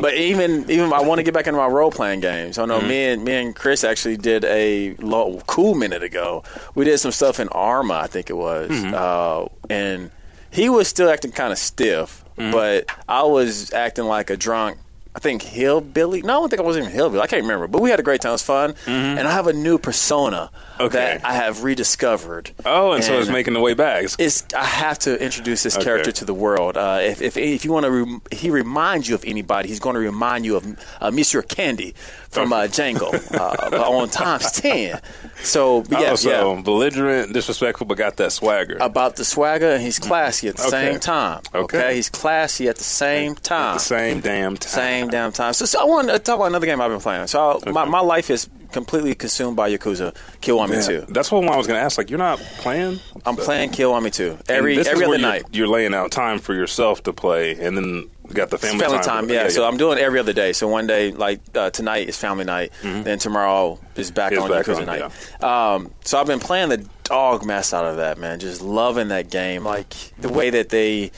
But 0.00 0.14
even 0.14 0.70
even 0.70 0.92
I 0.92 1.00
want 1.02 1.18
to 1.18 1.22
get 1.22 1.34
back 1.34 1.46
into 1.46 1.58
my 1.58 1.66
role 1.66 1.90
playing 1.90 2.20
games. 2.20 2.58
I 2.58 2.64
know 2.64 2.78
Mm-hmm. 2.78 2.88
me 2.88 3.04
and 3.06 3.24
me 3.24 3.32
and 3.34 3.54
Chris 3.56 3.84
actually 3.84 4.16
did 4.16 4.44
a 4.44 4.94
low, 4.96 5.40
cool 5.46 5.74
minute 5.74 6.02
ago. 6.02 6.42
We 6.74 6.84
did 6.84 6.98
some 6.98 7.12
stuff 7.12 7.38
in 7.40 7.48
Arma, 7.48 7.94
I 7.94 8.06
think 8.06 8.30
it 8.30 8.36
was, 8.36 8.70
Mm-hmm. 8.70 8.94
uh, 8.96 9.46
and 9.68 10.10
he 10.50 10.68
was 10.68 10.88
still 10.88 11.08
acting 11.10 11.32
kind 11.32 11.52
of 11.52 11.58
stiff, 11.58 12.24
Mm-hmm. 12.36 12.52
but 12.52 12.86
I 13.08 13.22
was 13.24 13.72
acting 13.72 14.04
like 14.06 14.30
a 14.30 14.36
drunk. 14.36 14.78
I 15.12 15.18
think 15.18 15.42
hillbilly. 15.42 16.22
No, 16.22 16.28
I 16.28 16.40
don't 16.40 16.48
think 16.50 16.60
I 16.60 16.64
was 16.64 16.76
even 16.76 16.88
hillbilly. 16.90 17.20
I 17.20 17.26
can't 17.26 17.42
remember. 17.42 17.66
But 17.66 17.82
we 17.82 17.90
had 17.90 17.98
a 17.98 18.02
great 18.02 18.20
time. 18.20 18.30
It 18.30 18.34
was 18.34 18.42
fun, 18.44 18.74
and 18.86 19.26
I 19.26 19.32
have 19.32 19.46
a 19.48 19.52
new 19.52 19.78
persona 19.78 20.50
Mm-hmm. 20.80 20.86
Okay. 20.96 21.18
that 21.18 21.24
I 21.26 21.34
have 21.34 21.62
rediscovered. 21.62 22.52
Oh, 22.64 22.92
and, 22.92 23.04
so 23.04 23.18
it's 23.18 23.28
making 23.28 23.52
the 23.52 23.60
way 23.60 23.74
back. 23.74 24.04
It's- 24.04 24.44
I 24.56 24.64
have 24.64 24.98
to 25.00 25.22
introduce 25.22 25.62
this 25.62 25.74
Okay. 25.76 25.84
character 25.84 26.10
to 26.10 26.24
the 26.24 26.32
world. 26.32 26.78
Uh, 26.78 27.00
if, 27.02 27.20
if 27.20 27.36
if 27.36 27.66
you 27.66 27.72
want 27.72 27.84
to, 27.84 27.90
rem- 27.90 28.22
he 28.30 28.48
reminds 28.48 29.06
you 29.06 29.14
of 29.14 29.22
anybody. 29.26 29.68
He's 29.68 29.78
going 29.80 29.92
to 29.94 30.00
remind 30.00 30.46
you 30.46 30.56
of 30.56 30.64
uh, 31.02 31.10
Monsieur 31.10 31.42
Candie 31.42 31.94
from 32.30 32.50
uh, 32.54 32.60
Django 32.62 33.12
uh, 33.36 33.90
on 33.90 34.08
times 34.22 34.52
ten. 34.52 35.00
So 35.42 35.84
yeah, 35.90 36.12
oh, 36.12 36.16
so 36.16 36.54
yeah. 36.56 36.62
belligerent, 36.62 37.34
disrespectful, 37.34 37.86
but 37.86 37.98
got 37.98 38.16
that 38.16 38.32
swagger. 38.32 38.78
About 38.80 39.16
the 39.16 39.24
swagger, 39.26 39.72
and 39.72 39.82
he's 39.82 39.98
classy 39.98 40.48
at 40.48 40.56
the 40.56 40.62
Okay. 40.62 40.92
same 40.92 41.00
time. 41.00 41.42
Okay. 41.54 41.96
he's 41.96 42.08
classy 42.08 42.68
at 42.68 42.76
the 42.76 42.84
same 42.84 43.32
At 43.32 43.42
time. 43.42 43.74
the 43.74 43.80
same 43.80 44.20
damn 44.20 44.56
time. 44.56 44.70
Same 44.70 44.99
damn 45.08 45.32
time. 45.32 45.52
So, 45.52 45.64
so 45.64 45.80
I 45.80 45.84
want 45.84 46.08
to 46.08 46.18
talk 46.18 46.36
about 46.36 46.46
another 46.46 46.66
game 46.66 46.80
I've 46.80 46.90
been 46.90 47.00
playing. 47.00 47.26
So 47.28 47.60
my, 47.66 47.84
my 47.84 48.00
life 48.00 48.30
is 48.30 48.48
completely 48.72 49.14
consumed 49.14 49.56
by 49.56 49.70
Yakuza 49.70 50.14
Kill 50.40 50.58
Kiwami 50.58 50.74
Yeah, 50.88 51.04
2. 51.06 51.12
That's 51.12 51.32
what 51.32 51.44
I 51.44 51.56
was 51.56 51.66
going 51.66 51.78
to 51.78 51.84
ask. 51.84 51.98
Like, 51.98 52.10
you're 52.10 52.18
not 52.18 52.38
playing? 52.58 53.00
I'm 53.26 53.36
playing 53.36 53.70
Kiwami 53.70 54.12
2 54.12 54.30
And 54.30 54.50
every 54.50 54.78
every 54.78 55.04
other 55.04 55.14
you're, 55.14 55.18
night. 55.18 55.42
You're 55.52 55.68
laying 55.68 55.94
out 55.94 56.10
time 56.10 56.38
for 56.38 56.54
yourself 56.54 57.02
to 57.04 57.12
play, 57.12 57.52
and 57.58 57.76
then 57.76 58.10
got 58.32 58.50
the 58.50 58.58
family, 58.58 58.78
family 58.78 58.98
time, 59.02 59.28
yeah. 59.28 59.48
So 59.48 59.64
I'm 59.66 59.72
yeah. 59.74 59.78
doing 59.78 59.98
every 59.98 60.20
other 60.20 60.32
day. 60.32 60.52
So 60.52 60.68
one 60.68 60.86
day, 60.86 61.10
like 61.12 61.40
uh, 61.54 61.70
tonight, 61.70 62.08
is 62.08 62.16
family 62.16 62.44
night. 62.44 62.72
Then 62.82 63.18
tomorrow 63.18 63.78
is 63.96 64.10
back 64.10 64.32
on 64.32 64.38
Mm-hmm. 64.38 64.52
back 64.52 64.66
Yakuza 64.66 64.80
on, 64.80 64.86
night. 64.86 65.42
Um, 65.42 65.92
so 66.04 66.20
I've 66.20 66.26
been 66.26 66.38
playing 66.40 66.68
the 66.68 66.86
dog 67.04 67.44
mess 67.44 67.74
out 67.74 67.84
of 67.84 67.96
that, 67.96 68.18
man. 68.18 68.38
Just 68.38 68.62
loving 68.62 69.08
that 69.08 69.30
game. 69.30 69.64
Like 69.64 69.94
the 70.18 70.28
way 70.28 70.50
that 70.50 70.68
they. 70.68 71.10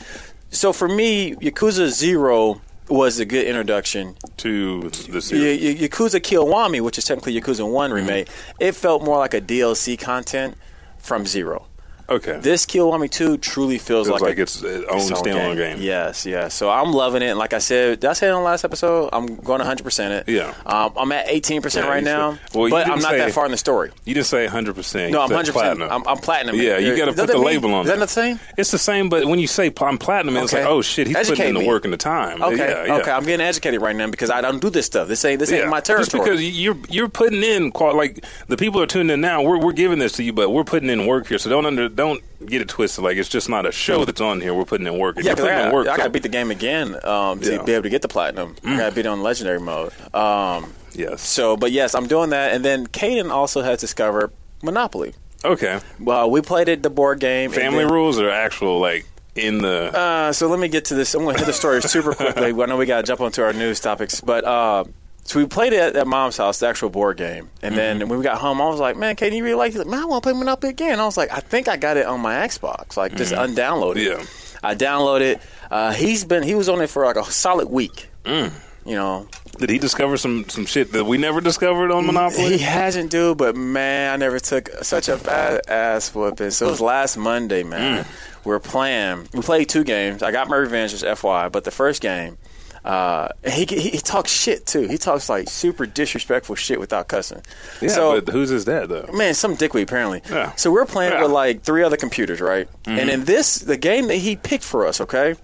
So 0.51 0.73
for 0.73 0.89
me, 0.89 1.35
Yakuza 1.37 1.89
Zero 1.89 2.61
was 2.89 3.19
a 3.21 3.25
good 3.25 3.47
introduction. 3.47 4.17
to 4.39 4.91
the 4.91 5.21
series. 5.23 5.81
y- 5.81 5.87
Yakuza 5.89 6.21
Kiwami, 6.21 6.81
which 6.81 6.99
is 6.99 7.05
technically 7.05 7.41
Yakuza 7.41 7.71
One 7.71 7.91
Mm-hmm. 7.91 7.95
remake, 8.09 8.29
it 8.61 8.73
felt 8.73 9.03
more 9.05 9.19
like 9.19 9.35
a 9.35 9.41
DLC 9.41 9.97
content 9.99 10.57
from 10.99 11.27
Zero. 11.27 11.67
Okay. 12.13 12.39
This 12.41 12.67
Kiwami 12.67 13.11
2 13.11 13.39
truly 13.39 13.79
feels, 13.79 14.07
Feels 14.09 14.21
like 14.21 14.39
a- 14.39 14.43
it's 14.43 14.63
its 14.63 14.85
own 14.89 15.01
standalone 15.01 15.57
game. 15.57 15.79
Yes, 15.81 16.27
yes. 16.27 16.55
So 16.55 16.71
I'm 16.71 16.93
loving 16.93 17.23
it. 17.23 17.27
And 17.29 17.39
like 17.39 17.53
I 17.53 17.59
said, 17.59 18.01
did 18.01 18.09
I 18.11 18.13
say 18.13 18.29
it 18.29 18.31
on 18.31 18.43
the 18.43 18.45
last 18.47 18.65
episode? 18.65 19.09
I'm 19.13 19.37
going 19.37 19.61
100% 19.61 20.11
it. 20.11 20.29
Yeah. 20.29 20.55
Um, 20.67 20.93
I'm 20.97 21.11
at 21.13 21.27
18% 21.29 21.85
Yeah, 21.85 21.91
right 21.91 22.05
now, 22.05 22.33
said- 22.33 22.41
well, 22.55 22.71
but 22.71 22.87
I'm 22.89 22.99
not 23.01 23.13
say- 23.13 23.19
that 23.19 23.33
far 23.33 23.47
in 23.47 23.51
the 23.53 23.57
story. 23.59 23.91
You 24.05 24.15
didn't 24.15 24.27
say 24.27 24.47
100%. 24.47 25.11
No, 25.13 25.23
I'm 25.23 25.31
100%. 25.31 25.53
Platinum. 25.53 25.91
I'm, 25.91 26.07
I'm 26.07 26.19
platinum. 26.19 26.57
Yeah, 26.57 26.79
you 26.79 26.97
got 26.97 27.07
to 27.07 27.13
put 27.13 27.27
the 27.29 27.35
mean- 27.35 27.45
label 27.45 27.75
on 27.75 27.83
Is 27.85 27.89
that 27.91 27.99
the 27.99 28.07
same? 28.09 28.39
It's 28.59 28.71
the 28.71 28.79
same, 28.79 29.09
but 29.09 29.25
when 29.27 29.39
you 29.39 29.47
say 29.47 29.73
I'm 29.81 29.99
platinum, 29.99 30.37
it's 30.37 30.53
Okay. 30.53 30.63
like, 30.63 30.71
oh 30.71 30.83
shit, 30.83 31.07
he's 31.07 31.17
Educate 31.17 31.37
putting 31.37 31.49
in 31.51 31.55
the 31.55 31.61
me. 31.61 31.67
work 31.69 31.85
and 31.85 31.93
the 31.93 31.97
time. 31.99 32.43
Okay, 32.43 32.57
yeah, 32.57 32.85
yeah. 32.87 32.97
okay. 32.99 33.11
I'm 33.11 33.25
getting 33.25 33.45
educated 33.47 33.81
right 33.81 33.95
now 33.97 34.09
because 34.11 34.31
I 34.31 34.41
don't 34.41 34.61
do 34.61 34.71
this 34.71 34.87
stuff. 34.87 35.09
This 35.09 35.25
ain't 35.25 35.39
this 35.41 35.51
ain't 35.53 35.69
my 35.69 35.81
territory. 35.81 36.05
Just 36.05 36.13
because 36.13 36.43
you're 36.43 36.77
you're 36.89 37.09
putting 37.09 37.43
in 37.43 37.71
like 37.75 38.25
the 38.49 38.57
people 38.57 38.81
are 38.83 38.87
tuning 38.87 39.11
in 39.15 39.21
now, 39.21 39.43
we're 39.43 39.59
we're 39.59 39.73
giving 39.73 39.99
this 39.99 40.13
to 40.13 40.23
you, 40.23 40.33
but 40.33 40.51
we're 40.51 40.65
putting 40.65 40.91
in 40.91 41.07
work 41.07 41.27
here. 41.29 41.39
So 41.39 41.49
don't 41.51 41.67
under 41.67 41.89
don't 41.89 42.02
get 42.47 42.61
it 42.63 42.69
twisted. 42.69 43.05
Like 43.05 43.17
it's 43.17 43.29
just 43.29 43.49
not 43.49 43.67
a 43.67 43.73
show 43.73 44.05
that's 44.05 44.21
on 44.21 44.41
here. 44.41 44.55
We're 44.55 44.65
putting 44.65 44.87
in 44.87 44.99
work. 44.99 45.17
Yeah, 45.17 45.35
because 45.35 45.45
I, 45.45 45.49
putting 45.49 45.57
in 45.59 45.65
gotta- 45.65 45.75
work. 45.75 45.89
I 45.89 45.97
got 45.97 46.05
to 46.05 46.11
beat 46.11 46.23
the 46.23 46.29
game 46.29 46.51
again 46.51 46.95
um, 47.05 47.41
to 47.41 47.53
Yeah. 47.53 47.59
Mm. 47.59 47.67
be 47.67 47.73
able 47.73 47.83
to 47.85 47.91
get 47.91 48.03
the 48.03 48.09
platinum. 48.09 48.57
I 48.65 48.77
got 48.77 48.89
to 48.91 48.95
beat 48.95 49.07
it 49.07 49.09
on 49.09 49.23
legendary 49.23 49.61
mode. 49.61 49.93
Um, 50.15 50.73
yes. 50.93 51.23
so, 51.23 51.57
but 51.57 51.73
yes, 51.73 51.95
I'm 51.95 52.07
doing 52.07 52.31
that. 52.31 52.53
And 52.53 52.65
then 52.65 52.87
Caden 52.87 53.31
also 53.31 53.63
has 53.63 53.81
discovered 53.81 54.31
Monopoly. 54.63 55.15
Okay. 55.45 55.81
Well, 55.99 56.31
we 56.31 56.41
played 56.41 56.69
it 56.69 56.83
the 56.83 56.91
board 56.91 57.19
game. 57.21 57.51
Family 57.51 57.85
then- 57.85 57.93
rules 57.93 58.19
are 58.21 58.31
actual 58.31 58.79
like 58.81 59.07
in 59.35 59.59
the. 59.59 59.97
Uh, 59.97 60.33
so 60.33 60.47
let 60.49 60.59
me 60.61 60.69
get 60.69 60.85
to 60.87 60.95
this. 60.95 61.15
I'm 61.15 61.23
going 61.23 61.35
to 61.35 61.41
hit 61.41 61.47
the 61.47 61.53
story 61.53 61.81
super 61.83 62.15
quickly. 62.15 62.49
I 62.63 62.67
know 62.67 62.77
we 62.77 62.87
got 62.87 62.99
to 62.99 63.03
jump 63.03 63.21
onto 63.21 63.43
our 63.43 63.53
news 63.53 63.81
topics, 63.81 64.21
but 64.21 64.45
uh, 64.45 64.85
so 65.25 65.39
we 65.39 65.47
played 65.47 65.73
it 65.73 65.97
at, 65.97 66.07
mom's 66.07 66.37
house, 66.37 66.59
the 66.61 66.67
actual 66.69 66.91
board 66.91 67.17
game, 67.17 67.49
and 67.63 67.77
then 67.77 68.01
Mm-hmm. 68.01 68.09
when 68.09 68.19
we 68.19 68.25
got 68.25 68.39
home, 68.39 68.61
I 68.61 68.69
was 68.69 68.81
like, 68.81 68.97
"Man, 68.97 69.17
Katie, 69.17 69.37
you 69.37 69.45
really 69.45 69.57
like 69.57 69.75
it?" 69.75 69.79
Like, 69.79 69.87
Man, 69.89 70.01
I 70.01 70.05
want 70.05 70.23
to 70.25 70.31
play 70.31 70.39
Monopoly 70.39 70.71
again. 70.71 70.99
I 71.01 71.05
was 71.05 71.17
like, 71.17 71.31
"I 71.33 71.41
think 71.41 71.69
I 71.69 71.77
got 71.77 71.97
it 71.97 72.07
on 72.07 72.21
my 72.21 72.35
Xbox. 72.47 72.97
Like, 72.97 73.15
just 73.15 73.33
undownload 73.33 73.97
it." 73.97 74.11
Mm-hmm. 74.19 74.21
Yeah. 74.21 74.69
I 74.69 74.75
downloaded. 74.75 75.41
Uh, 75.71 75.93
he's 75.93 76.25
been 76.25 76.43
he 76.43 76.55
was 76.55 76.69
on 76.69 76.81
it 76.81 76.89
for 76.91 77.05
like 77.05 77.17
a 77.17 77.25
solid 77.25 77.69
week. 77.69 78.09
Mm. 78.25 78.53
You 78.85 78.97
know, 78.97 79.29
Did 79.59 79.71
he 79.71 79.79
discover 79.79 80.17
some 80.17 80.49
some 80.49 80.67
shit 80.67 80.91
that 80.93 81.05
we 81.05 81.17
never 81.17 81.41
discovered 81.41 81.93
on 81.93 82.05
Monopoly? 82.07 82.57
he 82.57 82.59
hasn't, 82.59 83.11
dude. 83.13 83.39
But 83.39 83.55
man, 83.57 84.13
I 84.13 84.17
never 84.17 84.41
took 84.41 84.69
such 84.83 85.09
a 85.09 85.17
bad 85.19 85.61
ass 85.69 86.13
whooping. 86.15 86.51
So 86.51 86.67
it 86.67 86.71
was 86.71 86.81
last 86.81 87.17
Monday, 87.17 87.63
man. 87.63 88.05
We 88.45 88.51
were 88.51 88.59
playing. 88.61 89.29
We 89.33 89.41
played 89.41 89.69
two 89.69 89.85
games. 89.85 90.21
I 90.23 90.33
got 90.33 90.49
my 90.49 90.57
revenge, 90.57 90.91
just 90.97 91.05
FY. 91.21 91.49
But 91.49 91.63
the 91.63 91.71
first 91.71 92.03
game, 92.03 92.39
uh, 92.85 93.29
he, 93.45 93.65
he 93.65 93.91
he 93.91 93.99
talks 93.99 94.31
shit 94.33 94.67
too. 94.67 94.89
He 94.89 94.99
talks 94.99 95.29
like 95.29 95.49
super 95.49 95.87
disrespectful 95.87 96.57
shit 96.57 96.81
without 96.81 97.07
cussing. 97.09 97.43
Yeah, 97.81 97.89
so, 97.89 98.21
but 98.21 98.33
who's 98.33 98.49
his 98.51 98.65
dad 98.65 98.89
though? 98.89 99.09
Man, 99.13 99.35
some 99.35 99.55
dickweed 99.55 99.89
apparently. 99.89 100.23
Yeah. 100.29 100.53
So 100.57 100.71
we're 100.73 100.85
playing 100.87 101.13
Yeah. 101.13 101.17
Mm-hmm. 101.19 101.23
with 101.25 101.33
like 101.33 101.63
three 101.63 101.83
other 101.85 101.97
computers, 101.97 102.41
right? 102.41 102.69
And 102.87 103.09
in 103.09 103.25
this, 103.25 103.57
the 103.59 103.77
game 103.77 104.09
that 104.09 104.17
he 104.17 104.37
picked 104.37 104.65
for 104.65 104.87
us, 104.87 105.01
okay. 105.01 105.35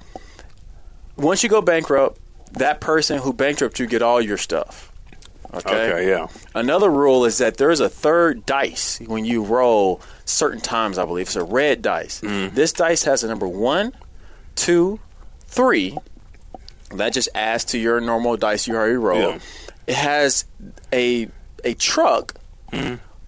Once 1.16 1.42
you 1.42 1.48
go 1.48 1.60
bankrupt, 1.60 2.18
that 2.52 2.80
person 2.80 3.18
who 3.18 3.32
bankrupt 3.32 3.78
you 3.78 3.86
get 3.86 4.02
all 4.02 4.20
your 4.20 4.36
stuff. 4.38 4.92
Okay. 5.54 5.90
Okay, 5.92 6.08
yeah. 6.08 6.26
Another 6.54 6.90
rule 6.90 7.24
is 7.24 7.38
that 7.38 7.56
there's 7.56 7.80
a 7.80 7.88
third 7.88 8.44
dice 8.44 9.00
when 9.06 9.24
you 9.24 9.42
roll 9.42 10.00
certain 10.26 10.60
times. 10.60 10.98
I 10.98 11.06
believe 11.06 11.26
it's 11.28 11.36
a 11.36 11.42
red 11.42 11.80
dice. 11.82 12.20
Mm. 12.20 12.52
This 12.54 12.72
dice 12.72 13.04
has 13.04 13.24
a 13.24 13.28
number 13.28 13.48
one, 13.48 13.92
two, 14.56 15.00
three. 15.46 15.96
That 16.94 17.12
just 17.12 17.28
adds 17.34 17.64
to 17.66 17.78
your 17.78 18.00
normal 18.00 18.36
dice 18.36 18.66
you 18.66 18.74
already 18.74 18.96
roll. 18.96 19.20
Yeah. 19.20 19.38
It 19.86 19.94
has 19.94 20.44
a 20.92 21.28
a 21.64 21.74
truck, 21.74 22.34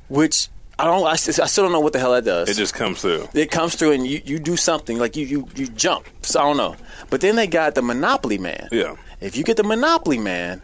which 0.08 0.48
I 0.78 0.84
don't. 0.84 1.06
I 1.06 1.16
still, 1.16 1.44
I 1.44 1.46
still 1.46 1.64
don't 1.64 1.72
know 1.72 1.80
what 1.80 1.92
the 1.92 1.98
hell 1.98 2.12
that 2.12 2.24
does. 2.24 2.48
Mm-hmm. 2.48 2.52
It 2.52 2.56
just 2.56 2.74
comes 2.74 3.00
through. 3.02 3.28
it 3.34 3.50
comes 3.50 3.74
through 3.74 3.92
and 3.92 4.06
you, 4.06 4.22
you 4.24 4.38
do 4.38 4.56
something 4.56 4.98
like 4.98 5.16
you, 5.16 5.26
you 5.26 5.48
you 5.54 5.68
jump. 5.68 6.06
So 6.22 6.40
I 6.40 6.42
don't 6.44 6.56
know. 6.56 6.76
But 7.10 7.20
then 7.20 7.36
they 7.36 7.46
got 7.46 7.74
the 7.74 7.82
Monopoly 7.82 8.38
Man. 8.38 8.68
Yeah. 8.72 8.96
If 9.20 9.36
you 9.36 9.44
get 9.44 9.58
the 9.58 9.62
Monopoly 9.64 10.18
Man, 10.18 10.62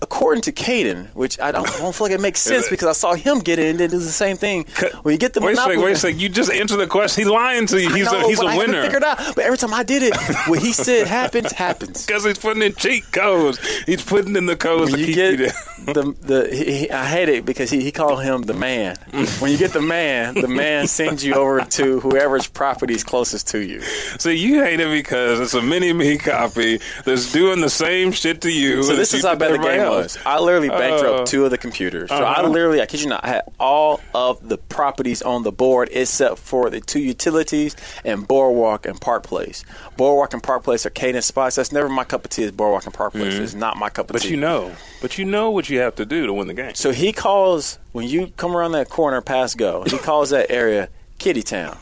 according 0.00 0.42
to 0.42 0.52
Caden, 0.52 1.14
which 1.14 1.38
I 1.40 1.50
don't, 1.52 1.68
I 1.68 1.78
don't 1.78 1.94
feel 1.94 2.06
like 2.06 2.12
it 2.14 2.20
makes 2.20 2.40
sense 2.52 2.66
it- 2.66 2.70
because 2.70 2.88
I 2.88 2.92
saw 2.92 3.14
him 3.14 3.40
get 3.40 3.58
it 3.58 3.66
and 3.70 3.78
then 3.80 3.90
do 3.90 3.98
the 3.98 4.04
same 4.06 4.36
thing. 4.36 4.66
When 5.02 5.12
you 5.12 5.18
get 5.18 5.32
the 5.34 5.40
Wait 5.40 5.54
a 5.54 5.56
second, 5.56 5.80
wait 5.82 5.92
a 5.92 5.96
second. 5.96 6.20
You 6.20 6.28
just 6.28 6.50
answered 6.50 6.76
the 6.78 6.86
question. 6.86 7.24
He's 7.24 7.30
lying 7.30 7.66
to 7.66 7.80
you. 7.80 7.90
I 7.90 7.96
He's 7.98 8.10
know, 8.12 8.20
a 8.24 8.28
he's 8.28 8.40
a 8.40 8.46
winner. 8.56 8.82
Figured 8.82 9.02
out, 9.04 9.18
but 9.34 9.44
every 9.44 9.58
time 9.58 9.74
I 9.74 9.82
did 9.82 10.02
it, 10.02 10.14
what 10.46 10.60
he 10.60 10.72
said 10.72 11.06
happens 11.06 11.52
happens. 11.52 12.06
Because 12.06 12.24
he's 12.24 12.38
putting 12.38 12.62
in 12.62 12.74
cheat 12.74 13.10
codes. 13.12 13.58
He's 13.84 14.02
putting 14.04 14.36
in 14.36 14.46
the 14.46 14.56
codes 14.56 14.90
When 14.92 15.00
to 15.00 15.00
you 15.00 15.06
keep 15.06 15.14
get 15.14 15.38
you 15.38 15.46
the 15.92 16.14
the 16.20 16.48
he, 16.54 16.90
I 16.90 17.04
hate 17.06 17.28
it 17.28 17.44
because 17.44 17.70
he, 17.70 17.80
he 17.82 17.92
called 17.92 18.22
him 18.22 18.42
the 18.42 18.54
man. 18.54 18.96
When 19.40 19.50
you 19.52 19.58
get 19.58 19.72
the 19.72 19.80
man, 19.82 20.34
the 20.34 20.48
man 20.48 20.86
sends 20.86 21.24
you 21.24 21.34
over 21.34 21.60
to 21.60 22.00
whoever's 22.00 22.46
property 22.46 22.94
is 22.94 23.04
closest 23.04 23.48
to 23.48 23.58
you. 23.58 23.80
So 24.18 24.30
you 24.30 24.62
hate 24.62 24.80
it 24.80 24.90
because 24.90 25.38
it's 25.40 25.54
a 25.54 25.62
mini 25.62 25.92
me 25.92 26.18
copy 26.18 26.80
that's 27.04 27.32
doing 27.32 27.60
the 27.60 27.70
same 27.70 28.10
shit 28.12 28.40
to 28.42 28.50
you. 28.50 28.82
So 28.82 28.96
this 28.96 29.14
is 29.14 29.24
how 29.24 29.34
bad 29.36 29.52
the 29.54 29.58
game. 29.58 29.80
Was. 29.90 30.18
I 30.24 30.38
literally 30.38 30.68
bankrupt 30.68 31.20
Uh, 31.20 31.24
two 31.24 31.44
of 31.44 31.50
the 31.50 31.58
computers. 31.58 32.10
So 32.10 32.16
I 32.16 32.34
uh-huh. 32.34 32.48
literally, 32.48 32.80
I 32.80 32.86
kid 32.86 33.00
you 33.00 33.08
not, 33.08 33.24
I 33.24 33.28
had 33.28 33.42
all 33.58 34.00
of 34.14 34.48
the 34.48 34.58
properties 34.58 35.22
on 35.22 35.42
the 35.42 35.52
board 35.52 35.88
except 35.92 36.38
for 36.38 36.70
the 36.70 36.80
two 36.80 37.00
utilities 37.00 37.76
and 38.04 38.26
Boardwalk 38.26 38.86
and 38.86 39.00
Park 39.00 39.24
Place. 39.24 39.64
Boardwalk 39.96 40.32
and 40.34 40.42
Park 40.42 40.64
Place 40.64 40.86
are 40.86 40.90
cadence 40.90 41.26
spots. 41.26 41.56
That's 41.56 41.72
never 41.72 41.88
my 41.88 42.04
cup 42.04 42.24
of 42.24 42.30
tea. 42.30 42.44
Is 42.44 42.52
Boardwalk 42.52 42.84
and 42.84 42.94
Park 42.94 43.12
Place? 43.12 43.34
It's 43.34 43.54
not 43.54 43.76
my 43.76 43.88
cup 43.88 44.10
of 44.10 44.14
But 44.14 44.22
tea. 44.22 44.28
But 44.28 44.30
you 44.30 44.36
know, 44.36 44.72
but 45.00 45.18
you 45.18 45.24
know 45.24 45.50
what 45.50 45.68
you 45.68 45.78
have 45.80 45.94
to 45.96 46.06
do 46.06 46.26
to 46.26 46.32
win 46.32 46.46
the 46.48 46.54
game. 46.54 46.74
So 46.74 46.92
he 46.92 47.12
calls 47.12 47.78
when 47.92 48.06
you 48.06 48.28
come 48.36 48.56
around 48.56 48.72
that 48.72 48.88
corner 48.88 49.20
past 49.20 49.58
go. 49.58 49.84
He 49.84 49.98
calls 49.98 50.30
that 50.30 50.50
area 50.50 50.88
Kitty 51.18 51.42
Town. 51.42 51.76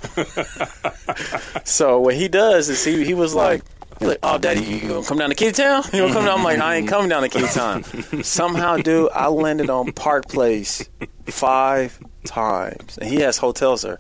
so 1.65 2.01
what 2.01 2.15
he 2.15 2.29
does 2.29 2.69
is 2.69 2.85
he 2.85 3.05
he 3.05 3.15
was 3.15 3.35
like. 3.35 3.63
He's 3.99 4.09
like, 4.09 4.19
oh, 4.23 4.37
daddy, 4.39 4.61
you 4.61 4.89
gonna 4.89 5.05
come 5.07 5.19
down 5.19 5.31
to 5.31 5.35
Kitty 5.35 5.53
Town? 5.53 5.83
You 5.93 6.01
gonna 6.03 6.13
come 6.13 6.25
down? 6.27 6.39
I'm 6.39 6.45
like, 6.45 6.59
I 6.59 6.77
ain't 6.77 6.89
coming 6.89 7.09
down 7.09 7.23
to 7.23 7.29
Kitty 7.29 7.47
Town. 7.49 7.83
Somehow, 8.23 8.77
dude, 8.77 9.11
I 9.15 9.29
landed 9.29 9.71
on 9.71 9.93
Park 9.93 10.29
Place 10.29 10.89
five 11.27 11.99
times, 12.25 12.99
and 12.99 13.09
he 13.09 13.21
has 13.21 13.39
hotels 13.39 13.83
there. 13.83 13.99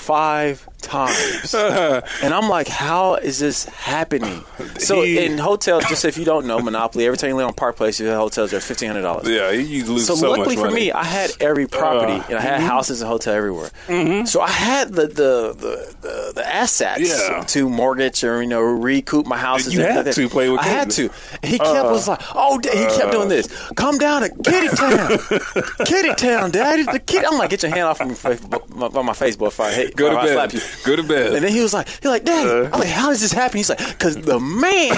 Five 0.00 0.66
times. 0.80 1.54
and 1.54 2.34
I'm 2.34 2.48
like, 2.48 2.66
how 2.68 3.14
is 3.16 3.38
this 3.38 3.64
happening? 3.66 4.44
So 4.78 5.02
He- 5.02 5.18
in 5.18 5.36
hotels, 5.36 5.84
just 5.84 6.04
if 6.06 6.16
you 6.16 6.24
don't 6.24 6.46
know, 6.46 6.58
Monopoly, 6.58 7.04
every 7.06 7.18
time 7.18 7.30
you 7.30 7.36
live 7.36 7.46
on 7.48 7.52
Park 7.54 7.76
Place, 7.76 8.00
you 8.00 8.06
have 8.06 8.16
hotels, 8.18 8.52
are 8.54 8.60
fifteen 8.60 8.88
hundred 8.88 9.02
dollars. 9.02 9.28
Yeah, 9.28 9.50
you 9.50 9.84
lose 9.84 10.06
So, 10.06 10.14
so, 10.14 10.30
luckily 10.30 10.56
for 10.56 10.70
me, 10.70 10.90
I 10.90 11.04
had 11.04 11.32
every 11.40 11.64
uh, 11.64 11.68
property 11.68 12.12
Uh, 12.14 12.24
and 12.30 12.38
I 12.38 12.40
had 12.40 12.60
mm-hmm. 12.60 12.68
houses 12.68 13.02
and 13.02 13.08
hotel 13.10 13.34
everywhere. 13.34 13.70
Mm-hmm. 13.88 14.24
So 14.24 14.40
I 14.40 14.48
had 14.48 14.92
the 14.92 15.06
the 15.06 15.54
the, 15.54 15.94
the, 16.00 16.32
the 16.36 16.46
assets 16.46 17.00
Yeah. 17.28 17.44
to 17.48 17.68
mortgage 17.68 18.24
or 18.24 18.42
you 18.42 18.48
know 18.48 18.60
recoup 18.60 19.26
my 19.26 19.36
houses. 19.36 19.74
You 19.74 19.82
and 19.82 20.06
had 20.06 20.14
to 20.14 20.28
play 20.28 20.48
with 20.48 20.60
I 20.60 20.64
had 20.64 20.90
to. 20.92 21.08
kids. 21.08 21.38
He 21.42 21.58
kept 21.58 21.86
uh, 21.86 21.90
was 21.92 22.08
like, 22.08 22.20
oh, 22.34 22.58
he 22.58 22.68
kept 22.98 23.12
doing 23.12 23.26
uh. 23.26 23.28
this. 23.28 23.46
Come 23.76 23.98
down 23.98 24.22
to 24.22 24.28
Kitty 24.30 24.68
Town, 24.68 25.18
Kitty 25.86 26.14
Town, 26.14 26.50
Daddy. 26.50 26.84
The 26.84 27.00
kid. 27.00 27.24
I'm 27.24 27.38
like, 27.38 27.50
get 27.50 27.62
your 27.62 27.70
hand 27.72 27.82
off 27.86 28.00
of 28.00 28.08
my, 28.08 28.14
face- 28.14 28.94
my, 28.94 29.12
face, 29.12 29.36
boy. 29.36 29.48
If 29.48 29.60
I 29.60 29.89
Go 29.96 30.10
to 30.10 30.16
I 30.18 30.26
slap 30.32 30.50
bed. 30.50 30.54
you. 30.54 30.60
Go 30.84 30.96
to 30.96 31.02
bed. 31.02 31.34
And 31.34 31.44
then 31.44 31.52
he 31.52 31.60
was 31.60 31.72
like, 31.74 31.88
he's 31.88 32.04
like, 32.04 32.24
Daddy. 32.24 32.48
Uh. 32.48 32.70
I'm 32.72 32.80
like, 32.80 32.88
how 32.88 33.08
does 33.10 33.20
this 33.20 33.32
happen? 33.32 33.56
He's 33.58 33.68
like, 33.68 33.78
because 33.78 34.16
the 34.16 34.38
man 34.40 34.94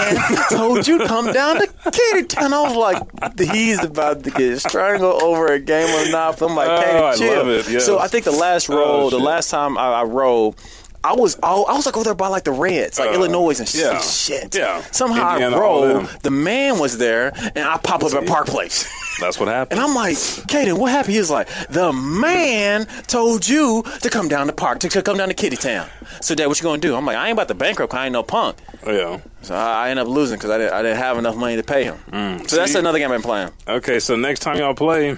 told 0.50 0.86
you 0.86 0.98
to 0.98 1.06
come 1.06 1.32
down 1.32 1.56
to 1.56 1.66
Kitty 1.92 2.26
Town. 2.26 2.52
I 2.52 2.62
was 2.62 2.76
like, 2.76 3.38
he's 3.40 3.82
about 3.82 4.24
to 4.24 4.30
get 4.30 4.58
strangled 4.60 5.22
over 5.22 5.46
a 5.48 5.58
game 5.60 5.88
of 6.00 6.06
Monopoly. 6.06 6.50
I'm 6.50 6.56
like, 6.56 6.68
Oh, 6.68 6.82
Katie, 6.82 6.98
I 6.98 7.16
chill. 7.16 7.36
love 7.38 7.48
it, 7.48 7.68
yes. 7.70 7.86
So 7.86 7.98
I 7.98 8.08
think 8.08 8.24
the 8.24 8.30
last 8.32 8.68
Oh, 8.70 8.76
roll, 8.76 9.10
the 9.10 9.18
last 9.18 9.50
time 9.50 9.76
I, 9.78 10.00
I 10.00 10.02
rolled. 10.04 10.56
I 11.04 11.14
was 11.14 11.36
all, 11.42 11.66
I 11.66 11.72
was 11.74 11.84
like 11.86 11.96
over 11.96 12.04
there 12.04 12.14
by 12.14 12.28
like 12.28 12.44
the 12.44 12.52
Reds, 12.52 12.98
like 12.98 13.10
Uh, 13.10 13.14
Illinois 13.14 13.58
and 13.58 13.74
yeah. 13.74 13.98
shit. 14.00 14.54
Yeah. 14.54 14.82
Somehow 14.92 15.32
Indiana, 15.32 15.56
I 15.56 15.60
rolled. 15.60 16.06
The 16.22 16.30
man 16.30 16.78
was 16.78 16.98
there, 16.98 17.32
and 17.54 17.58
I 17.58 17.76
pop 17.78 18.04
up 18.04 18.14
at 18.14 18.26
Park 18.26 18.46
Place. 18.46 18.88
That's 19.20 19.38
what 19.38 19.48
happened. 19.48 19.80
And 19.80 19.88
I'm 19.88 19.94
like, 19.94 20.14
Kaden, 20.16 20.78
what 20.78 20.90
happened? 20.92 21.12
He 21.14 21.18
was 21.18 21.30
like, 21.30 21.48
the 21.68 21.92
man 21.92 22.86
told 23.08 23.48
you 23.48 23.82
to 24.00 24.08
come 24.10 24.28
down 24.28 24.46
to 24.46 24.52
park, 24.52 24.78
to, 24.80 24.88
to 24.88 25.02
come 25.02 25.16
down 25.18 25.28
to 25.28 25.34
Kitty 25.34 25.56
Town. 25.56 25.88
So, 26.20 26.34
Dad, 26.34 26.46
what 26.46 26.58
you 26.58 26.62
gonna 26.64 26.80
do? 26.80 26.94
I'm 26.94 27.04
like, 27.04 27.16
I 27.16 27.28
ain't 27.28 27.32
about 27.36 27.48
to 27.48 27.54
bankrupt. 27.54 27.92
I 27.94 28.04
ain't 28.06 28.12
no 28.12 28.22
punk. 28.22 28.56
yeah. 28.86 29.20
So 29.42 29.54
I, 29.56 29.86
I 29.86 29.90
end 29.90 29.98
up 29.98 30.06
losing 30.08 30.38
because 30.38 30.50
I 30.50 30.58
didn't, 30.58 30.72
I 30.72 30.82
didn't 30.82 30.98
have 30.98 31.18
enough 31.18 31.36
money 31.36 31.56
to 31.56 31.62
pay 31.64 31.84
him. 31.84 31.98
so 32.46 32.56
that's 32.56 32.74
another 32.76 32.98
game 32.98 33.10
I've 33.10 33.16
been 33.16 33.22
playing. 33.22 33.50
Okay, 33.66 33.98
so 33.98 34.14
next 34.16 34.40
time 34.40 34.56
y'all 34.58 34.72
play, 34.74 35.16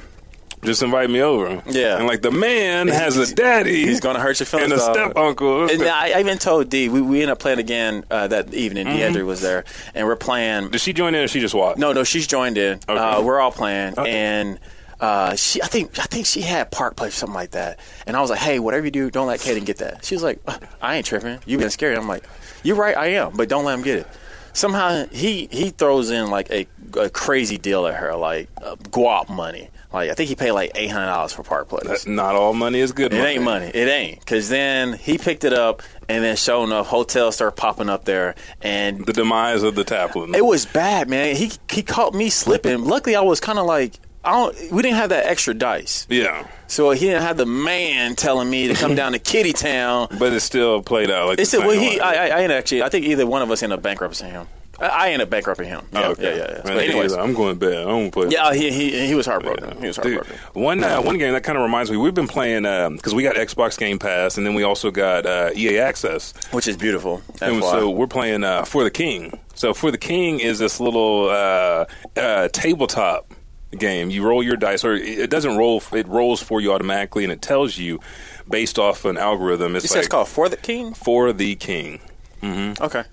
just 0.64 0.83
invite 0.83 1.11
me 1.11 1.20
over. 1.20 1.62
Yeah. 1.66 1.98
And 1.98 2.07
like 2.07 2.22
the 2.22 2.31
man 2.31 2.88
has 2.88 3.16
a 3.16 3.33
daddy. 3.35 3.85
He's 3.87 4.00
gonna 4.00 4.20
hurt 4.20 4.40
your 4.40 4.46
feelings. 4.46 4.72
and 4.72 4.81
a 4.81 4.85
step 4.85 5.16
uncle. 5.16 5.68
And 5.70 5.83
I, 5.83 6.11
I 6.16 6.20
even 6.20 6.38
told 6.38 6.68
D 6.70 6.88
we, 6.88 7.00
we 7.00 7.16
ended 7.18 7.31
up 7.31 7.38
playing 7.38 7.59
again 7.59 8.05
uh, 8.11 8.29
that 8.29 8.53
evening. 8.55 8.87
Mm-hmm. 8.87 9.16
Deidre 9.16 9.24
was 9.27 9.40
there, 9.40 9.64
and 9.94 10.07
we're 10.07 10.16
playing. 10.16 10.70
Did 10.70 10.81
she 10.81 10.92
join 10.92 11.14
in 11.14 11.24
or 11.24 11.29
she 11.29 11.40
just 11.40 11.55
watched? 11.55 11.79
No, 11.79 11.92
no, 11.92 12.05
she's 12.05 12.27
joined 12.27 12.59
in. 12.59 12.79
Okay. 12.88 12.94
Uh, 12.98 13.22
we're 13.22 13.40
all 13.40 13.53
playing, 13.53 13.98
Okay. 13.98 14.11
and 14.11 14.59
uh, 15.00 15.35
she, 15.35 15.61
I 15.61 15.66
think, 15.66 15.98
I 15.98 16.05
think 16.05 16.24
she 16.24 16.40
had 16.40 16.70
Park 16.70 16.96
Place 16.96 17.14
or 17.14 17.18
something 17.18 17.35
like 17.35 17.50
that. 17.50 17.79
And 18.07 18.16
I 18.16 18.20
was 18.20 18.31
like, 18.31 18.38
"Hey, 18.38 18.59
whatever 18.59 18.85
you 18.85 18.90
do, 18.90 19.11
don't 19.11 19.27
let 19.27 19.40
Kaden 19.40 19.64
get 19.66 19.79
that." 19.79 20.05
She 20.05 20.14
was 20.14 20.22
like, 20.22 20.40
"Uh, 20.46 20.59
"I 20.81 20.96
ain't 20.96 21.07
tripping. 21.07 21.38
You 21.46 21.59
been 21.59 21.70
scared." 21.70 21.98
I'm 21.98 22.09
like, 22.09 22.24
"You're 22.62 22.77
right, 22.77 22.96
I 22.96 23.07
am, 23.09 23.37
but 23.37 23.48
don't 23.48 23.64
let 23.64 23.74
him 23.79 23.85
get 23.85 23.98
it." 23.98 24.07
Somehow 24.53 25.07
he 25.11 25.48
he 25.50 25.70
throws 25.70 26.11
in 26.11 26.31
like 26.31 26.48
a, 26.50 26.66
a 26.96 27.11
crazy 27.11 27.59
deal 27.59 27.87
at 27.88 27.96
her, 27.96 28.14
like 28.14 28.48
uh, 28.62 28.77
guap 28.77 29.29
money. 29.29 29.68
Like 29.94 30.11
I 30.11 30.14
think 30.14 30.28
he 30.28 30.35
paid 30.35 30.50
like 30.52 30.72
eight 30.74 30.90
hundred 30.90 31.07
dollars 31.07 31.33
for 31.33 31.44
Park 31.44 31.68
Place. 31.68 32.04
Not 32.07 32.35
all 32.35 32.52
money 32.52 32.80
is 32.80 32.90
good 32.92 33.12
money. 33.12 33.22
It 33.22 33.22
money. 33.22 33.35
ain't 33.37 33.44
money. 33.44 33.66
It 33.66 33.88
ain't. 33.88 34.18
Because 34.20 34.48
then 34.48 34.94
he 34.94 35.18
picked 35.18 35.44
it 35.44 35.52
up, 35.52 35.83
and 36.09 36.22
then 36.24 36.35
showing 36.37 36.72
up, 36.72 36.87
hotels 36.87 37.37
start 37.37 37.57
popping 37.57 37.88
up 37.88 38.04
there, 38.04 38.35
and 38.61 39.07
The 39.07 39.12
demise 39.12 39.62
of 39.62 39.76
the 39.76 39.85
Taplin. 39.85 40.35
it 40.35 40.44
was 40.44 40.66
bad, 40.66 41.09
man. 41.09 41.37
He 41.37 41.52
he 41.70 41.83
caught 41.83 42.12
me 42.12 42.28
slipping. 42.28 42.85
Luckily, 42.85 43.14
I 43.14 43.20
was 43.20 43.38
kind 43.38 43.59
of 43.59 43.66
like, 43.66 43.94
I 44.24 44.33
don't. 44.33 44.72
We 44.72 44.83
didn't 44.83 44.96
have 44.96 45.11
that 45.11 45.26
extra 45.26 45.54
dice, 45.54 46.09
yeah. 46.11 46.48
so 46.66 46.90
he 46.90 47.07
didn't 47.07 47.22
have 47.22 47.37
the 47.37 47.46
man 47.46 48.16
telling 48.16 48.50
me 48.50 48.66
to 48.68 48.74
come 48.74 48.96
down 48.96 49.12
to 49.12 49.20
Kitty 49.20 49.52
Town. 49.52 50.09
But 50.18 50.33
it 50.33 50.40
still 50.40 50.83
played 50.83 51.11
out 51.11 51.28
like 51.28 51.38
It's 51.38 51.52
the 51.52 51.61
well, 51.61 51.70
he. 51.70 52.00
I, 52.00 52.26
I, 52.26 52.42
I 52.42 52.52
actually. 52.52 52.83
I 52.83 52.88
think 52.88 53.07
either 53.07 53.26
one 53.26 53.42
of 53.42 53.50
us 53.52 53.62
ended 53.62 53.78
up 53.78 53.83
bankrupting 53.85 54.30
him. 54.30 54.48
I, 54.92 55.07
ended 55.11 55.23
up 55.27 55.31
bankrupting 55.31 55.66
him. 55.68 55.87
Yeah, 55.92 56.01
Oh, 56.09 56.11
okay. 56.12 56.37
yeah, 56.37 56.44
yeah. 56.44 56.62
yeah. 56.64 56.75
Man, 56.75 56.79
anyways, 56.79 57.12
I'm 57.12 57.35
going 57.35 57.59
bad. 57.59 57.73
I 57.79 57.85
don't 57.85 58.11
play. 58.11 58.29
yeah, 58.29 58.53
he, 58.53 58.70
he 58.70 59.07
he 59.07 59.14
was 59.14 59.27
heartbroken. 59.27 59.81
He 59.81 59.87
was 59.87 59.97
Dude, 59.97 60.14
heartbroken. 60.14 60.37
one 60.62 60.83
uh, 60.85 61.01
one 61.01 61.18
game 61.18 61.33
that 61.33 61.44
kind 61.44 61.57
of 61.59 61.62
reminds 61.62 61.90
me. 61.90 61.97
We've 61.97 62.14
been 62.14 62.29
playing 62.29 62.62
because 62.97 63.14
we 63.14 63.23
got 63.23 63.37
Xbox 63.37 63.79
Game 63.79 63.99
Pass, 63.99 64.37
and 64.38 64.47
then 64.47 64.55
we 64.55 64.62
also 64.62 64.90
got 64.90 65.27
uh, 65.27 65.51
EA 65.55 65.79
Access. 65.79 66.35
Which 66.53 66.68
is 66.68 66.77
beautiful. 66.77 67.23
And 67.40 67.62
so 67.62 67.90
we're 67.90 68.07
playing 68.07 68.44
uh, 68.44 68.64
For 68.64 68.85
the 68.85 68.90
King. 68.90 69.38
So 69.55 69.73
For 69.75 69.90
the 69.90 69.99
King 69.99 70.40
is 70.40 70.59
this 70.59 70.81
little 70.81 71.29
uh, 71.31 71.87
uh, 72.16 72.49
tabletop 72.53 73.33
game. 73.79 74.11
You 74.11 74.27
roll 74.27 74.42
your 74.42 74.57
dice, 74.57 74.85
or 74.85 74.94
it 74.94 75.31
doesn't 75.31 75.57
roll. 75.57 75.83
It 75.92 76.07
rolls 76.09 76.42
for 76.42 76.61
you 76.61 76.73
automatically, 76.73 77.25
and 77.25 77.33
it 77.33 77.42
tells 77.42 77.77
you 77.79 78.01
based 78.49 78.79
off 78.79 79.05
an 79.05 79.16
algorithm. 79.16 79.75
It's 79.77 79.90
like 79.90 79.99
it's 80.01 80.09
called 80.09 80.29
For 80.29 80.49
the 80.49 80.57
King. 80.57 80.94
For 80.94 81.33
the 81.33 81.55
King, 81.57 82.01
Okay. 82.42 83.05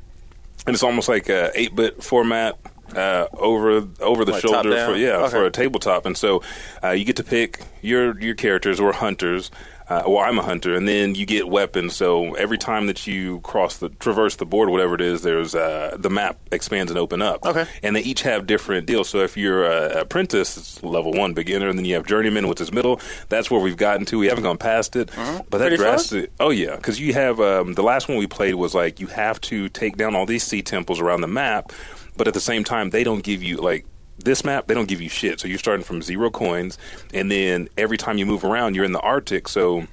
And 0.67 0.73
it's 0.73 0.83
almost 0.83 1.09
like 1.09 1.29
a 1.29 1.51
eight 1.55 1.75
bit 1.75 2.03
format. 2.03 2.57
Uh, 2.93 3.25
over 3.37 3.87
over 4.01 4.25
the 4.25 4.33
Like 4.33 4.41
shoulder 4.41 4.85
for 4.85 4.97
yeah 4.97 5.11
Okay. 5.15 5.29
for 5.29 5.45
a 5.45 5.49
tabletop, 5.49 6.05
and 6.05 6.17
so 6.17 6.43
uh, 6.83 6.89
you 6.89 7.05
get 7.05 7.15
to 7.15 7.23
pick 7.23 7.61
your 7.81 8.19
your 8.19 8.35
characters 8.35 8.81
or 8.81 8.91
hunters. 8.91 9.49
Uh, 9.91 10.03
well, 10.07 10.19
I'm 10.19 10.39
a 10.39 10.41
hunter, 10.41 10.73
and 10.73 10.87
then 10.87 11.15
you 11.15 11.25
get 11.25 11.49
weapons. 11.49 11.97
So 11.97 12.33
every 12.35 12.57
time 12.57 12.87
that 12.87 13.07
you 13.07 13.41
cross 13.41 13.75
the 13.77 13.89
traverse 13.89 14.37
the 14.37 14.45
board, 14.45 14.69
whatever 14.69 14.95
it 14.95 15.01
is, 15.01 15.21
there's 15.21 15.53
uh, 15.53 15.97
the 15.99 16.09
map 16.09 16.39
expands 16.53 16.91
and 16.91 16.97
open 16.97 17.21
up. 17.21 17.45
Okay. 17.45 17.65
and 17.83 17.93
they 17.93 17.99
each 17.99 18.21
have 18.21 18.47
different 18.47 18.87
deals. 18.87 19.09
So 19.09 19.19
if 19.19 19.35
you're 19.35 19.65
a 19.65 19.99
apprentice, 19.99 20.55
it's 20.55 20.81
level 20.81 21.11
one 21.11 21.33
beginner, 21.33 21.67
and 21.67 21.77
then 21.77 21.83
you 21.83 21.95
have 21.95 22.05
journeyman, 22.05 22.47
which 22.47 22.61
is 22.61 22.71
middle. 22.71 23.01
That's 23.27 23.51
where 23.51 23.59
we've 23.59 23.75
gotten 23.75 24.05
to. 24.05 24.17
We 24.17 24.27
haven't 24.27 24.45
gone 24.45 24.57
past 24.57 24.95
it, 24.95 25.11
but 25.49 25.57
that. 25.57 25.71
Fun? 25.71 25.77
drastic. 25.77 26.31
Oh 26.39 26.51
yeah, 26.51 26.77
because 26.77 26.97
you 26.97 27.13
have 27.13 27.41
um, 27.41 27.73
the 27.73 27.83
last 27.83 28.07
one 28.07 28.17
we 28.17 28.27
played 28.27 28.55
was 28.55 28.73
like 28.73 29.01
you 29.01 29.07
have 29.07 29.41
to 29.41 29.67
take 29.67 29.97
down 29.97 30.15
all 30.15 30.25
these 30.25 30.43
sea 30.43 30.61
temples 30.61 31.01
around 31.01 31.19
the 31.19 31.27
map, 31.27 31.73
but 32.15 32.29
at 32.29 32.33
the 32.33 32.39
same 32.39 32.63
time 32.63 32.91
they 32.91 33.03
don't 33.03 33.25
give 33.25 33.43
you 33.43 33.57
like 33.57 33.85
this 34.17 34.43
map 34.43 34.67
they 34.67 34.73
don't 34.73 34.87
give 34.87 35.01
you 35.01 35.09
shit. 35.09 35.39
So 35.39 35.47
you're 35.47 35.59
starting 35.59 35.83
from 35.83 36.01
zero 36.01 36.29
coins, 36.29 36.77
and 37.13 37.31
then 37.31 37.69
every 37.77 37.97
time 37.97 38.17
you 38.17 38.25
move 38.25 38.43
around, 38.43 38.75
you're 38.75 38.85
in 38.85 38.93
the 38.93 39.01
Arctic, 39.01 39.47
so. 39.47 39.87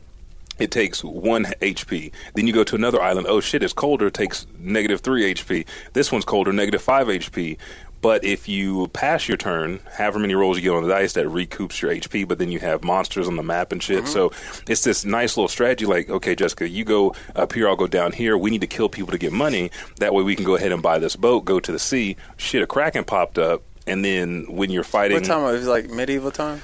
It 0.59 0.73
takes 0.73 1.05
one 1.05 1.45
HP. 1.63 2.11
Then 2.35 2.49
you 2.49 2.53
go 2.53 2.65
to 2.65 2.75
another 2.75 3.01
island. 3.01 3.29
Oh 3.31 3.39
shit, 3.39 3.63
it's 3.63 3.73
colder. 3.73 4.09
It 4.09 4.15
takes 4.15 4.45
negative 4.59 5.03
three 5.03 5.33
HP. 5.33 5.65
This 5.93 6.11
one's 6.11 6.25
colder, 6.25 6.53
negative 6.53 6.83
five 6.83 7.07
HP. 7.07 7.59
But 8.01 8.25
if 8.25 8.49
you 8.49 8.89
pass 8.89 9.27
your 9.27 9.37
turn, 9.37 9.81
however 9.97 10.21
many 10.21 10.35
rolls 10.35 10.57
you 10.57 10.63
get 10.63 10.71
on 10.71 10.83
the 10.83 10.89
dice, 10.89 11.15
that 11.15 11.27
recoups 11.27 11.81
your 11.81 11.91
HP. 11.93 12.29
But 12.29 12.39
then 12.39 12.51
you 12.51 12.61
have 12.61 12.85
monsters 12.85 13.27
on 13.27 13.37
the 13.37 13.43
map 13.43 13.73
and 13.73 13.83
shit. 13.83 14.05
Mm-hmm. 14.05 14.13
So 14.13 14.33
it's 14.69 14.85
this 14.85 15.05
nice 15.05 15.37
little 15.37 15.49
strategy. 15.49 15.87
Like, 15.87 16.09
okay, 16.09 16.35
Jessica, 16.35 16.69
you 16.69 16.85
go 16.85 17.15
up 17.35 17.53
here, 17.53 17.69
I'll 17.69 17.77
go 17.77 17.89
down 17.89 18.13
here. 18.13 18.39
We 18.39 18.51
need 18.51 18.61
to 18.61 18.67
kill 18.69 18.89
people 18.89 19.11
to 19.11 19.19
get 19.19 19.33
money. 19.33 19.71
That 19.99 20.15
way 20.15 20.23
we 20.23 20.37
can 20.37 20.45
go 20.45 20.55
ahead 20.55 20.73
and 20.73 20.83
buy 20.83 20.99
this 20.99 21.17
boat, 21.17 21.45
go 21.45 21.59
to 21.59 21.73
the 21.73 21.79
sea. 21.79 22.17
Shit, 22.37 22.63
a 22.63 22.67
kraken 22.67 23.05
popped 23.05 23.39
up, 23.39 23.63
and 23.89 24.05
then 24.05 24.45
when 24.49 24.71
you're 24.71 24.85
fighting, 24.85 25.17
What 25.17 25.25
time? 25.25 25.55
It 25.55 25.63
like 25.65 25.91
medieval 25.91 26.31
time. 26.31 26.61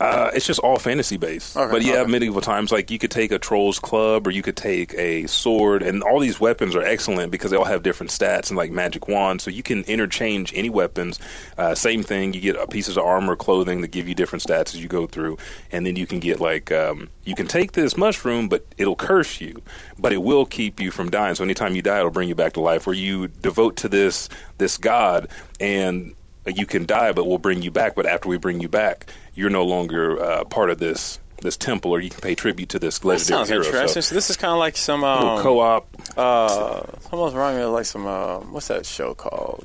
uh, 0.00 0.28
it's 0.34 0.44
just 0.44 0.58
all 0.58 0.76
fantasy 0.76 1.16
based. 1.16 1.56
Okay, 1.56 1.70
but 1.70 1.82
yeah, 1.82 2.00
okay. 2.00 2.10
medieval 2.10 2.40
times, 2.40 2.72
like 2.72 2.90
you 2.90 2.98
could 2.98 3.12
take 3.12 3.30
a 3.30 3.38
troll's 3.38 3.78
club 3.78 4.26
or 4.26 4.32
you 4.32 4.42
could 4.42 4.56
take 4.56 4.92
a 4.94 5.26
sword, 5.28 5.82
and 5.84 6.02
all 6.02 6.18
these 6.18 6.40
weapons 6.40 6.74
are 6.74 6.82
excellent 6.82 7.30
because 7.30 7.52
they 7.52 7.56
all 7.56 7.64
have 7.64 7.84
different 7.84 8.10
stats 8.10 8.48
and 8.48 8.56
like 8.56 8.72
magic 8.72 9.06
wands. 9.06 9.44
So 9.44 9.50
you 9.50 9.62
can 9.62 9.84
interchange 9.84 10.52
any 10.54 10.68
weapons. 10.68 11.20
Uh, 11.56 11.76
same 11.76 12.02
thing, 12.02 12.34
you 12.34 12.40
get 12.40 12.56
uh, 12.56 12.66
pieces 12.66 12.96
of 12.96 13.04
armor, 13.04 13.36
clothing 13.36 13.82
that 13.82 13.88
give 13.92 14.08
you 14.08 14.16
different 14.16 14.42
stats 14.42 14.74
as 14.74 14.82
you 14.82 14.88
go 14.88 15.06
through, 15.06 15.38
and 15.70 15.86
then 15.86 15.94
you 15.94 16.06
can 16.08 16.18
get 16.18 16.40
like 16.40 16.72
um, 16.72 17.08
you 17.24 17.36
can 17.36 17.46
take 17.46 17.72
this 17.72 17.96
mushroom, 17.96 18.48
but 18.48 18.66
it'll 18.76 18.96
curse 18.96 19.40
you, 19.40 19.62
but 19.96 20.12
it 20.12 20.22
will 20.22 20.44
keep 20.44 20.80
you 20.80 20.90
from 20.90 21.08
dying. 21.08 21.36
So 21.36 21.44
anytime 21.44 21.76
you 21.76 21.82
die, 21.82 22.00
it'll 22.00 22.10
bring 22.10 22.28
you 22.28 22.34
back 22.34 22.54
to 22.54 22.60
life. 22.60 22.88
Or 22.88 22.94
you 22.94 23.28
devote 23.28 23.76
to 23.76 23.88
this 23.88 24.28
this 24.58 24.76
god 24.76 25.28
and 25.60 26.16
you 26.46 26.66
can 26.66 26.84
die, 26.86 27.12
but 27.12 27.26
we'll 27.26 27.38
bring 27.38 27.62
you 27.62 27.70
back. 27.70 27.94
But 27.94 28.06
after 28.06 28.28
we 28.28 28.36
bring 28.38 28.60
you 28.60 28.68
back, 28.68 29.06
you're 29.34 29.50
no 29.50 29.64
longer 29.64 30.22
uh, 30.22 30.44
part 30.44 30.70
of 30.70 30.78
this 30.78 31.18
this 31.42 31.56
temple, 31.56 31.90
or 31.90 32.00
you 32.00 32.08
can 32.10 32.20
pay 32.20 32.34
tribute 32.34 32.70
to 32.70 32.78
this 32.78 32.98
That 33.00 33.06
legendary 33.08 33.38
sounds 33.38 33.48
hero. 33.50 33.64
interesting. 33.64 33.88
So, 34.02 34.08
So 34.08 34.14
this 34.14 34.30
is 34.30 34.36
kind 34.36 34.52
of 34.52 34.58
like 34.58 34.76
some 34.76 35.04
um, 35.04 35.42
co-op. 35.42 35.86
uh, 36.16 36.82
almost 37.12 37.34
remind 37.34 37.56
me 37.58 37.62
of 37.64 37.72
like 37.72 37.84
some 37.86 38.06
uh, 38.06 38.38
what's 38.40 38.68
that 38.68 38.86
show 38.86 39.14
called? 39.14 39.64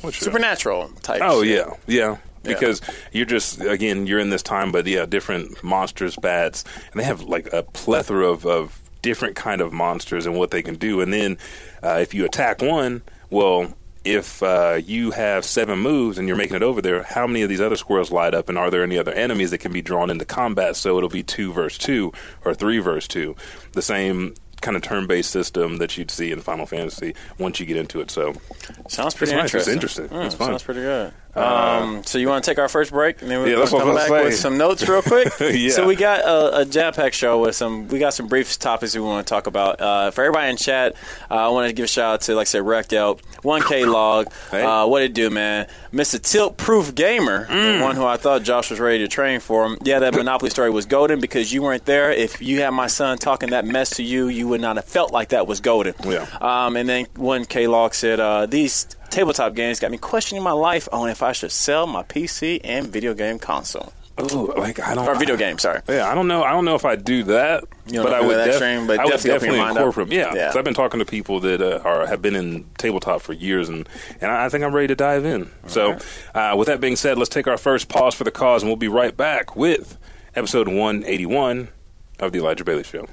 What's 0.00 0.16
Supernatural 0.18 0.88
type. 1.02 1.20
Oh 1.22 1.44
shit. 1.44 1.66
yeah, 1.66 1.74
yeah. 1.86 2.16
Because 2.42 2.80
you're 3.12 3.24
just 3.26 3.60
again 3.60 4.06
you're 4.06 4.18
in 4.18 4.30
this 4.30 4.42
time, 4.42 4.72
but 4.72 4.86
yeah, 4.86 5.06
different 5.06 5.62
monsters, 5.62 6.16
bats, 6.16 6.64
and 6.92 7.00
they 7.00 7.04
have 7.04 7.22
like 7.22 7.52
a 7.52 7.62
plethora 7.62 8.26
of, 8.28 8.44
of 8.44 8.80
different 9.02 9.36
kind 9.36 9.60
of 9.60 9.72
monsters 9.72 10.26
and 10.26 10.34
what 10.36 10.50
they 10.50 10.62
can 10.62 10.74
do. 10.74 11.00
And 11.00 11.12
then 11.12 11.38
uh, 11.82 11.98
if 12.02 12.12
you 12.12 12.24
attack 12.24 12.60
one, 12.60 13.02
well, 13.30 13.72
if 14.04 14.42
uh, 14.42 14.80
you 14.84 15.10
have 15.12 15.44
seven 15.44 15.78
moves 15.78 16.18
and 16.18 16.28
you're 16.28 16.36
making 16.36 16.56
it 16.56 16.62
over 16.62 16.82
there, 16.82 17.02
how 17.02 17.26
many 17.26 17.42
of 17.42 17.48
these 17.48 17.60
other 17.60 17.76
squirrels 17.76 18.10
light 18.12 18.34
up? 18.34 18.48
And 18.48 18.58
are 18.58 18.70
there 18.70 18.82
any 18.82 18.98
other 18.98 19.12
enemies 19.12 19.50
that 19.50 19.58
can 19.58 19.72
be 19.72 19.82
drawn 19.82 20.10
into 20.10 20.24
combat? 20.24 20.76
So 20.76 20.96
it'll 20.96 21.08
be 21.08 21.22
two 21.22 21.52
versus 21.52 21.78
two 21.78 22.12
or 22.44 22.54
three 22.54 22.78
versus 22.78 23.08
two, 23.08 23.34
the 23.72 23.82
same 23.82 24.34
kind 24.60 24.76
of 24.76 24.82
turn-based 24.82 25.30
system 25.30 25.76
that 25.76 25.96
you'd 25.98 26.10
see 26.10 26.30
in 26.32 26.40
Final 26.40 26.64
Fantasy 26.64 27.14
once 27.38 27.60
you 27.60 27.66
get 27.66 27.76
into 27.76 28.00
it. 28.00 28.10
So 28.10 28.34
Sounds 28.88 29.14
pretty 29.14 29.32
It's 29.34 29.52
nice. 29.52 29.54
It's 29.54 29.68
interesting. 29.68 30.04
interesting. 30.04 30.08
Mm, 30.08 30.26
It's 30.26 30.34
fun. 30.34 30.48
Sounds 30.48 30.62
pretty 30.62 30.80
good. 30.80 31.12
Um, 31.36 32.04
so 32.04 32.18
you 32.18 32.28
want 32.28 32.44
to 32.44 32.50
take 32.50 32.58
our 32.58 32.68
first 32.68 32.90
break, 32.92 33.20
and 33.22 33.30
then 33.30 33.40
we're 33.40 33.48
Yeah, 33.48 33.56
that's 33.58 33.70
gonna 33.72 33.84
what 33.86 33.98
come 34.00 34.08
back 34.10 34.24
with 34.24 34.36
some 34.36 34.56
notes 34.58 34.88
real 34.88 35.02
quick. 35.02 35.32
Yeah. 35.54 35.70
So 35.70 35.86
we 35.86 35.94
got 35.96 36.20
a, 36.20 36.58
a 36.60 36.64
jam-packed 36.64 37.14
show 37.14 37.40
with 37.40 37.54
some. 37.56 37.88
We 37.88 37.98
got 37.98 38.14
some 38.14 38.28
brief 38.28 38.58
topics 38.58 38.94
we 38.94 39.00
want 39.00 39.26
to 39.26 39.30
talk 39.30 39.46
about. 39.46 39.80
Uh, 39.80 40.10
for 40.10 40.22
everybody 40.24 40.50
in 40.50 40.56
chat, 40.56 40.94
uh, 41.30 41.34
I 41.34 41.48
want 41.48 41.68
to 41.68 41.72
give 41.72 41.84
a 41.84 41.88
shout 41.88 42.14
out 42.14 42.20
to, 42.22 42.34
like 42.34 42.42
I 42.42 42.44
said, 42.44 42.62
Wrecked 42.66 42.92
Out, 42.92 43.20
1K 43.42 43.86
Log. 43.90 44.32
Hey. 44.50 44.62
Uh, 44.62 44.86
what 44.86 45.02
it 45.02 45.12
do, 45.14 45.30
man? 45.30 45.66
Mr. 45.92 46.20
Tilt 46.20 46.56
Proof 46.56 46.94
Gamer, 46.94 47.46
Mm. 47.46 47.78
the 47.78 47.84
one 47.84 47.96
who 47.96 48.04
I 48.04 48.16
thought 48.16 48.42
Josh 48.42 48.70
was 48.70 48.80
ready 48.80 48.98
to 48.98 49.08
train 49.08 49.40
for 49.40 49.64
him. 49.66 49.78
Yeah, 49.82 50.00
that 50.00 50.14
Monopoly 50.16 50.50
story 50.50 50.70
was 50.70 50.86
golden 50.86 51.20
because 51.20 51.52
you 51.52 51.62
weren't 51.62 51.84
there. 51.84 52.10
If 52.12 52.40
you 52.42 52.60
had 52.60 52.70
my 52.70 52.86
son 52.86 53.18
talking 53.18 53.50
that 53.50 53.64
mess 53.64 53.90
to 53.96 54.02
you, 54.02 54.28
you 54.28 54.48
would 54.48 54.60
not 54.60 54.76
have 54.76 54.84
felt 54.86 55.12
like 55.12 55.28
that 55.30 55.46
was 55.46 55.60
golden. 55.60 55.94
Yeah. 56.04 56.26
Um, 56.40 56.76
and 56.76 56.88
then 56.88 57.06
one 57.16 57.44
K 57.44 57.66
Log 57.66 57.94
said, 57.94 58.18
uh, 58.20 58.46
"These 58.46 58.86
tabletop 59.14 59.54
games 59.54 59.80
got 59.80 59.90
me 59.90 59.98
questioning 59.98 60.42
my 60.42 60.52
life 60.52 60.88
on 60.92 61.08
if 61.08 61.22
I 61.22 61.32
should 61.32 61.52
sell 61.52 61.86
my 61.86 62.02
PC 62.02 62.60
and 62.64 62.86
video 62.88 63.14
game 63.14 63.38
console 63.38 63.92
Ooh, 64.32 64.52
like 64.56 64.78
I 64.80 64.94
don't 64.94 65.08
or 65.08 65.16
video 65.16 65.36
game. 65.36 65.58
Sorry, 65.58 65.80
Yeah, 65.88 66.08
I 66.08 66.14
don't 66.14 66.28
know. 66.28 66.44
I 66.44 66.50
don't 66.52 66.64
know 66.64 66.76
if 66.76 66.84
I 66.84 66.94
do 66.94 67.24
that, 67.24 67.64
You 67.86 68.00
but 68.00 68.10
know 68.10 68.16
I 68.16 68.20
would, 68.20 68.36
that 68.36 68.44
def- 68.44 68.54
extreme, 68.54 68.86
but 68.86 69.00
I 69.00 69.04
would 69.04 69.10
definitely 69.10 69.30
open 69.32 69.48
definitely 69.48 69.56
your 69.58 69.66
mind 69.66 69.78
up. 69.78 69.86
incorporate. 69.86 70.12
Yeah, 70.12 70.34
Yeah. 70.34 70.52
I've 70.54 70.64
been 70.64 70.72
talking 70.74 71.00
to 71.00 71.04
people 71.04 71.40
that 71.40 71.60
uh, 71.60 71.80
are 71.84 72.06
have 72.06 72.22
been 72.22 72.36
in 72.36 72.64
tabletop 72.78 73.22
for 73.22 73.32
years, 73.32 73.68
and 73.68 73.88
and 74.20 74.30
I 74.30 74.44
I 74.44 74.48
think 74.50 74.62
I'm 74.62 74.72
ready 74.72 74.86
to 74.86 74.94
dive 74.94 75.24
in. 75.24 75.50
so, 75.66 75.98
uh, 76.32 76.54
with 76.56 76.68
that 76.68 76.80
being 76.80 76.94
said, 76.94 77.18
let's 77.18 77.28
take 77.28 77.48
our 77.48 77.56
first 77.58 77.88
pause 77.88 78.14
for 78.14 78.22
the 78.22 78.30
cause, 78.30 78.62
and 78.62 78.70
we'll 78.70 78.76
be 78.76 78.86
right 78.86 79.16
back 79.16 79.56
with 79.56 79.98
episode 80.36 80.68
181 80.68 81.68
of 82.20 82.30
the 82.30 82.38
Elijah 82.38 82.62
Bailey 82.62 82.84
Show. 82.84 83.06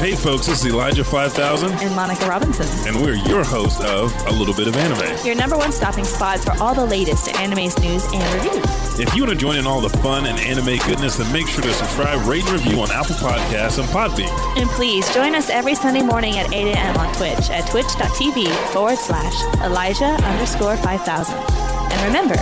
Hey 0.00 0.14
folks, 0.14 0.46
this 0.46 0.64
is 0.64 0.72
Elijah 0.72 1.04
5000, 1.04 1.72
and 1.72 1.94
Monica 1.94 2.26
Robinson. 2.26 2.66
and 2.88 3.02
we're 3.02 3.16
your 3.16 3.44
host 3.44 3.82
of 3.82 4.10
A 4.28 4.30
Little 4.30 4.54
Bit 4.54 4.66
of 4.66 4.74
Anime. 4.74 5.26
Your 5.26 5.34
number 5.34 5.58
one 5.58 5.72
stopping 5.72 6.04
spot 6.04 6.40
for 6.40 6.52
all 6.52 6.74
the 6.74 6.86
latest 6.86 7.28
anime's 7.38 7.78
news 7.80 8.06
and 8.10 8.34
reviews. 8.34 8.98
If 8.98 9.14
you 9.14 9.24
want 9.24 9.34
to 9.34 9.38
join 9.38 9.58
in 9.58 9.66
all 9.66 9.82
the 9.82 9.90
fun 9.98 10.24
and 10.24 10.38
anime 10.38 10.78
goodness, 10.86 11.16
then 11.18 11.30
make 11.34 11.46
sure 11.48 11.62
to 11.62 11.72
subscribe, 11.74 12.26
rate, 12.26 12.44
and 12.44 12.52
review 12.52 12.80
on 12.80 12.90
Apple 12.90 13.14
Podcasts 13.16 13.78
and 13.78 13.86
Podbean. 13.90 14.30
And 14.58 14.70
please 14.70 15.06
join 15.12 15.34
us 15.34 15.50
every 15.50 15.74
Sunday 15.74 16.02
morning 16.02 16.38
at 16.38 16.50
8 16.50 16.72
a.m. 16.72 16.96
on 16.96 17.14
Twitch 17.16 17.50
at 17.50 17.68
twitch.tv 17.68 18.48
forward 18.72 18.96
slash 18.96 19.34
Elijah 19.62 20.16
underscore 20.24 20.78
5000. 20.78 21.34
And 21.34 22.06
remember, 22.06 22.36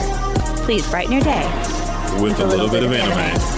please 0.64 0.88
brighten 0.88 1.11
your 1.11 1.23
day. 1.23 1.42
With 2.23 2.38
a 2.38 2.47
little 2.47 2.68
bit 2.71 2.85
of 2.85 2.92
anime. 2.92 3.58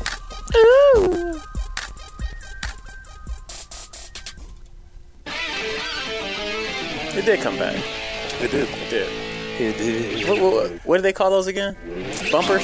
It 7.13 7.25
did 7.25 7.41
come 7.41 7.57
back. 7.57 7.75
It 8.41 8.51
did. 8.51 8.67
It 8.69 8.89
did. 8.89 9.61
It 9.61 9.77
did. 9.77 10.29
What, 10.29 10.39
what, 10.41 10.71
what 10.85 10.95
do 10.97 11.01
they 11.03 11.13
call 11.13 11.29
those 11.29 11.47
again? 11.47 11.75
Bumpers. 12.31 12.63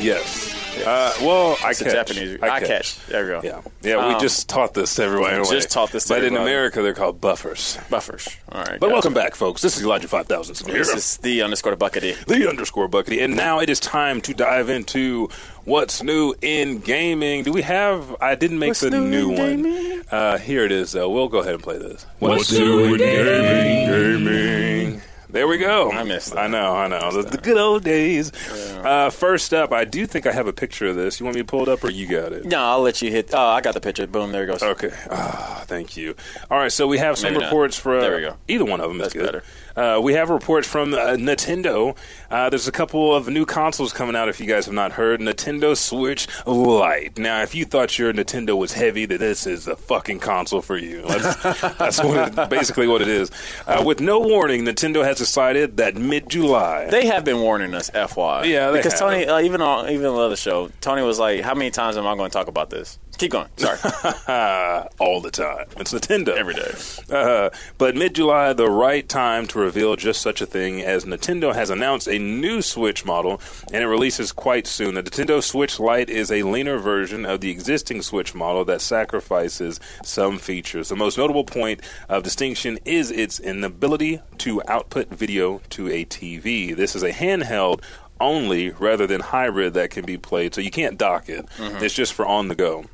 Yes. 0.00 0.54
Uh, 0.86 1.12
well, 1.22 1.56
I 1.64 1.70
It's 1.70 1.82
catch. 1.82 1.92
Japanese. 1.92 2.40
I 2.40 2.60
catch. 2.60 3.04
There 3.06 3.24
we 3.24 3.30
go. 3.30 3.40
Yeah. 3.42 3.60
Yeah, 3.82 4.08
we 4.08 4.14
Um, 4.14 4.20
just 4.20 4.48
taught 4.48 4.74
this 4.74 4.94
to 4.96 5.02
everyone. 5.02 5.30
Anyway. 5.32 5.50
just 5.50 5.70
taught 5.72 5.90
this 5.90 6.04
to 6.04 6.14
But 6.14 6.22
in. 6.24 6.36
America, 6.36 6.82
they're 6.82 6.94
called 6.94 7.20
buffers. 7.20 7.78
Buffers. 7.90 8.28
All 8.52 8.62
right. 8.62 8.78
But 8.78 8.90
welcome 8.90 9.12
back, 9.14 9.34
folks. 9.34 9.60
This 9.62 9.76
is 9.76 9.82
Elijah 9.82 10.06
5000. 10.06 10.66
This 10.70 10.94
is 10.94 11.16
the 11.16 11.42
underscore 11.42 11.74
buckity. 11.74 12.22
the 12.26 12.48
underscore 12.48 12.88
buckity. 12.88 13.24
And 13.24 13.34
now 13.34 13.58
it 13.58 13.68
is 13.70 13.80
time 13.80 14.20
to 14.20 14.34
dive 14.34 14.68
into 14.68 15.28
what's 15.68 16.02
new 16.02 16.34
in 16.42 16.78
gaming. 16.80 17.44
Do 17.44 17.52
we 17.52 17.62
have? 17.62 18.16
I 18.20 18.34
didn't 18.34 18.58
make 18.58 18.70
What's 18.70 18.80
the 18.80 18.90
new 18.90 19.08
new, 19.08 19.30
one. 19.30 20.04
Uh, 20.10 20.38
here 20.38 20.64
it 20.64 20.72
is, 20.72 20.92
though. 20.92 21.10
We'll 21.10 21.28
go 21.28 21.38
ahead 21.38 21.54
and 21.54 21.62
play 21.62 21.78
this. 21.78 22.06
What's 22.18 22.50
new 22.52 22.94
in 22.94 22.98
gaming? 22.98 24.24
Gaming. 24.24 25.02
There 25.30 25.46
we 25.46 25.58
go. 25.58 25.90
I 25.90 26.04
missed 26.04 26.30
that. 26.30 26.38
I 26.38 26.46
know, 26.46 26.74
I 26.74 26.88
know. 26.88 27.10
The, 27.12 27.28
the 27.28 27.36
good 27.36 27.58
old 27.58 27.84
days. 27.84 28.32
Uh, 28.50 29.10
first 29.10 29.52
up, 29.52 29.72
I 29.72 29.84
do 29.84 30.06
think 30.06 30.26
I 30.26 30.32
have 30.32 30.46
a 30.46 30.54
picture 30.54 30.86
of 30.86 30.96
this. 30.96 31.20
You 31.20 31.24
want 31.26 31.36
me 31.36 31.42
to 31.42 31.46
pull 31.46 31.62
it 31.62 31.68
up 31.68 31.84
or 31.84 31.90
you 31.90 32.06
got 32.06 32.32
it? 32.32 32.46
No, 32.46 32.58
I'll 32.58 32.80
let 32.80 33.02
you 33.02 33.10
hit. 33.10 33.34
Oh, 33.34 33.38
I 33.38 33.60
got 33.60 33.74
the 33.74 33.80
picture. 33.80 34.06
Boom. 34.06 34.32
There 34.32 34.44
it 34.44 34.46
goes. 34.46 34.62
Okay. 34.62 34.90
Ah, 35.10 35.57
thank 35.68 35.96
you. 35.96 36.16
All 36.50 36.58
right, 36.58 36.72
so 36.72 36.86
we 36.88 36.98
have 36.98 37.16
some 37.18 37.32
Maybe 37.32 37.42
not. 37.42 37.46
reports 37.48 37.78
for 37.78 38.00
There 38.00 38.16
we 38.16 38.22
go. 38.22 38.36
either 38.48 38.64
one 38.64 38.80
of 38.80 38.88
them. 38.88 38.98
That's 38.98 39.14
is 39.14 39.20
good. 39.22 39.26
better. 39.26 39.42
Uh, 39.76 40.00
we 40.00 40.14
have 40.14 40.28
reports 40.28 40.66
from 40.66 40.92
uh, 40.92 40.98
Nintendo. 41.14 41.96
Uh, 42.32 42.50
there's 42.50 42.66
a 42.66 42.72
couple 42.72 43.14
of 43.14 43.28
new 43.28 43.46
consoles 43.46 43.92
coming 43.92 44.16
out. 44.16 44.28
If 44.28 44.40
you 44.40 44.46
guys 44.46 44.64
have 44.64 44.74
not 44.74 44.90
heard, 44.92 45.20
Nintendo 45.20 45.76
Switch 45.76 46.26
Lite. 46.46 47.16
Now, 47.16 47.42
if 47.42 47.54
you 47.54 47.64
thought 47.64 47.96
your 47.96 48.12
Nintendo 48.12 48.58
was 48.58 48.72
heavy, 48.72 49.06
that 49.06 49.18
this 49.20 49.46
is 49.46 49.66
the 49.66 49.76
fucking 49.76 50.18
console 50.18 50.62
for 50.62 50.76
you. 50.76 51.02
That's, 51.02 51.60
that's 51.78 52.02
what 52.02 52.36
it, 52.36 52.50
basically 52.50 52.88
what 52.88 53.02
it 53.02 53.08
is. 53.08 53.30
Uh, 53.68 53.84
with 53.86 54.00
no 54.00 54.18
warning, 54.18 54.64
Nintendo 54.64 55.04
has 55.04 55.16
decided 55.18 55.76
that 55.76 55.94
mid-July. 55.94 56.88
They 56.90 57.06
have 57.06 57.24
been 57.24 57.38
warning 57.40 57.72
us, 57.74 57.88
FY. 57.90 58.44
Yeah, 58.44 58.72
because 58.72 58.94
have. 58.94 59.00
Tony, 59.00 59.26
uh, 59.26 59.38
even 59.40 59.60
on 59.62 59.88
even 59.90 60.06
on 60.06 60.14
the 60.16 60.22
other 60.22 60.36
show, 60.36 60.70
Tony 60.80 61.02
was 61.02 61.20
like, 61.20 61.42
"How 61.42 61.54
many 61.54 61.70
times 61.70 61.96
am 61.96 62.04
I 62.06 62.16
going 62.16 62.30
to 62.30 62.34
talk 62.36 62.48
about 62.48 62.70
this?" 62.70 62.98
Keep 63.18 63.32
going. 63.32 63.48
Sorry, 63.56 63.78
all 65.00 65.20
the 65.20 65.32
time. 65.32 65.66
It's 65.76 65.92
Nintendo 65.92 66.36
every 66.36 66.54
day. 66.54 66.72
Uh, 67.10 67.50
but 67.76 67.96
mid 67.96 68.14
July, 68.14 68.52
the 68.52 68.70
right 68.70 69.08
time 69.08 69.48
to 69.48 69.58
reveal 69.58 69.96
just 69.96 70.22
such 70.22 70.40
a 70.40 70.46
thing, 70.46 70.82
as 70.82 71.04
Nintendo 71.04 71.52
has 71.52 71.68
announced 71.68 72.06
a 72.06 72.20
new 72.20 72.62
Switch 72.62 73.04
model, 73.04 73.40
and 73.72 73.82
it 73.82 73.88
releases 73.88 74.30
quite 74.30 74.68
soon. 74.68 74.94
The 74.94 75.02
Nintendo 75.02 75.42
Switch 75.42 75.80
Lite 75.80 76.08
is 76.08 76.30
a 76.30 76.44
leaner 76.44 76.78
version 76.78 77.26
of 77.26 77.40
the 77.40 77.50
existing 77.50 78.02
Switch 78.02 78.36
model 78.36 78.64
that 78.66 78.80
sacrifices 78.80 79.80
some 80.04 80.38
features. 80.38 80.88
The 80.88 80.96
most 80.96 81.18
notable 81.18 81.44
point 81.44 81.80
of 82.08 82.22
distinction 82.22 82.78
is 82.84 83.10
its 83.10 83.40
inability 83.40 84.20
to 84.38 84.62
output 84.68 85.08
video 85.08 85.60
to 85.70 85.88
a 85.88 86.04
TV. 86.04 86.76
This 86.76 86.94
is 86.94 87.02
a 87.02 87.10
handheld 87.10 87.82
only 88.20 88.70
rather 88.70 89.08
than 89.08 89.22
hybrid 89.22 89.74
that 89.74 89.90
can 89.90 90.04
be 90.04 90.18
played, 90.18 90.54
so 90.54 90.60
you 90.60 90.70
can't 90.70 90.96
dock 90.96 91.28
it. 91.28 91.46
It's 91.82 91.94
just 91.94 92.12
for 92.12 92.24
on 92.24 92.46
the 92.46 92.54
go. 92.54 92.84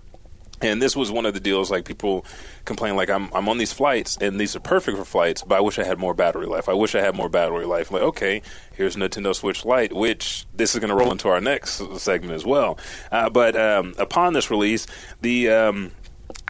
And 0.64 0.80
this 0.80 0.96
was 0.96 1.12
one 1.12 1.26
of 1.26 1.34
the 1.34 1.40
deals. 1.40 1.70
Like 1.70 1.84
people 1.84 2.24
complain, 2.64 2.96
like 2.96 3.10
I'm 3.10 3.32
I'm 3.34 3.48
on 3.48 3.58
these 3.58 3.72
flights, 3.72 4.16
and 4.20 4.40
these 4.40 4.56
are 4.56 4.60
perfect 4.60 4.96
for 4.96 5.04
flights, 5.04 5.42
but 5.42 5.56
I 5.56 5.60
wish 5.60 5.78
I 5.78 5.84
had 5.84 5.98
more 5.98 6.14
battery 6.14 6.46
life. 6.46 6.68
I 6.68 6.72
wish 6.72 6.94
I 6.94 7.02
had 7.02 7.14
more 7.14 7.28
battery 7.28 7.66
life. 7.66 7.90
Like 7.90 8.02
okay, 8.02 8.40
here's 8.74 8.96
Nintendo 8.96 9.34
Switch 9.34 9.64
Lite, 9.64 9.92
which 9.92 10.46
this 10.54 10.74
is 10.74 10.80
going 10.80 10.88
to 10.88 10.96
roll 10.96 11.12
into 11.12 11.28
our 11.28 11.40
next 11.40 11.82
segment 11.98 12.32
as 12.32 12.46
well. 12.46 12.78
Uh, 13.12 13.28
but 13.28 13.54
um, 13.56 13.94
upon 13.98 14.32
this 14.32 14.50
release, 14.50 14.86
the 15.20 15.50
um, 15.50 15.92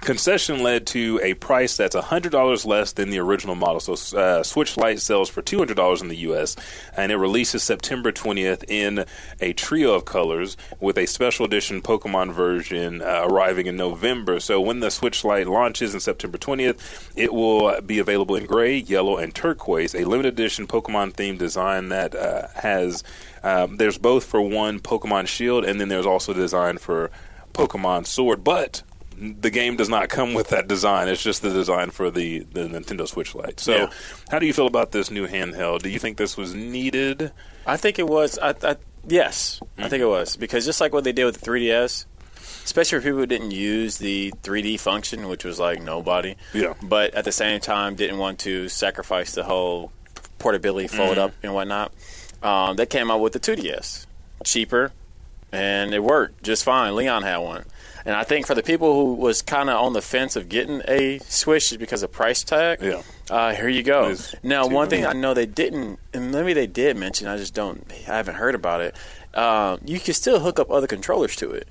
concession 0.04 0.62
led 0.62 0.86
to 0.86 1.18
a 1.22 1.34
price 1.34 1.76
that's 1.76 1.96
$100 1.96 2.66
less 2.66 2.92
than 2.92 3.10
the 3.10 3.18
original 3.18 3.54
model. 3.54 3.80
So 3.80 4.18
uh, 4.18 4.42
Switch 4.42 4.76
Lite 4.76 5.00
sells 5.00 5.30
for 5.30 5.42
$200 5.42 6.02
in 6.02 6.08
the 6.08 6.16
US 6.16 6.56
and 6.96 7.10
it 7.10 7.16
releases 7.16 7.62
September 7.62 8.12
20th 8.12 8.64
in 8.68 9.06
a 9.40 9.52
trio 9.54 9.94
of 9.94 10.04
colors 10.04 10.56
with 10.78 10.98
a 10.98 11.06
special 11.06 11.46
edition 11.46 11.80
Pokemon 11.80 12.32
version 12.32 13.00
uh, 13.00 13.22
arriving 13.24 13.66
in 13.66 13.76
November. 13.76 14.40
So 14.40 14.60
when 14.60 14.80
the 14.80 14.90
Switch 14.90 15.24
Lite 15.24 15.48
launches 15.48 15.94
in 15.94 16.00
September 16.00 16.36
20th, 16.38 17.10
it 17.16 17.32
will 17.32 17.80
be 17.80 17.98
available 17.98 18.36
in 18.36 18.44
gray, 18.46 18.76
yellow, 18.76 19.16
and 19.16 19.34
turquoise, 19.34 19.94
a 19.94 20.04
limited 20.04 20.34
edition 20.34 20.66
Pokemon 20.66 21.14
themed 21.14 21.38
design 21.38 21.88
that 21.88 22.14
uh, 22.14 22.48
has 22.56 23.02
um, 23.42 23.76
there's 23.78 23.98
both 23.98 24.24
for 24.24 24.40
one 24.40 24.80
Pokemon 24.80 25.26
Shield 25.26 25.64
and 25.64 25.80
then 25.80 25.88
there's 25.88 26.06
also 26.06 26.32
a 26.32 26.34
design 26.34 26.78
for 26.78 27.10
Pokemon 27.52 28.06
Sword, 28.06 28.44
but 28.44 28.82
the 29.18 29.50
game 29.50 29.76
does 29.76 29.88
not 29.88 30.08
come 30.08 30.34
with 30.34 30.48
that 30.48 30.68
design. 30.68 31.08
It's 31.08 31.22
just 31.22 31.42
the 31.42 31.50
design 31.50 31.90
for 31.90 32.10
the, 32.10 32.40
the 32.52 32.62
Nintendo 32.62 33.06
Switch 33.06 33.34
Lite. 33.34 33.60
So, 33.60 33.72
Yeah. 33.76 33.90
how 34.30 34.38
do 34.38 34.46
you 34.46 34.52
feel 34.52 34.66
about 34.66 34.92
this 34.92 35.10
new 35.10 35.26
handheld? 35.26 35.82
Do 35.82 35.88
you 35.88 35.98
think 35.98 36.16
this 36.16 36.36
was 36.36 36.54
needed? 36.54 37.32
I 37.66 37.76
think 37.76 37.98
it 37.98 38.08
was. 38.08 38.38
I, 38.38 38.54
I 38.62 38.76
yes, 39.06 39.60
I 39.78 39.88
think 39.88 40.02
it 40.02 40.06
was 40.06 40.36
because 40.36 40.64
just 40.64 40.80
like 40.80 40.92
what 40.92 41.04
they 41.04 41.12
did 41.12 41.24
with 41.24 41.40
the 41.40 41.46
3DS, 41.50 42.06
especially 42.64 42.98
for 42.98 43.02
people 43.04 43.18
who 43.20 43.26
didn't 43.26 43.50
use 43.52 43.98
the 43.98 44.32
3D 44.42 44.78
function, 44.80 45.28
which 45.28 45.44
was 45.44 45.58
like 45.58 45.80
nobody. 45.82 46.36
Yeah. 46.52 46.74
But 46.82 47.14
at 47.14 47.24
the 47.24 47.32
same 47.32 47.60
time, 47.60 47.94
didn't 47.94 48.18
want 48.18 48.38
to 48.40 48.68
sacrifice 48.68 49.32
the 49.34 49.44
whole 49.44 49.92
portability, 50.38 50.88
fold 50.88 51.16
up, 51.18 51.32
and 51.42 51.54
whatnot. 51.54 51.92
Um, 52.42 52.76
they 52.76 52.84
came 52.86 53.10
out 53.10 53.20
with 53.20 53.32
the 53.32 53.40
2DS, 53.40 54.04
cheaper, 54.44 54.92
and 55.52 55.94
it 55.94 56.02
worked 56.02 56.42
just 56.42 56.64
fine. 56.64 56.94
Leon 56.94 57.22
had 57.22 57.38
one. 57.38 57.64
And 58.06 58.14
I 58.14 58.22
think 58.24 58.46
for 58.46 58.54
the 58.54 58.62
people 58.62 58.92
who 58.94 59.14
was 59.14 59.40
kind 59.40 59.70
of 59.70 59.80
on 59.80 59.94
the 59.94 60.02
fence 60.02 60.36
of 60.36 60.48
getting 60.50 60.82
a 60.86 61.18
Switch 61.20 61.70
just 61.70 61.78
because 61.80 62.02
of 62.02 62.12
price 62.12 62.44
tag, 62.44 62.80
Yeah. 62.82 63.00
uh, 63.30 63.54
here 63.54 63.68
you 63.68 63.82
go. 63.82 64.08
It's 64.10 64.34
Now, 64.42 64.66
one 64.66 64.88
thing. 64.90 65.06
I 65.06 65.14
know 65.14 65.32
they 65.32 65.46
didn't, 65.46 65.98
and 66.12 66.30
maybe 66.30 66.52
they 66.52 66.66
did 66.66 66.96
mention, 66.98 67.28
I 67.28 67.38
just 67.38 67.54
don't, 67.54 67.86
I 68.06 68.16
haven't 68.16 68.34
heard 68.34 68.54
about 68.54 68.82
it. 68.82 68.94
Uh, 69.32 69.78
you 69.84 69.98
can 70.00 70.12
still 70.14 70.38
hook 70.40 70.58
up 70.60 70.70
other 70.70 70.86
controllers 70.86 71.34
to 71.36 71.50
it 71.52 71.66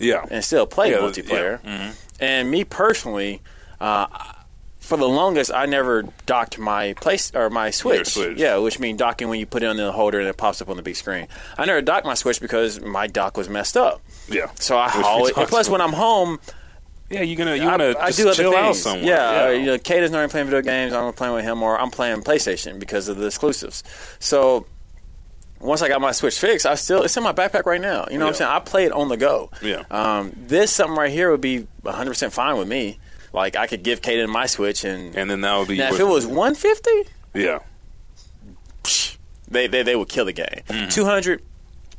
Yeah. 0.00 0.24
and 0.30 0.44
still 0.44 0.66
play 0.66 0.90
Yeah, 0.90 0.98
multiplayer. 0.98 1.60
yeah. 1.64 1.70
Mhm. 1.90 1.94
And 2.18 2.50
me 2.50 2.64
personally, 2.64 3.40
uh, 3.80 4.06
for 4.80 4.96
the 4.96 5.08
longest, 5.08 5.52
I 5.54 5.66
never 5.66 6.04
docked 6.26 6.58
my 6.58 6.94
place 6.94 7.30
or 7.34 7.48
my 7.48 7.70
Switch. 7.70 8.08
Switch. 8.08 8.36
Yeah, 8.38 8.56
which 8.56 8.80
means 8.80 8.98
docking 8.98 9.28
when 9.28 9.38
you 9.38 9.46
put 9.46 9.62
it 9.62 9.66
on 9.66 9.76
the 9.76 9.92
holder 9.92 10.18
and 10.18 10.28
it 10.28 10.36
pops 10.36 10.60
up 10.60 10.68
on 10.68 10.76
the 10.76 10.82
big 10.82 10.96
screen. 10.96 11.28
I 11.56 11.64
never 11.64 11.80
docked 11.80 12.04
my 12.06 12.14
Switch 12.14 12.40
because 12.40 12.80
my 12.80 13.06
dock 13.06 13.36
was 13.36 13.48
messed 13.48 13.76
up. 13.76 14.00
Yeah. 14.30 14.50
So 14.54 14.76
I 14.78 14.86
Which 14.86 14.96
we 14.96 15.02
always, 15.02 15.32
plus 15.32 15.66
about. 15.66 15.72
when 15.72 15.80
I'm 15.80 15.92
home, 15.92 16.38
Yeah, 17.10 17.22
you're 17.22 17.36
gonna 17.36 17.56
you 17.56 17.62
I, 17.62 17.70
wanna 17.72 17.94
I 17.98 18.06
just 18.06 18.18
do 18.18 18.28
other 18.28 18.34
chill 18.36 18.52
things. 18.52 18.64
out 18.64 18.76
somewhere. 18.76 19.04
Yeah, 19.04 19.44
uh, 19.44 19.48
you 19.50 19.66
know, 19.66 19.78
Kate 19.78 20.02
is 20.02 20.10
not 20.10 20.18
even 20.18 20.30
playing 20.30 20.46
video 20.46 20.62
games. 20.62 20.92
I'm 20.92 21.12
playing 21.12 21.34
with 21.34 21.44
him, 21.44 21.62
or 21.62 21.78
I'm 21.80 21.90
playing 21.90 22.22
PlayStation 22.22 22.78
because 22.78 23.08
of 23.08 23.16
the 23.16 23.26
exclusives. 23.26 23.82
So 24.20 24.66
once 25.58 25.82
I 25.82 25.88
got 25.88 26.00
my 26.00 26.12
Switch 26.12 26.38
fixed, 26.38 26.66
I 26.66 26.74
still 26.76 27.02
it's 27.02 27.16
in 27.16 27.22
my 27.22 27.32
backpack 27.32 27.66
right 27.66 27.80
now. 27.80 28.06
You 28.10 28.18
know 28.18 28.26
what 28.26 28.30
I'm 28.30 28.36
saying? 28.36 28.50
I 28.50 28.60
play 28.60 28.84
it 28.84 28.92
on 28.92 29.08
the 29.08 29.16
go. 29.16 29.50
Yeah. 29.60 29.82
Um, 29.90 30.32
this 30.36 30.72
something 30.72 30.96
right 30.96 31.10
here 31.10 31.30
would 31.30 31.40
be 31.40 31.66
100 31.82 32.10
percent 32.10 32.32
fine 32.32 32.56
with 32.56 32.68
me. 32.68 32.98
Like 33.32 33.56
I 33.56 33.66
could 33.66 33.82
give 33.82 34.00
Kaden 34.00 34.28
my 34.28 34.46
Switch, 34.46 34.84
and, 34.84 35.14
and 35.16 35.30
then 35.30 35.40
that 35.42 35.56
would 35.58 35.68
be 35.68 35.76
now 35.78 35.92
if 35.92 36.00
it 36.00 36.04
was 36.04 36.26
150, 36.26 36.90
yeah. 37.34 37.58
they 39.48 39.66
they, 39.66 39.82
they 39.82 39.96
would 39.96 40.08
kill 40.08 40.24
the 40.24 40.32
game. 40.32 40.62
200. 40.90 41.42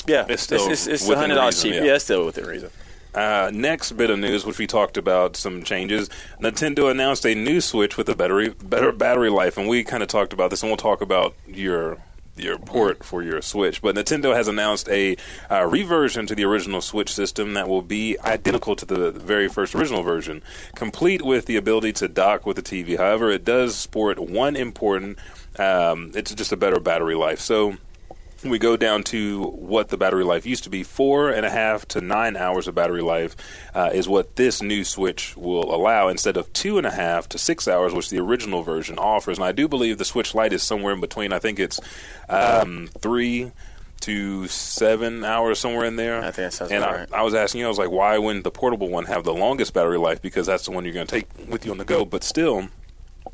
Yeah. 0.08 0.26
It's 0.30 0.44
still 0.44 0.70
it's, 0.70 0.88
it's, 0.88 1.04
within 1.04 1.18
hundred 1.18 1.36
dollars 1.36 1.56
reason, 1.56 1.72
cheap. 1.72 1.80
yeah. 1.82 1.88
Yeah. 1.88 1.96
it's 1.96 2.04
still 2.04 2.26
within 2.26 2.46
reason. 2.46 2.70
Uh, 3.14 3.52
next 3.54 3.92
bit 3.94 4.10
of 4.10 4.20
news, 4.20 4.46
which 4.46 4.58
we 4.58 4.66
talked 4.66 4.98
about 4.98 5.36
some 5.36 5.64
changes. 5.64 6.10
Nintendo 6.40 6.90
announced 6.90 7.26
a 7.26 7.36
new 7.36 7.60
Switch 7.60 7.98
with 7.98 8.08
a 8.08 8.16
battery 8.16 8.50
better 8.50 8.92
battery 8.94 9.30
life, 9.30 9.58
and 9.58 9.68
we 9.68 9.84
kind 9.84 10.02
of 10.02 10.08
talked 10.08 10.32
about 10.32 10.50
this, 10.50 10.64
and 10.64 10.70
we'll 10.70 10.78
talk 10.78 11.02
about 11.02 11.36
your 11.46 11.98
your 12.38 12.58
port 12.58 13.04
for 13.04 13.22
your 13.22 13.42
Switch. 13.42 13.82
But 13.82 13.96
Nintendo 13.96 14.34
has 14.34 14.48
announced 14.48 14.88
a 14.88 15.18
uh, 15.50 15.66
reversion 15.66 16.26
to 16.28 16.36
the 16.36 16.46
original 16.46 16.80
Switch 16.80 17.14
system 17.14 17.54
that 17.54 17.68
will 17.68 17.82
be 17.82 18.18
identical 18.22 18.78
to 18.78 18.86
the 18.86 19.12
very 19.12 19.50
first 19.50 19.76
original 19.76 20.04
version, 20.04 20.42
complete 20.76 21.22
with 21.22 21.48
the 21.48 21.58
ability 21.58 21.92
to 21.94 22.08
dock 22.08 22.46
with 22.46 22.56
the 22.56 22.64
TV. 22.64 22.98
However, 22.98 23.30
it 23.30 23.44
does 23.44 23.76
sport 23.76 24.20
one 24.20 24.56
important. 24.56 25.20
Um, 25.60 26.12
it's 26.16 26.34
just 26.34 26.54
a 26.54 26.58
better 26.58 26.80
battery 26.80 27.16
life. 27.16 27.42
So 27.42 27.76
we 28.44 28.60
go 28.60 28.76
down 28.76 29.04
to 29.04 29.44
what 29.44 29.90
the 29.90 29.98
battery 29.98 30.24
life 30.24 30.46
used 30.46 30.64
to 30.64 30.70
be 30.70 30.84
four 30.84 31.30
and 31.30 31.46
a 31.46 31.50
half 31.50 31.88
to 31.90 32.02
nine 32.02 32.36
hours 32.36 32.68
of 32.68 32.76
battery 32.76 33.02
life 33.02 33.36
uh, 33.74 33.90
is 33.94 34.08
what 34.08 34.36
this 34.36 34.62
new 34.62 34.84
switch 34.84 35.36
will 35.38 35.74
allow 35.74 36.08
instead 36.08 36.38
of 36.38 36.52
two 36.54 36.78
and 36.78 36.88
a 36.88 36.92
half 36.92 37.30
to 37.30 37.38
six 37.38 37.68
hours 37.68 37.94
which 37.94 38.10
the 38.10 38.20
original 38.20 38.64
version 38.64 38.98
offers. 38.98 39.38
And 39.38 39.46
i 39.46 39.52
do 39.52 39.68
believe 39.68 39.98
the 39.98 40.06
switch 40.06 40.34
lite 40.34 40.54
is 40.54 40.64
somewhere 40.64 40.94
in 40.94 41.02
between. 41.02 41.34
I 41.34 41.40
think 41.40 41.60
it's 41.60 41.80
um, 42.30 42.90
three 43.00 43.52
to 44.02 44.48
seven 44.48 45.24
hours 45.24 45.60
somewhere 45.60 45.86
in 45.86 45.96
there. 45.96 46.20
I 46.20 46.32
think 46.32 46.52
that 46.52 46.54
sounds 46.54 46.72
and 46.72 46.84
I, 46.84 46.96
right. 46.96 47.14
I 47.14 47.22
was 47.22 47.36
asking 47.36 47.60
you 47.60 47.66
i 47.68 47.70
was 47.70 47.78
like 47.78 47.92
why 47.92 48.18
wouldn't 48.18 48.44
the 48.44 48.52
portable 48.52 48.90
one 48.90 49.06
have 49.06 49.24
the 49.24 49.34
longest 49.34 49.74
battery 49.74 50.00
life? 50.00 50.22
Because 50.22 50.48
that's 50.48 50.66
the 50.66 50.72
one 50.72 50.86
you're 50.86 50.94
going 50.94 51.08
to 51.08 51.16
take 51.16 51.28
with 51.48 51.66
you 51.66 51.72
on 51.72 51.78
the 51.78 51.86
go. 51.86 52.06
But 52.06 52.24
still 52.24 52.70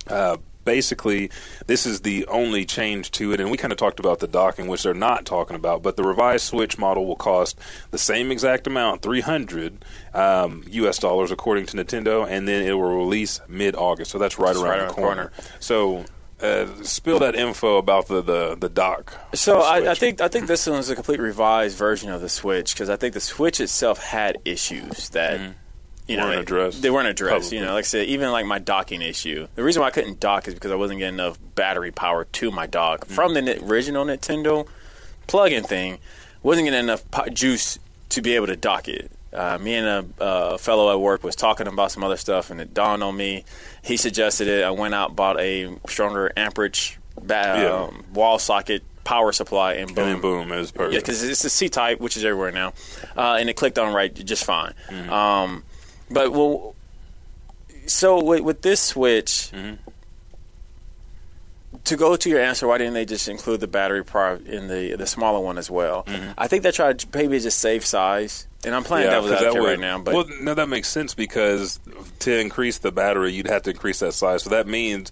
uh, 0.08 0.38
basically, 0.68 1.32
this 1.66 1.86
is 1.86 2.02
the 2.02 2.28
only 2.28 2.66
change 2.66 3.10
to 3.12 3.32
it, 3.32 3.40
and 3.40 3.50
we 3.50 3.58
kind 3.58 3.72
of 3.72 3.80
talked 3.80 4.00
about 4.02 4.20
the 4.20 4.28
docking, 4.28 4.68
which 4.68 4.84
they're 4.84 4.94
not 4.94 5.26
talking 5.26 5.56
about. 5.56 5.82
But 5.82 5.96
the 5.96 6.04
revised 6.04 6.46
Switch 6.46 6.78
model 6.78 7.08
will 7.08 7.16
cost 7.16 7.58
the 7.90 7.98
same 7.98 8.32
exact 8.32 8.68
amount, 8.68 9.02
three 9.02 9.22
hundred 9.22 9.86
um, 10.14 10.64
U.S. 10.70 11.00
dollars, 11.00 11.32
according 11.32 11.66
to 11.68 11.78
Nintendo, 11.78 12.28
and 12.30 12.48
then 12.48 12.68
it 12.68 12.74
will 12.74 12.98
release 12.98 13.40
mid-August. 13.48 14.12
So 14.12 14.20
that's 14.20 14.38
right 14.38 14.54
Just 14.54 14.64
around 14.64 14.70
right 14.70 14.78
the 14.78 14.84
around 14.84 14.90
the 14.90 15.02
corner. 15.02 15.28
corner. 15.30 15.52
So. 15.60 16.06
Uh, 16.40 16.68
spill 16.84 17.18
that 17.18 17.34
info 17.36 17.78
about 17.78 18.08
the 18.10 18.22
the, 18.22 18.56
the 18.56 18.70
dock. 18.70 19.12
So 19.34 19.60
for 19.60 19.66
I, 19.66 19.90
I 19.90 19.96
think 19.96 20.22
I 20.22 20.28
think 20.28 20.46
this 20.46 20.68
one 20.68 20.78
is 20.78 20.88
a 20.88 20.94
complete 20.94 21.20
revised 21.20 21.76
version 21.76 22.12
of 22.12 22.22
the 22.22 22.30
Switch 22.30 22.76
because 22.76 22.92
I 22.92 22.96
think 22.96 23.16
the 23.16 23.20
Switch 23.20 23.60
itself 23.60 23.98
had 23.98 24.38
issues 24.46 25.10
that 25.10 25.56
you. 26.08 26.18
Weren't 26.18 26.30
they- 26.36 26.40
addressed. 26.42 26.82
They 26.82 26.90
weren't 26.90 27.08
addressed. 27.08 27.50
Probably. 27.50 27.58
You 27.60 27.66
know, 27.66 27.74
like 27.74 27.84
I 27.86 27.88
said, 27.88 28.08
even 28.08 28.32
like 28.32 28.46
my 28.46 28.60
docking 28.60 29.02
issue. 29.02 29.48
The 29.56 29.64
reason 29.64 29.82
why 29.82 29.88
I 29.88 29.92
couldn't 29.92 30.20
dock 30.20 30.48
is 30.48 30.54
because 30.54 30.72
I 30.72 30.76
wasn't 30.76 31.00
getting 31.00 31.16
enough 31.16 31.38
battery 31.56 31.92
power 31.92 32.24
to 32.26 32.52
my 32.52 32.66
dock 32.68 33.06
Mm-hmm. 33.06 33.14
from 33.14 33.34
the 33.34 33.64
original 33.66 34.06
Nintendo 34.06 34.68
plug-in 35.28 35.64
thing. 35.64 36.00
Wasn't 36.44 36.66
getting 36.66 36.80
enough 36.80 37.10
po- 37.12 37.28
juice 37.30 37.80
to 38.10 38.22
be 38.22 38.36
able 38.36 38.48
to 38.48 38.56
dock 38.56 38.88
it. 38.88 39.12
Uh, 39.34 39.58
me 39.60 39.76
and 39.76 39.86
a 40.20 40.24
uh, 40.24 40.58
fellow 40.58 40.92
at 40.92 41.00
work 41.02 41.24
was 41.24 41.36
talking 41.36 41.68
about 41.68 41.92
some 41.92 42.04
other 42.04 42.16
stuff, 42.18 42.50
and 42.50 42.62
it 42.62 42.74
dawned 42.74 43.04
on 43.04 43.16
me. 43.16 43.44
He 43.84 43.98
suggested 43.98 44.48
it. 44.48 44.64
I 44.64 44.72
went 44.72 44.94
out 44.94 45.16
bought 45.16 45.40
a 45.40 45.76
stronger 45.90 46.32
amperage 46.38 46.98
ba- 47.22 47.60
Yeah. 47.62 47.84
um, 47.84 48.06
wall 48.14 48.40
socket 48.40 48.84
power 49.04 49.32
supply, 49.34 49.74
and 49.74 49.94
boom, 49.94 50.08
and 50.08 50.22
boom, 50.22 50.52
it 50.52 50.58
was 50.58 50.72
perfect. 50.72 50.94
yeah, 50.94 51.00
because 51.00 51.24
it's 51.24 51.44
a 51.44 51.50
C 51.50 51.70
type, 51.70 52.00
which 52.00 52.18
is 52.18 52.24
everywhere 52.26 52.52
now, 52.52 52.74
uh, 53.18 53.38
and 53.40 53.50
it 53.50 53.56
clicked 53.56 53.78
on 53.78 53.94
right 53.94 54.14
just 54.14 54.44
fine. 54.46 54.74
Mm-hmm. 54.90 55.12
Um, 55.12 55.64
but 56.10 56.32
well, 56.32 56.76
so 57.86 58.24
with, 58.24 58.42
with 58.42 58.62
this 58.62 58.80
switch, 58.82 59.52
Mm-hmm. 59.54 59.76
to 61.86 61.96
go 61.98 62.16
to 62.16 62.30
your 62.30 62.40
answer, 62.42 62.68
why 62.68 62.78
didn't 62.78 62.94
they 62.94 63.06
just 63.06 63.28
include 63.28 63.60
the 63.60 63.68
battery 63.68 64.04
power 64.04 64.40
in 64.46 64.68
the 64.68 64.96
the 64.96 65.08
smaller 65.08 65.40
one 65.40 65.58
as 65.58 65.70
well? 65.70 66.04
Mm-hmm. 66.04 66.32
I 66.38 66.48
think 66.48 66.64
they 66.64 66.72
tried 66.72 67.00
to 67.00 67.08
maybe 67.14 67.40
just 67.40 67.60
save 67.60 67.86
size, 67.86 68.48
and 68.66 68.74
I'm 68.76 68.84
playing 68.84 69.10
devil's 69.10 69.32
'cause 69.32 69.42
that 69.42 69.54
would- 69.54 69.68
right 69.68 69.80
now. 69.80 70.00
But 70.00 70.14
well, 70.16 70.26
no, 70.42 70.54
that 70.54 70.70
makes 70.70 70.88
sense 70.90 71.14
because 71.14 71.80
to 72.20 72.38
increase 72.40 72.80
the 72.80 72.92
battery, 72.92 73.34
you'd 73.34 73.48
have 73.48 73.64
to 73.64 73.72
increase 73.72 74.00
that 74.00 74.14
size. 74.14 74.44
So 74.44 74.50
that 74.52 74.68
means 74.68 75.12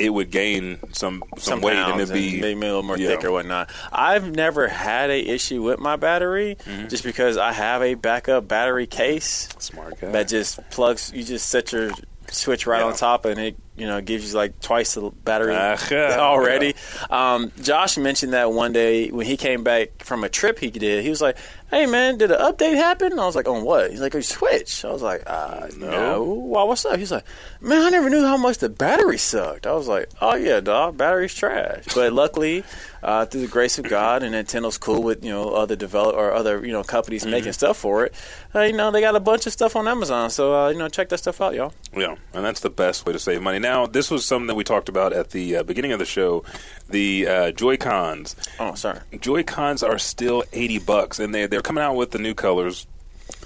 it 0.00 0.10
would 0.10 0.30
gain 0.30 0.78
some 0.92 1.22
some, 1.36 1.38
some 1.38 1.60
weight 1.60 1.76
and 1.76 2.00
it'd 2.00 2.12
be 2.14 2.40
maybe 2.40 2.58
a 2.60 2.64
little 2.64 2.82
more 2.82 2.96
yeah. 2.98 3.08
thick 3.08 3.24
or 3.24 3.30
whatnot. 3.32 3.70
I've 3.92 4.34
never 4.34 4.66
had 4.68 5.10
a 5.10 5.20
issue 5.20 5.62
with 5.62 5.78
my 5.78 5.96
battery 5.96 6.56
Mm-hmm. 6.64 6.88
just 6.88 7.04
because 7.04 7.36
I 7.36 7.52
have 7.52 7.82
a 7.82 7.94
backup 7.94 8.48
battery 8.48 8.86
case. 8.86 9.48
smart 9.58 10.00
guy. 10.00 10.10
that 10.12 10.28
just 10.28 10.58
plugs. 10.70 11.12
You 11.14 11.22
just 11.24 11.48
set 11.48 11.72
your 11.72 11.90
switch 12.28 12.66
right 12.66 12.80
Yeah. 12.80 12.86
on 12.86 12.94
top, 12.96 13.24
and 13.24 13.38
it 13.40 13.56
you 13.80 13.86
know 13.86 14.00
gives 14.00 14.30
you 14.30 14.36
like 14.36 14.60
twice 14.60 14.94
the 14.94 15.10
battery 15.24 15.54
Aha. 15.56 16.16
already. 16.18 16.74
Um, 17.10 17.50
Josh 17.62 17.96
mentioned 17.98 18.32
that 18.34 18.52
one 18.52 18.72
day 18.72 19.08
when 19.10 19.26
he 19.26 19.36
came 19.36 19.64
back 19.64 20.02
from 20.04 20.22
a 20.24 20.28
trip 20.28 20.58
he 20.58 20.70
did. 20.70 21.02
He 21.02 21.10
was 21.10 21.20
like, 21.20 21.36
"Hey 21.70 21.86
man, 21.86 22.18
did 22.18 22.30
an 22.30 22.38
update 22.38 22.76
happen?" 22.76 23.12
And 23.12 23.20
I 23.20 23.26
was 23.26 23.34
like, 23.36 23.48
"On 23.48 23.64
what?" 23.64 23.90
He's 23.90 24.00
like, 24.00 24.14
"A 24.14 24.22
switch." 24.22 24.84
I 24.84 24.92
was 24.92 25.02
like, 25.02 25.22
uh, 25.26 25.68
No. 25.76 25.90
"No." 25.90 26.22
Why? 26.22 26.62
What's 26.64 26.84
up? 26.84 26.98
He's 26.98 27.10
like, 27.12 27.24
"Man, 27.60 27.82
I 27.82 27.90
never 27.90 28.10
knew 28.10 28.24
how 28.24 28.36
much 28.36 28.58
the 28.58 28.68
battery 28.68 29.18
sucked." 29.18 29.66
I 29.66 29.72
was 29.72 29.88
like, 29.88 30.08
"Oh 30.20 30.36
yeah, 30.36 30.60
dog, 30.60 30.96
battery's 30.96 31.34
trash." 31.34 31.84
But 31.94 32.12
luckily. 32.22 32.62
Uh, 33.02 33.24
through 33.24 33.40
the 33.40 33.46
grace 33.46 33.78
of 33.78 33.86
God, 33.88 34.22
and 34.22 34.34
Nintendo's 34.34 34.76
cool 34.76 35.02
with 35.02 35.24
you 35.24 35.30
know 35.30 35.54
other 35.54 35.74
develop 35.74 36.14
or 36.16 36.34
other 36.34 36.62
you 36.66 36.70
know 36.70 36.82
companies 36.84 37.22
Mm-hmm. 37.22 37.30
making 37.30 37.52
stuff 37.54 37.78
for 37.78 38.04
it. 38.04 38.12
Uh, 38.54 38.60
you 38.60 38.74
know 38.74 38.90
they 38.90 39.00
got 39.00 39.16
a 39.16 39.20
bunch 39.20 39.46
of 39.46 39.54
stuff 39.54 39.74
on 39.74 39.88
Amazon, 39.88 40.28
so 40.28 40.54
uh, 40.54 40.68
you 40.68 40.76
know 40.76 40.86
check 40.86 41.08
that 41.08 41.16
stuff 41.16 41.40
out, 41.40 41.54
y'all. 41.54 41.72
Yeah, 41.96 42.16
and 42.34 42.44
that's 42.44 42.60
the 42.60 42.68
best 42.68 43.06
way 43.06 43.14
to 43.14 43.18
save 43.18 43.40
money. 43.40 43.58
Now, 43.58 43.69
this 43.86 44.10
was 44.10 44.24
something 44.24 44.46
that 44.46 44.54
we 44.54 44.64
talked 44.64 44.88
about 44.88 45.12
at 45.12 45.30
the 45.30 45.56
uh, 45.56 45.62
beginning 45.62 45.92
of 45.92 45.98
the 45.98 46.04
show. 46.04 46.44
The 46.88 47.26
uh, 47.26 47.50
Joy 47.52 47.76
Cons. 47.76 48.36
Oh, 48.58 48.74
sorry. 48.74 49.00
Joy 49.20 49.42
Cons 49.42 49.82
are 49.82 49.98
still 49.98 50.44
eighty 50.52 50.78
bucks, 50.78 51.18
and 51.18 51.34
they 51.34 51.46
they're 51.46 51.60
coming 51.60 51.82
out 51.82 51.96
with 51.96 52.10
the 52.10 52.18
new 52.18 52.34
colors 52.34 52.86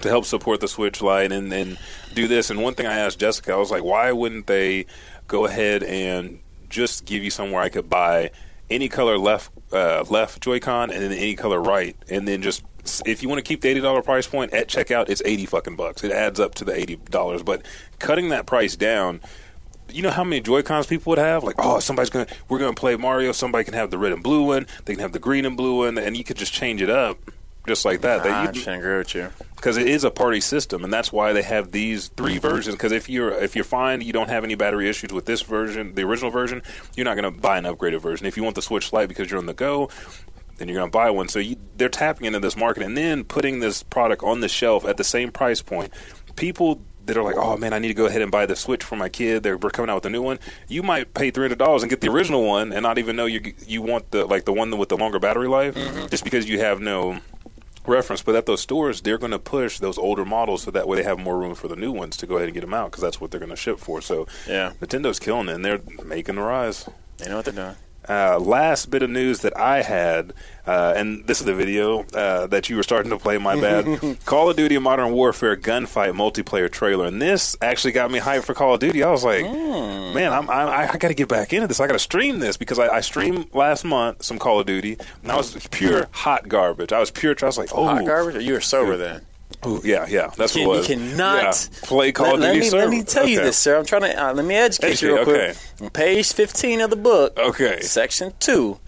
to 0.01 0.09
help 0.09 0.25
support 0.25 0.61
the 0.61 0.69
Switch 0.69 1.03
Lite 1.03 1.33
and, 1.33 1.53
and 1.53 1.79
do 2.15 2.27
this. 2.27 2.51
And 2.51 2.63
one 2.63 2.75
thing 2.75 2.87
I 2.87 2.99
asked 2.99 3.19
Jessica, 3.19 3.53
I 3.53 3.57
was 3.57 3.71
like, 3.71 3.85
why 3.85 4.13
wouldn't 4.13 4.47
they 4.47 4.87
go 5.29 5.47
ahead 5.47 5.83
and 5.83 6.41
just 6.69 7.05
give 7.05 7.23
you 7.23 7.31
somewhere 7.31 7.63
I 7.63 7.69
could 7.69 7.89
buy 7.89 8.31
any 8.71 8.89
color 8.89 9.19
left 9.19 9.51
uh, 9.73 10.05
left 10.09 10.43
Joy-Con 10.43 10.91
and 10.91 11.03
then 11.03 11.13
any 11.13 11.35
color 11.37 11.61
right, 11.61 11.97
and 12.09 12.27
then 12.27 12.43
just 12.43 12.65
if 13.07 13.23
you 13.23 13.29
want 13.29 13.39
to 13.39 13.43
keep 13.43 13.61
the 13.61 13.69
eighty 13.69 13.81
dollar 13.81 14.03
price 14.03 14.27
point 14.27 14.53
at 14.53 14.69
checkout, 14.69 15.09
it's 15.09 15.23
eighty 15.25 15.47
fucking 15.47 15.77
bucks. 15.77 16.03
It 16.05 16.13
adds 16.13 16.41
up 16.41 16.55
to 16.57 16.65
the 16.65 16.75
eighty 16.75 16.97
dollars, 16.97 17.43
but 17.43 17.63
cutting 17.99 18.31
that 18.31 18.47
price 18.47 18.77
down. 18.77 19.21
You 19.91 20.03
know 20.03 20.11
how 20.11 20.25
many 20.25 20.41
Joy 20.41 20.63
Cons 20.63 20.87
people 20.87 21.11
would 21.11 21.19
have? 21.19 21.45
Like, 21.45 21.57
oh, 21.59 21.79
somebody's 21.79 22.11
gonna, 22.11 22.27
we're 22.49 22.59
gonna 22.59 22.75
play 22.75 22.97
Mario. 22.97 23.33
Somebody 23.33 23.65
can 23.65 23.75
have 23.75 23.91
the 23.91 23.99
red 23.99 24.13
and 24.13 24.23
blue 24.23 24.43
one. 24.45 24.67
They 24.85 24.95
can 24.95 25.01
have 25.03 25.13
the 25.13 25.19
green 25.19 25.45
and 25.45 25.57
blue 25.57 25.79
one, 25.79 25.99
and 25.99 26.17
you 26.17 26.25
could 26.25 26.37
just 26.37 26.53
change 26.53 26.83
it 26.83 26.91
up, 26.91 27.19
just 27.67 27.85
like 27.85 28.01
that. 28.01 28.21
I 28.27 28.47
They- 28.51 28.61
can't 28.61 28.81
agree 28.81 28.99
with 28.99 29.15
you. 29.15 29.31
because 29.57 29.77
it 29.77 29.87
is 29.87 30.03
a 30.05 30.11
party 30.11 30.41
system, 30.41 30.83
and 30.85 30.93
that's 30.93 31.13
why 31.13 31.33
they 31.33 31.43
have 31.43 31.71
these 31.71 32.09
three 32.17 32.39
versions. 32.39 32.75
Because 32.75 32.93
if 32.93 33.09
you're 33.09 33.31
if 33.33 33.55
you're 33.55 33.65
fine, 33.65 34.01
you 34.01 34.13
don't 34.13 34.29
have 34.31 34.43
any 34.45 34.55
battery 34.57 34.89
issues 34.89 35.13
with 35.13 35.27
this 35.27 35.43
version, 35.43 35.95
the 35.95 36.03
original 36.03 36.31
version, 36.31 36.63
you're 36.97 37.05
not 37.05 37.17
going 37.17 37.33
to 37.33 37.41
buy 37.41 37.57
an 37.59 37.65
upgraded 37.65 38.01
version. 38.01 38.27
If 38.27 38.37
you 38.37 38.43
want 38.43 38.57
the 38.57 38.63
Switch 38.63 38.93
Lite 38.93 39.09
because 39.09 39.31
you're 39.31 39.39
on 39.39 39.47
the 39.47 39.55
go, 39.55 39.91
then 40.59 40.69
you're 40.69 40.77
going 40.79 40.91
to 40.91 40.93
buy 40.93 41.11
one. 41.11 41.29
So 41.29 41.39
you, 41.39 41.57
they're 41.77 41.89
tapping 41.89 42.27
into 42.27 42.41
this 42.41 42.57
market 42.57 42.83
and 42.83 42.97
then 42.97 43.23
putting 43.25 43.61
this 43.61 43.83
product 43.83 44.23
on 44.23 44.41
the 44.41 44.49
shelf 44.49 44.85
at 44.87 44.97
the 44.97 45.05
same 45.05 45.31
price 45.31 45.63
point. 45.63 45.93
People 46.37 46.81
that 47.07 47.17
are 47.17 47.23
like, 47.23 47.37
oh 47.37 47.57
man, 47.57 47.73
I 47.73 47.79
need 47.79 47.89
to 47.89 47.95
go 47.95 48.07
ahead 48.07 48.23
and 48.23 48.31
buy 48.31 48.47
the 48.47 48.57
Switch 48.57 48.83
for 48.83 48.97
my 48.97 49.09
kid. 49.09 49.43
They're 49.43 49.57
we're 49.57 49.71
coming 49.71 49.91
out 49.91 49.97
with 49.97 50.07
a 50.07 50.11
new 50.11 50.23
one. 50.23 50.39
You 50.69 50.83
might 50.83 51.15
pay 51.15 51.31
three 51.31 51.45
hundred 51.45 51.59
dollars 51.59 51.83
and 51.83 51.91
get 51.91 52.01
the 52.01 52.11
original 52.11 52.45
one, 52.45 52.73
and 52.73 52.83
not 52.83 52.99
even 52.99 53.17
know 53.17 53.27
you 53.27 53.55
you 53.67 53.83
want 53.83 54.11
the 54.11 54.25
like 54.27 54.45
the 54.45 54.53
one 54.53 54.77
with 54.77 54.89
the 54.89 54.97
longer 54.97 55.19
battery 55.19 55.49
life, 55.49 55.75
mm-hmm. 55.75 56.07
just 56.07 56.25
because 56.25 56.49
you 56.49 56.59
have 56.61 56.81
no 56.81 57.21
reference. 57.87 58.23
But 58.23 58.35
at 58.35 58.47
those 58.47 58.61
stores, 58.61 59.01
they're 59.03 59.19
going 59.19 59.33
to 59.33 59.39
push 59.39 59.79
those 59.79 59.99
older 59.99 60.25
models 60.25 60.63
so 60.63 60.71
that 60.71 60.89
way 60.89 60.97
they 60.97 61.05
have 61.05 61.19
more 61.19 61.39
room 61.39 61.55
for 61.55 61.69
the 61.69 61.77
new 61.77 61.93
ones 61.93 62.17
to 62.19 62.27
go 62.27 62.37
ahead 62.37 62.49
and 62.49 62.55
get 62.55 62.63
them 62.63 62.75
out 62.75 62.91
because 62.91 63.03
that's 63.03 63.21
what 63.21 63.31
they're 63.31 63.41
going 63.41 63.51
to 63.51 63.57
ship 63.57 63.79
for. 63.79 64.01
So 64.01 64.27
Yeah. 64.49 64.73
Nintendo's 64.81 65.19
killing 65.19 65.49
it, 65.49 65.55
and 65.55 65.65
they're 65.65 65.81
making 66.05 66.37
the 66.37 66.43
rise. 66.43 66.89
They 67.19 67.29
know 67.29 67.37
what 67.37 67.45
they're 67.45 67.55
doing. 67.55 67.77
Uh, 68.09 68.39
last 68.39 68.91
bit 68.91 69.03
of 69.03 69.09
news 69.11 69.41
that 69.41 69.57
I 69.57 69.83
had, 69.83 70.35
uh, 70.67 70.93
and 70.97 71.27
this 71.27 71.41
is 71.41 71.47
the 71.47 71.55
video 71.55 72.05
uh, 72.15 72.47
that 72.49 72.69
you 72.69 72.77
were 72.77 72.83
starting 72.83 73.11
to 73.11 73.19
play. 73.19 73.39
My 73.39 73.59
bad. 73.59 74.19
Call 74.27 74.51
of 74.51 74.57
Duty 74.57 74.77
Modern 74.79 75.13
Warfare 75.13 75.57
gunfight 75.57 76.13
multiplayer 76.13 76.71
trailer, 76.71 77.07
and 77.07 77.21
this 77.21 77.57
actually 77.63 77.93
got 77.93 78.11
me 78.11 78.19
hyped 78.21 78.45
for 78.45 78.53
Call 78.55 78.75
of 78.75 78.81
Duty. 78.81 79.03
I 79.03 79.11
was 79.11 79.25
like, 79.25 79.43
man, 79.45 80.33
I'm, 80.33 80.51
I, 80.51 80.91
I 80.93 80.97
got 80.99 81.09
to 81.09 81.15
get 81.15 81.29
back 81.29 81.53
into 81.53 81.67
this. 81.67 81.81
I 81.81 81.87
got 81.87 81.95
to 81.95 81.99
stream 81.99 82.41
this 82.41 82.57
because 82.57 82.79
I, 82.79 82.89
I 82.89 83.01
streamed 83.01 83.55
last 83.55 83.85
month 83.85 84.23
some 84.23 84.39
Call 84.39 84.61
of 84.61 84.67
Duty, 84.67 84.99
and 85.23 85.33
I 85.33 85.37
was 85.37 85.57
pure 85.71 86.09
hot 86.13 86.49
garbage. 86.49 86.93
I 86.93 87.01
was 87.01 87.11
pure. 87.11 87.35
I 87.43 87.47
was 87.47 87.59
like, 87.59 87.71
oh, 87.75 87.87
Hot 87.87 88.05
garbage, 88.05 88.37
or 88.37 88.41
you 88.41 88.53
were 88.53 88.61
sober 88.61 88.97
then? 88.97 89.23
Ooh, 89.67 89.81
yeah, 89.85 90.07
yeah, 90.09 90.31
that's 90.37 90.55
You, 90.57 90.67
what 90.69 90.73
you 90.73 90.75
it 90.75 90.79
was. 90.79 90.87
cannot 90.87 91.43
Yeah. 91.45 91.79
play 91.89 92.13
Call 92.13 92.27
let, 92.27 92.35
of 92.35 92.41
let 92.41 92.49
Duty. 92.55 92.61
me, 92.61 92.69
server. 92.71 92.83
let 92.85 92.91
me 92.91 93.03
tell 93.03 93.27
you 93.29 93.39
Okay. 93.39 93.47
this, 93.47 93.57
sir. 93.57 93.79
I'm 93.79 93.85
trying 93.87 94.03
to 94.03 94.23
uh, 94.29 94.33
let 94.35 94.45
me 94.45 94.55
educate 94.55 95.01
you 95.03 95.15
real 95.15 95.25
quick. 95.25 95.57
On 95.81 95.91
page 95.91 96.33
15 96.33 96.81
of 96.83 96.91
the 96.91 96.97
book, 96.97 97.39
Okay. 97.39 97.81
section 97.81 98.33
2 98.41 98.79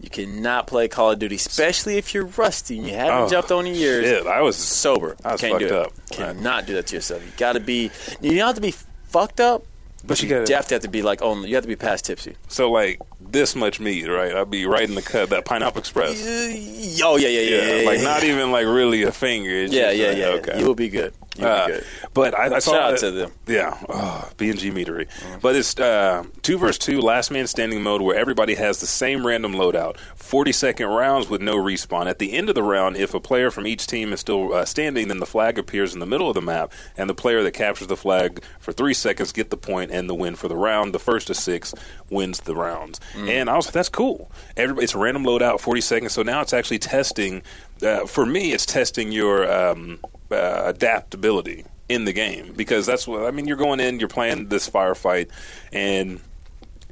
you 0.00 0.10
cannot 0.10 0.66
play 0.66 0.88
Call 0.88 1.12
of 1.12 1.18
Duty, 1.18 1.36
especially 1.36 1.96
if 1.96 2.12
you're 2.14 2.26
rusty 2.26 2.78
and 2.78 2.86
you 2.86 2.94
haven't 2.94 3.22
Oh, 3.24 3.28
jumped 3.28 3.50
on 3.52 3.66
in 3.66 3.74
years. 3.74 4.04
Shit, 4.04 4.26
I 4.26 4.42
was 4.42 4.56
Sober, 4.56 5.16
I 5.24 5.32
was 5.32 5.40
can't 5.40 5.58
do 5.58 5.68
fucked 5.68 5.92
it. 6.12 6.18
up. 6.18 6.34
Cannot 6.34 6.66
do 6.66 6.74
that 6.74 6.86
to 6.88 6.96
yourself. 6.96 7.22
You 7.24 7.32
got 7.36 7.52
to 7.54 7.60
be. 7.60 7.90
You 8.20 8.30
don't 8.36 8.46
have 8.46 8.54
to 8.56 8.60
be 8.60 8.74
fucked 9.08 9.40
up, 9.40 9.64
But 10.06 10.22
you 10.22 10.28
you 10.28 10.34
gotta- 10.36 10.54
have 10.54 10.66
to 10.68 10.74
have 10.76 10.82
to 10.82 10.88
be 10.88 11.02
like 11.02 11.20
on. 11.22 11.42
You 11.46 11.54
have 11.56 11.64
to 11.64 11.68
be 11.68 11.76
past 11.76 12.04
tipsy. 12.04 12.36
so 12.48 12.70
like 12.70 13.00
this 13.20 13.56
much 13.56 13.80
meat, 13.80 14.06
right? 14.06 14.32
I'd 14.34 14.50
be 14.50 14.66
right 14.66 14.88
in 14.88 14.94
the 14.94 15.02
cut 15.02 15.30
that 15.30 15.44
Pineapple 15.44 15.80
Express. 15.80 16.16
Oh 17.02 17.16
yeah, 17.16 17.28
yeah, 17.28 17.40
yeah, 17.40 17.56
yeah, 17.62 17.74
yeah 17.80 17.86
like 17.86 17.98
yeah. 17.98 18.04
not 18.04 18.24
even 18.24 18.50
like 18.52 18.64
really 18.66 19.02
a 19.02 19.12
finger. 19.12 19.50
It's 19.50 19.72
Yeah, 19.72 19.92
just 19.92 19.96
yeah, 19.98 20.08
like, 20.08 20.18
yeah. 20.46 20.52
Okay. 20.52 20.60
You 20.60 20.66
will 20.66 20.74
be 20.74 20.88
good. 20.88 21.12
Uh, 21.40 21.80
but 22.14 22.38
I, 22.38 22.56
I 22.56 22.58
saw 22.58 22.72
Shout 22.72 22.92
out 22.92 22.98
to 22.98 23.10
them. 23.10 23.32
Yeah, 23.46 23.78
oh, 23.88 24.30
B 24.36 24.50
and 24.50 24.58
G 24.58 24.70
meatery. 24.70 25.08
But 25.40 25.56
it's 25.56 25.78
uh, 25.78 26.24
two 26.42 26.58
versus 26.58 26.78
two, 26.78 27.00
last 27.00 27.30
man 27.30 27.46
standing 27.46 27.82
mode, 27.82 28.02
where 28.02 28.16
everybody 28.16 28.54
has 28.54 28.80
the 28.80 28.86
same 28.86 29.26
random 29.26 29.52
loadout. 29.52 29.98
Forty 30.16 30.52
second 30.52 30.88
rounds 30.88 31.28
with 31.28 31.40
no 31.40 31.56
respawn. 31.56 32.06
At 32.06 32.18
the 32.18 32.32
end 32.32 32.48
of 32.48 32.54
the 32.54 32.62
round, 32.62 32.96
if 32.96 33.14
a 33.14 33.20
player 33.20 33.50
from 33.50 33.66
each 33.66 33.86
team 33.86 34.12
is 34.12 34.20
still 34.20 34.52
uh, 34.52 34.64
standing, 34.64 35.08
then 35.08 35.18
the 35.18 35.26
flag 35.26 35.58
appears 35.58 35.94
in 35.94 36.00
the 36.00 36.06
middle 36.06 36.28
of 36.28 36.34
the 36.34 36.42
map, 36.42 36.72
and 36.96 37.08
the 37.08 37.14
player 37.14 37.42
that 37.42 37.52
captures 37.52 37.88
the 37.88 37.96
flag 37.96 38.42
for 38.58 38.72
three 38.72 38.94
seconds 38.94 39.32
get 39.32 39.50
the 39.50 39.56
point 39.56 39.90
and 39.90 40.08
the 40.08 40.14
win 40.14 40.36
for 40.36 40.48
the 40.48 40.56
round. 40.56 40.94
The 40.94 40.98
first 40.98 41.26
to 41.28 41.34
six 41.34 41.74
wins 42.10 42.40
the 42.40 42.54
rounds. 42.54 43.00
Mm. 43.14 43.28
And 43.28 43.50
I 43.50 43.56
was 43.56 43.66
like, 43.66 43.74
that's 43.74 43.88
cool. 43.88 44.30
Everybody, 44.56 44.84
it's 44.84 44.94
a 44.94 44.98
random 44.98 45.24
loadout, 45.24 45.60
forty 45.60 45.80
seconds. 45.80 46.12
So 46.12 46.22
now 46.22 46.40
it's 46.40 46.52
actually 46.52 46.78
testing. 46.78 47.42
Uh, 47.82 48.06
for 48.06 48.24
me, 48.24 48.52
it's 48.52 48.64
testing 48.64 49.12
your 49.12 49.50
um, 49.52 50.00
uh, 50.30 50.62
adaptability 50.66 51.64
in 51.88 52.04
the 52.04 52.12
game 52.12 52.52
because 52.56 52.86
that's 52.86 53.06
what 53.06 53.24
I 53.24 53.30
mean. 53.30 53.46
You're 53.46 53.56
going 53.56 53.80
in, 53.80 54.00
you're 54.00 54.08
playing 54.08 54.48
this 54.48 54.68
firefight, 54.68 55.28
and 55.72 56.20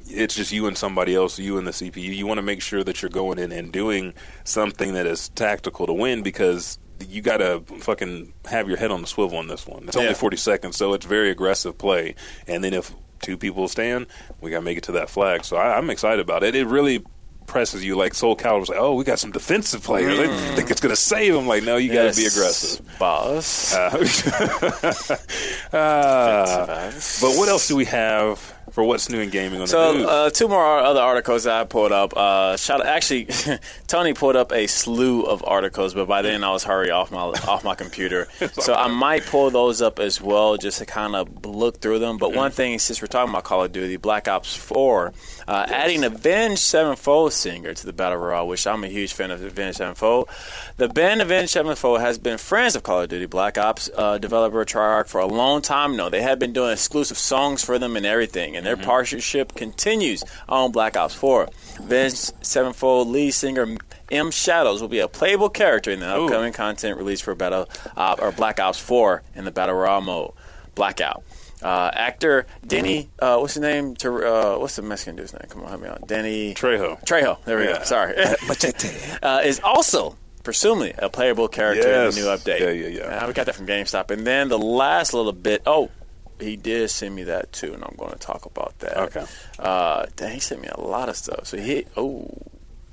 it's 0.07 0.35
just 0.35 0.51
you 0.51 0.67
and 0.67 0.77
somebody 0.77 1.15
else, 1.15 1.39
you 1.39 1.57
and 1.57 1.67
the 1.67 1.71
CPU. 1.71 2.15
You 2.15 2.27
want 2.27 2.37
to 2.37 2.41
make 2.43 2.61
sure 2.61 2.83
that 2.83 3.01
you're 3.01 3.09
going 3.09 3.39
in 3.39 3.51
and 3.51 3.71
doing 3.71 4.13
something 4.43 4.93
that 4.93 5.05
is 5.05 5.29
tactical 5.29 5.87
to 5.87 5.93
win 5.93 6.21
because 6.21 6.77
you 7.09 7.21
got 7.21 7.37
to 7.37 7.61
fucking 7.79 8.31
have 8.45 8.67
your 8.69 8.77
head 8.77 8.91
on 8.91 9.01
the 9.01 9.07
swivel 9.07 9.37
on 9.37 9.47
this 9.47 9.67
one. 9.67 9.83
It's 9.87 9.97
only 9.97 10.09
Yeah. 10.09 10.15
40 10.15 10.37
seconds, 10.37 10.77
so 10.77 10.93
it's 10.93 11.05
very 11.05 11.29
aggressive 11.29 11.77
play. 11.77 12.15
And 12.47 12.63
then 12.63 12.73
if 12.73 12.93
two 13.21 13.35
people 13.35 13.67
stand, 13.67 14.05
we 14.39 14.51
got 14.51 14.59
to 14.59 14.63
make 14.63 14.77
it 14.77 14.83
to 14.85 14.91
that 14.93 15.09
flag. 15.09 15.43
So 15.43 15.57
I, 15.57 15.77
I'm 15.77 15.89
excited 15.89 16.19
about 16.19 16.43
it. 16.43 16.55
It 16.55 16.67
really 16.67 17.03
presses 17.47 17.83
you 17.85 17.95
like 17.95 18.13
Soul 18.13 18.35
Calibur 18.35 18.59
was 18.61 18.69
like, 18.69 18.79
oh, 18.79 18.95
we 18.95 19.03
got 19.03 19.19
some 19.19 19.31
defensive 19.31 19.83
players. 19.83 20.17
I 20.19 20.27
think 20.55 20.71
it's 20.71 20.81
going 20.81 20.93
to 20.93 21.01
save 21.01 21.33
them. 21.33 21.47
Like, 21.47 21.63
no, 21.63 21.77
you 21.77 21.93
got 21.93 22.13
to 22.13 22.19
be 22.19 22.25
aggressive. 22.25 22.85
boss. 22.99 23.73
Uh, 23.75 23.89
but 27.21 27.35
what 27.37 27.49
else 27.49 27.67
do 27.67 27.75
we 27.75 27.85
have 27.85 28.39
for 28.71 28.83
what's 28.83 29.09
new 29.09 29.19
in 29.19 29.29
gaming 29.29 29.55
on 29.61 29.65
the 29.65 29.67
So 29.67 29.93
news? 29.93 30.05
uh, 30.07 30.29
two 30.31 30.47
more 30.47 30.63
other 30.79 30.99
articles 30.99 31.43
that 31.45 31.61
I 31.61 31.63
pulled 31.63 31.91
up. 31.91 32.15
Uh, 32.15 32.57
shout 32.57 32.85
actually, 32.85 33.27
Tony 33.87 34.13
pulled 34.13 34.35
up 34.35 34.51
a 34.51 34.67
slew 34.67 35.23
of 35.23 35.43
articles, 35.45 35.93
but 35.93 36.07
by 36.07 36.21
then 36.21 36.43
I 36.43 36.51
was 36.51 36.63
hurry 36.63 36.91
off 36.91 37.11
my 37.11 37.19
off 37.19 37.63
my 37.63 37.75
computer. 37.75 38.27
so 38.53 38.73
I 38.73 38.87
might 38.87 39.25
pull 39.25 39.49
those 39.49 39.81
up 39.81 39.99
as 39.99 40.21
well, 40.21 40.57
just 40.57 40.79
to 40.79 40.85
kind 40.85 41.15
of 41.15 41.45
look 41.45 41.79
through 41.79 41.99
them. 41.99 42.17
But 42.17 42.33
one 42.33 42.51
thing, 42.51 42.79
since 42.79 43.01
we're 43.01 43.07
talking 43.07 43.29
about 43.29 43.43
Call 43.43 43.63
of 43.63 43.71
Duty, 43.71 43.97
Black 43.97 44.27
Ops 44.27 44.55
Four, 44.55 45.13
uh, 45.47 45.65
adding 45.69 46.03
Avenged 46.03 46.61
Sevenfold 46.61 47.33
singer 47.33 47.73
to 47.73 47.85
the 47.85 47.93
battle 47.93 48.17
royale, 48.17 48.47
which 48.47 48.65
I'm 48.65 48.83
a 48.83 48.87
huge 48.87 49.13
fan 49.13 49.31
of 49.31 49.43
Avenged 49.43 49.77
Sevenfold. 49.77 50.29
The 50.77 50.87
band 50.87 51.21
Avenged 51.21 51.51
Sevenfold 51.51 52.01
has 52.01 52.17
been 52.17 52.37
friends 52.37 52.75
of 52.75 52.83
Call 52.83 53.01
of 53.01 53.09
Duty 53.09 53.25
Black 53.25 53.57
Ops 53.57 53.89
uh, 53.95 54.17
developer 54.17 54.63
Treyarch 54.65 55.07
for 55.07 55.21
a 55.21 55.27
long 55.27 55.61
time 55.61 55.95
now. 55.95 56.09
They 56.09 56.21
have 56.21 56.39
been 56.39 56.53
doing 56.53 56.71
exclusive 56.71 57.17
songs 57.17 57.63
for 57.63 57.79
them 57.79 57.95
and 57.95 58.05
everything, 58.05 58.55
and 58.55 58.65
their 58.65 58.77
partnership 58.77 59.55
continues 59.55 60.23
on 60.49 60.71
Black 60.71 60.97
Ops 60.97 61.15
4. 61.15 61.49
Avenged 61.79 62.33
Sevenfold 62.41 63.07
lead 63.07 63.31
singer 63.31 63.77
M 64.11 64.31
Shadows 64.31 64.81
will 64.81 64.87
be 64.87 64.99
a 64.99 65.07
playable 65.07 65.49
character 65.49 65.91
in 65.91 65.99
the 65.99 66.15
Ooh. 66.15 66.25
upcoming 66.25 66.53
content 66.53 66.97
release 66.97 67.21
for 67.21 67.33
Battle 67.33 67.67
uh, 67.97 68.15
or 68.19 68.31
Black 68.31 68.59
Ops 68.59 68.79
4 68.79 69.23
in 69.35 69.45
the 69.45 69.51
Battle 69.51 69.75
Royale 69.75 70.01
mode. 70.01 70.31
Blackout. 70.75 71.23
Uh, 71.65 71.89
actor 71.93 72.45
Danny, 72.67 73.09
uh, 73.17 73.37
what's 73.39 73.55
his 73.55 73.61
name? 73.61 73.95
Ter- 73.95 74.23
uh, 74.25 74.59
what's 74.59 74.75
the 74.75 74.83
Mexican 74.83 75.15
dude's 75.15 75.33
name? 75.33 75.47
Come 75.49 75.63
on, 75.63 75.69
help 75.69 75.81
me 75.81 75.87
out. 75.87 76.07
Danny 76.07 76.53
Trejo. 76.53 77.03
Trejo. 77.05 77.43
There 77.45 77.57
we 77.57 77.63
Yeah. 77.65 77.79
go. 77.79 77.83
Sorry. 77.85 78.15
uh, 79.23 79.41
is 79.43 79.59
also 79.63 80.15
presumably 80.43 80.93
a 80.99 81.09
playable 81.09 81.47
character 81.47 81.87
Yes. 81.89 82.15
in 82.15 82.23
the 82.23 82.29
new 82.29 82.35
update. 82.37 82.59
Yeah, 82.59 82.69
yeah, 82.69 82.87
yeah. 82.99 83.23
Uh, 83.23 83.27
we 83.27 83.33
got 83.33 83.47
that 83.47 83.55
from 83.55 83.65
GameStop. 83.65 84.11
And 84.11 84.27
then 84.27 84.47
the 84.49 84.59
last 84.59 85.13
little 85.15 85.33
bit. 85.33 85.63
Oh, 85.65 85.89
he 86.39 86.55
did 86.55 86.89
send 86.91 87.15
me 87.15 87.23
that 87.23 87.51
too, 87.51 87.73
and 87.73 87.83
I'm 87.83 87.95
going 87.97 88.11
to 88.11 88.19
talk 88.19 88.45
about 88.45 88.77
that. 88.79 88.97
Okay. 88.97 89.25
Uh, 89.57 90.05
dang, 90.17 90.33
he 90.35 90.39
sent 90.39 90.61
me 90.61 90.67
a 90.71 90.79
lot 90.79 91.09
of 91.09 91.15
stuff. 91.17 91.47
So 91.47 91.57
he. 91.57 91.85
Oh. 91.97 92.29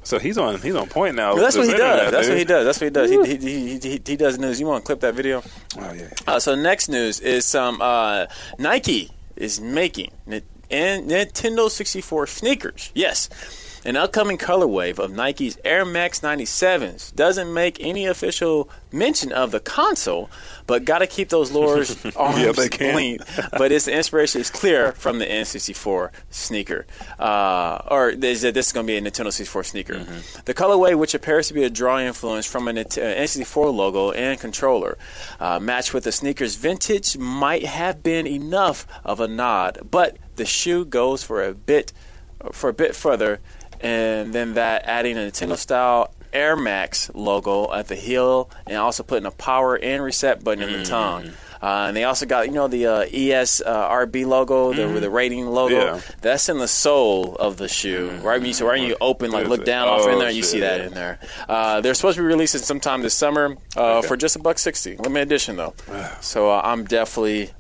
So 0.05 0.19
he's 0.19 0.37
on 0.39 0.61
he's 0.61 0.75
on 0.75 0.89
point 0.89 1.15
now. 1.15 1.35
That's 1.35 1.57
what 1.57 1.67
he 1.67 1.73
does. 1.73 1.81
that, 1.81 2.11
That's 2.11 2.29
what 2.29 2.39
he 2.39 2.45
does. 2.45 2.65
That's 2.65 2.81
what 2.81 2.85
he 2.85 2.91
does. 2.91 3.11
He, 3.11 3.37
he, 3.37 3.79
he, 3.79 3.79
he, 3.79 4.03
he 4.05 4.17
does 4.17 4.39
news. 4.39 4.61
You 4.61 4.67
want 4.67 4.85
to 4.85 4.87
clip 4.87 5.01
that 5.01 5.15
video? 5.15 5.43
Oh 5.79 5.93
yeah. 5.93 6.09
Uh, 6.27 6.41
so 6.41 6.55
next 6.55 6.89
news 6.89 7.21
is 7.21 7.45
some 7.45 7.81
uh, 7.81 8.27
Nike 8.59 9.11
is 9.37 9.61
making 9.61 10.11
and 10.73 11.11
Nintendo 11.11 11.71
64 11.71 12.27
sneakers. 12.27 12.91
Yes. 12.95 13.29
An 13.85 13.97
upcoming 13.97 14.39
color 14.39 14.67
wave 14.69 15.01
of 15.01 15.11
Nike's 15.11 15.59
Air 15.65 15.85
Max 15.85 16.21
97s 16.21 17.13
doesn't 17.17 17.53
make 17.53 17.81
any 17.81 18.07
official 18.07 18.71
mention 18.93 19.33
of 19.33 19.51
the 19.51 19.59
console, 19.59 20.31
but 20.69 20.85
got 20.85 20.99
to 21.01 21.09
keep 21.09 21.31
those 21.31 21.51
lures 21.51 21.91
arms 22.17 22.39
Yeah, 22.39 22.53
length. 22.95 23.49
But 23.51 23.73
its 23.73 23.89
inspiration 23.89 24.41
is 24.41 24.51
clear 24.51 24.93
from 24.93 25.19
the 25.19 25.27
N64 25.27 26.11
sneaker, 26.31 26.87
uh, 27.19 27.83
or 27.91 28.15
this, 28.15 28.43
this 28.43 28.69
is 28.69 28.73
going 28.73 28.87
to 28.87 28.93
be 28.93 28.97
a 28.97 29.01
Nintendo 29.01 29.33
64 29.33 29.65
sneaker. 29.65 30.07
The 30.45 30.55
colorway, 30.55 30.97
which 30.97 31.15
appears 31.15 31.49
to 31.49 31.55
be 31.55 31.65
a 31.65 31.71
drawing 31.71 32.07
influence 32.07 32.47
from 32.47 32.69
an 32.69 32.79
uh, 32.79 32.83
N64 32.83 33.75
logo 33.75 34.13
and 34.13 34.39
controller, 34.39 34.97
uh, 35.41 35.59
matched 35.59 35.93
with 35.93 36.05
the 36.05 36.13
sneaker's 36.13 36.55
vintage, 36.55 37.19
might 37.19 37.65
have 37.65 38.05
been 38.05 38.29
enough 38.29 38.87
of 39.05 39.19
a 39.19 39.27
nod, 39.27 39.89
but 39.91 40.19
the 40.37 40.47
shoe 40.47 40.85
goes 40.85 41.25
for 41.25 41.43
a 41.43 41.53
bit 41.53 41.93
for 42.51 42.69
a 42.69 42.73
bit 42.73 42.97
further, 42.97 43.39
and 43.83 44.33
then 44.33 44.55
that 44.55 44.85
adding 44.87 45.17
a 45.17 45.21
Nintendo 45.21 45.57
style 45.57 46.13
Air 46.33 46.57
Max 46.57 47.11
logo 47.15 47.73
at 47.73 47.89
the 47.89 47.95
heel, 47.97 48.49
and 48.67 48.77
also 48.79 49.03
putting 49.03 49.27
a 49.27 49.31
power 49.31 49.77
and 49.77 50.03
reset 50.03 50.43
button 50.43 50.63
in 50.69 50.73
the 50.81 50.85
tongue. 50.85 51.31
Uh, 51.63 51.85
and 51.87 51.97
they 51.97 52.03
also 52.03 52.27
got 52.27 52.47
you 52.47 52.53
know 52.53 52.67
the 52.67 52.87
uh, 52.87 53.07
ES 53.13 53.61
uh, 53.65 53.89
RB 53.91 54.27
logo, 54.27 54.73
the 54.73 54.89
with 54.89 55.03
the 55.03 55.11
rating 55.11 55.47
logo. 55.47 55.77
Yeah. 55.95 56.01
That's 56.21 56.49
in 56.49 56.59
the 56.59 56.67
sole 56.67 57.37
of 57.37 57.57
the 57.57 57.69
shoe, 57.69 58.09
right? 58.23 58.39
When 58.41 58.47
you 58.47 58.53
so 58.53 58.67
right 58.67 58.81
when 58.81 58.89
you 58.89 58.97
open, 59.01 59.31
like 59.31 59.47
look 59.47 59.65
down 59.65 59.87
off 59.87 60.07
in 60.09 60.15
Oh, 60.15 60.19
there, 60.19 60.31
you 60.31 60.43
shit, 60.43 60.51
see 60.51 60.61
that 60.61 60.81
yeah. 60.81 60.87
in 60.87 60.95
there. 60.95 61.19
Uh, 61.49 61.81
they're 61.81 61.95
supposed 61.95 62.17
to 62.17 62.23
be 62.23 62.27
releasing 62.27 62.61
sometime 62.63 63.03
this 63.03 63.15
summer 63.15 63.57
uh, 63.77 63.99
Okay. 63.99 64.09
for 64.09 64.17
just 64.17 64.35
a 64.35 64.41
buck 64.41 64.59
sixty, 64.59 64.97
limited 64.97 65.29
edition 65.29 65.55
though. 65.57 65.75
so 66.21 66.51
uh, 66.51 66.63
I'm 66.65 66.85
definitely 66.85 67.51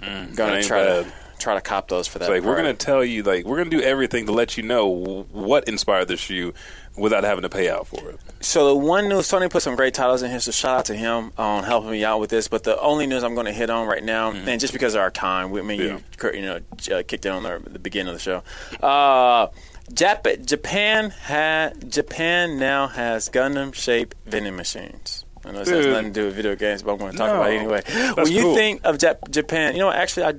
that 0.00 0.36
gonna 0.36 0.62
try 0.62 0.84
bad. 0.84 1.04
to 1.06 1.12
try 1.42 1.54
to 1.54 1.60
cop 1.60 1.88
those 1.88 2.06
for 2.08 2.18
that. 2.18 2.30
Like 2.30 2.42
we're 2.42 2.56
gonna 2.56 2.74
tell 2.74 3.04
you, 3.04 3.22
like 3.22 3.44
we're 3.44 3.58
gonna 3.58 3.70
do 3.70 3.82
everything 3.82 4.26
to 4.26 4.32
let 4.32 4.56
you 4.56 4.62
know 4.62 5.24
what 5.32 5.68
inspired 5.68 6.08
the 6.08 6.16
shoe 6.16 6.54
without 6.96 7.24
having 7.24 7.42
to 7.42 7.48
pay 7.48 7.68
out 7.70 7.86
for 7.86 8.10
it. 8.10 8.20
So 8.40 8.66
the 8.68 8.74
one 8.76 9.08
news, 9.08 9.28
Tony 9.28 9.48
put 9.48 9.62
some 9.62 9.76
great 9.76 9.94
titles 9.94 10.22
in 10.22 10.30
here, 10.30 10.40
so 10.40 10.50
shout 10.50 10.78
out 10.80 10.84
to 10.86 10.94
him 10.94 11.32
on 11.38 11.64
helping 11.64 11.90
me 11.90 12.04
out 12.04 12.20
with 12.20 12.28
this. 12.30 12.48
But 12.48 12.64
the 12.64 12.78
only 12.80 13.06
news 13.06 13.22
I'm 13.24 13.34
going 13.34 13.46
to 13.46 13.52
hit 13.52 13.70
on 13.70 13.86
right 13.86 14.02
now, 14.04 14.30
and 14.32 14.60
just 14.60 14.74
because 14.74 14.94
of 14.94 15.00
our 15.00 15.10
time, 15.10 15.50
we, 15.52 15.60
I 15.60 15.62
mean, 15.62 15.80
Yeah. 15.80 15.98
you, 16.24 16.32
you 16.34 16.42
know, 16.42 16.60
uh, 16.94 17.02
kicked 17.06 17.24
in 17.24 17.32
on 17.32 17.42
the, 17.44 17.62
the 17.70 17.78
beginning 17.78 18.08
of 18.08 18.14
the 18.14 18.20
show. 18.20 18.42
Uh, 18.86 19.46
Jap- 19.92 20.44
Japan 20.44 21.10
had 21.10 21.90
Japan 21.90 22.58
now 22.58 22.88
has 22.88 23.28
Gundam 23.30 23.74
shaped 23.74 24.14
vending 24.26 24.54
machines. 24.56 25.24
I 25.46 25.52
know 25.52 25.60
this 25.60 25.70
has 25.70 25.86
nothing 25.86 26.12
to 26.12 26.20
do 26.20 26.26
with 26.26 26.36
video 26.36 26.54
games, 26.56 26.82
but 26.82 26.92
I'm 26.92 26.98
going 26.98 27.12
to 27.12 27.18
talk 27.18 27.28
No. 27.28 27.36
about 27.36 27.50
it 27.52 27.56
anyway. 27.56 27.82
When 28.14 28.30
you 28.30 28.42
cool. 28.42 28.54
think 28.54 28.80
of 28.84 28.98
Jap- 28.98 29.30
Japan, 29.30 29.72
you 29.72 29.80
know, 29.80 29.90
actually, 29.90 30.24
I 30.24 30.34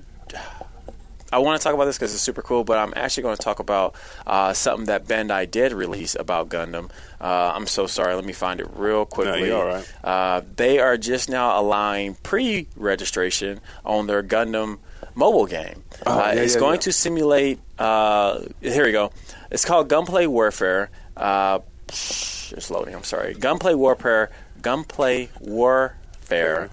I 1.33 1.39
want 1.39 1.59
to 1.59 1.63
talk 1.63 1.73
about 1.73 1.85
this 1.85 1.97
because 1.97 2.13
it's 2.13 2.21
super 2.21 2.41
cool, 2.41 2.63
but 2.63 2.77
I'm 2.77 2.93
actually 2.95 3.23
going 3.23 3.35
to 3.35 3.41
talk 3.43 3.59
about 3.59 3.95
uh, 4.27 4.53
something 4.53 4.85
that 4.85 5.05
Bandai 5.05 5.49
did 5.49 5.73
release 5.73 6.15
about 6.15 6.49
Gundam. 6.49 6.91
Uh, 7.19 7.51
I'm 7.55 7.65
so 7.67 7.87
sorry. 7.87 8.13
Let 8.15 8.23
me 8.25 8.33
find 8.33 8.59
it 8.59 8.67
real 8.75 9.05
quickly. 9.05 9.47
you're 9.47 9.57
all 9.59 9.65
right. 9.67 9.93
Uh, 10.03 10.41
they 10.55 10.79
are 10.79 10.97
just 10.97 11.29
now 11.29 11.59
allowing 11.59 12.15
pre-registration 12.21 13.59
on 13.83 14.07
their 14.07 14.21
Gundam 14.23 14.79
mobile 15.15 15.45
game. 15.47 15.83
uh, 16.05 16.09
Oh, 16.11 16.17
yeah, 16.33 16.41
it's 16.41 16.53
yeah, 16.53 16.59
going 16.59 16.75
yeah. 16.75 16.81
to 16.81 16.91
simulate. 16.93 17.59
Uh, 17.79 18.41
here 18.61 18.85
we 18.85 18.91
go. 18.91 19.11
It's 19.51 19.65
called 19.65 19.89
Gunpla 19.89 20.27
Warfare. 20.27 20.89
Uh, 21.17 21.59
it's 21.87 22.69
loading. 22.69 22.95
I'm 22.95 23.03
sorry. 23.03 23.33
Gunpla 23.35 23.75
Warfare. 23.75 24.29
Gunpla 24.61 25.29
Warfare 25.41 26.69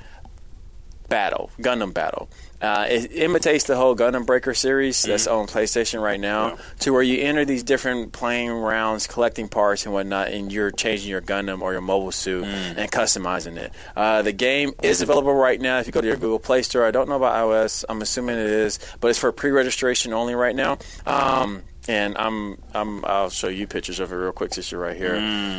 battle, 1.08 1.50
Gundam 1.60 1.92
battle. 1.92 2.28
Uh, 2.60 2.86
it 2.90 3.12
imitates 3.16 3.64
the 3.64 3.74
whole 3.76 3.96
Gundam 3.96 4.26
Breaker 4.26 4.52
series 4.52 5.02
that's 5.02 5.26
on 5.26 5.46
PlayStation 5.46 6.02
right 6.02 6.20
now, 6.20 6.58
to 6.80 6.92
where 6.92 7.02
you 7.02 7.20
enter 7.22 7.44
these 7.44 7.62
different 7.62 8.12
playing 8.12 8.50
rounds, 8.50 9.06
collecting 9.06 9.48
parts 9.48 9.86
and 9.86 9.94
whatnot, 9.94 10.28
and 10.28 10.52
you're 10.52 10.70
changing 10.70 11.08
your 11.10 11.22
Gundam 11.22 11.62
or 11.62 11.72
your 11.72 11.80
mobile 11.80 12.12
suit 12.12 12.44
and 12.44 12.90
customizing 12.92 13.56
it. 13.56 13.72
Uh, 13.96 14.22
the 14.22 14.32
game 14.32 14.72
is 14.82 15.00
available 15.00 15.32
right 15.34 15.60
now 15.60 15.78
if 15.78 15.86
you 15.86 15.92
go 15.92 16.00
to 16.02 16.06
your 16.06 16.16
Google 16.16 16.38
Play 16.38 16.62
Store. 16.62 16.84
I 16.84 16.90
don't 16.90 17.08
know 17.08 17.16
about 17.16 17.34
iOS. 17.34 17.84
I'm 17.88 18.02
assuming 18.02 18.38
it 18.38 18.46
is, 18.46 18.78
but 19.00 19.08
it's 19.08 19.18
for 19.18 19.32
pre-registration 19.32 20.12
only 20.12 20.34
right 20.34 20.54
now. 20.54 20.78
Um, 21.06 21.62
and 21.88 22.16
I'm, 22.18 22.58
I'm, 22.74 23.04
I'll 23.06 23.30
show 23.30 23.48
you 23.48 23.66
pictures 23.66 24.00
of 24.00 24.12
it 24.12 24.16
real 24.16 24.32
quick 24.32 24.52
since 24.52 24.70
you're 24.70 24.80
right 24.82 24.96
here. 24.96 25.16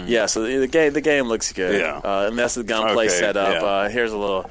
Yeah, 0.07 0.27
so 0.27 0.43
the, 0.43 0.57
the 0.57 0.67
game, 0.67 0.93
the 0.93 1.01
game 1.01 1.25
looks 1.25 1.51
good. 1.51 1.81
Yeah. 1.81 1.97
uh, 1.97 2.27
and 2.29 2.37
that's 2.37 2.53
the 2.55 2.63
Gunpla 2.63 2.95
Okay, 2.95 3.09
setup. 3.09 3.53
yeah. 3.61 3.67
Uh, 3.67 3.89
here's 3.89 4.11
a 4.13 4.17
little 4.17 4.49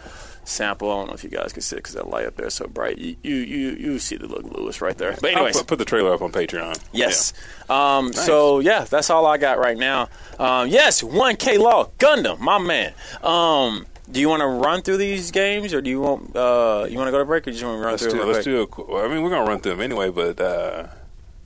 sample. 0.51 0.91
I 0.91 0.97
don't 0.97 1.07
know 1.09 1.15
if 1.15 1.25
you 1.25 1.31
guys 1.31 1.53
can 1.53 1.63
see 1.63 1.77
it 1.77 1.79
because 1.79 1.95
that 1.95 2.09
light 2.09 2.27
up 2.27 2.37
there 2.37 2.47
is 2.47 2.55
so 2.55 2.67
bright. 2.67 2.99
You 2.99 3.17
you 3.23 3.35
you, 3.37 3.71
you 3.71 3.99
see 3.99 4.17
the 4.17 4.27
look 4.27 4.45
Lewis 4.45 4.81
right 4.81 4.97
there. 4.99 5.17
But 5.21 5.33
anyways, 5.33 5.57
put, 5.59 5.67
put 5.67 5.79
the 5.79 5.85
trailer 5.85 6.13
up 6.13 6.23
on 6.23 6.33
Patreon. 6.33 6.79
yes. 6.93 7.33
Um, 7.69 8.13
So 8.13 8.59
yeah, 8.61 8.85
that's 8.85 9.11
all 9.11 9.27
I 9.27 9.39
got 9.39 9.59
right 9.59 9.79
now. 9.79 10.09
Um, 10.39 10.69
yes, 10.69 11.03
1K 11.03 11.59
Law 11.59 11.91
Gundam, 11.99 12.39
my 12.41 12.59
man. 12.59 12.93
Um, 13.23 13.87
do 14.11 14.19
you 14.21 14.29
want 14.29 14.41
to 14.41 14.47
run 14.47 14.83
through 14.83 14.97
these 14.97 15.31
games, 15.31 15.73
or 15.73 15.81
do 15.81 15.89
you 15.89 16.01
want 16.01 16.35
uh, 16.35 16.87
you 16.91 16.99
want 16.99 17.07
to 17.09 17.13
go 17.13 17.19
to 17.19 17.25
break, 17.25 17.43
or 17.45 17.51
do 17.51 17.51
you 17.53 17.55
just 17.61 17.65
want 17.65 17.79
to 17.79 17.83
run 17.85 17.93
Let's 17.93 18.03
through? 18.03 18.13
do. 18.13 18.25
Let's 18.25 18.45
quick? 18.45 18.87
do 18.89 18.95
a. 18.99 19.05
I 19.05 19.09
mean, 19.09 19.23
we're 19.23 19.31
gonna 19.31 19.49
run 19.49 19.61
through 19.61 19.73
them 19.73 19.81
anyway, 19.83 20.11
but 20.11 20.41
uh, 20.41 20.89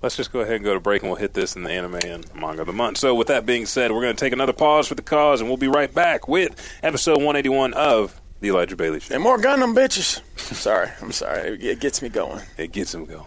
let's 0.01 0.17
just 0.17 0.33
go 0.33 0.41
ahead 0.41 0.55
and 0.57 0.65
go 0.65 0.73
to 0.73 0.81
break, 0.81 1.03
and 1.03 1.11
we'll 1.11 1.21
hit 1.21 1.35
this 1.35 1.57
in 1.57 1.63
the 1.63 1.71
anime 1.71 1.97
and 1.97 2.35
manga 2.35 2.63
of 2.63 2.67
the 2.67 2.73
month. 2.73 2.97
So, 2.97 3.15
with 3.15 3.27
that 3.27 3.45
being 3.45 3.67
said, 3.67 3.93
we're 3.93 4.01
gonna 4.01 4.15
take 4.15 4.33
another 4.33 4.55
pause 4.55 4.89
for 4.89 4.95
the 4.95 5.03
cause, 5.03 5.41
and 5.43 5.51
we'll 5.51 5.59
be 5.59 5.69
right 5.69 5.93
back 5.93 6.27
with 6.27 6.53
episode 6.83 7.17
181 7.19 7.75
of 7.75 8.19
the 8.45 8.51
Elijah 8.51 8.77
Bailey 8.77 9.01
Show. 9.01 9.15
And 9.15 9.23
more 9.23 9.39
Gundam 9.39 9.75
bitches. 9.75 10.21
sorry, 10.55 10.91
I'm 11.01 11.13
sorry. 11.13 11.55
It, 11.55 11.65
it 11.65 11.81
gets 11.81 12.03
me 12.03 12.11
going. 12.11 12.43
It 12.59 12.73
gets 12.73 12.95
him 12.95 13.07
going. 13.07 13.25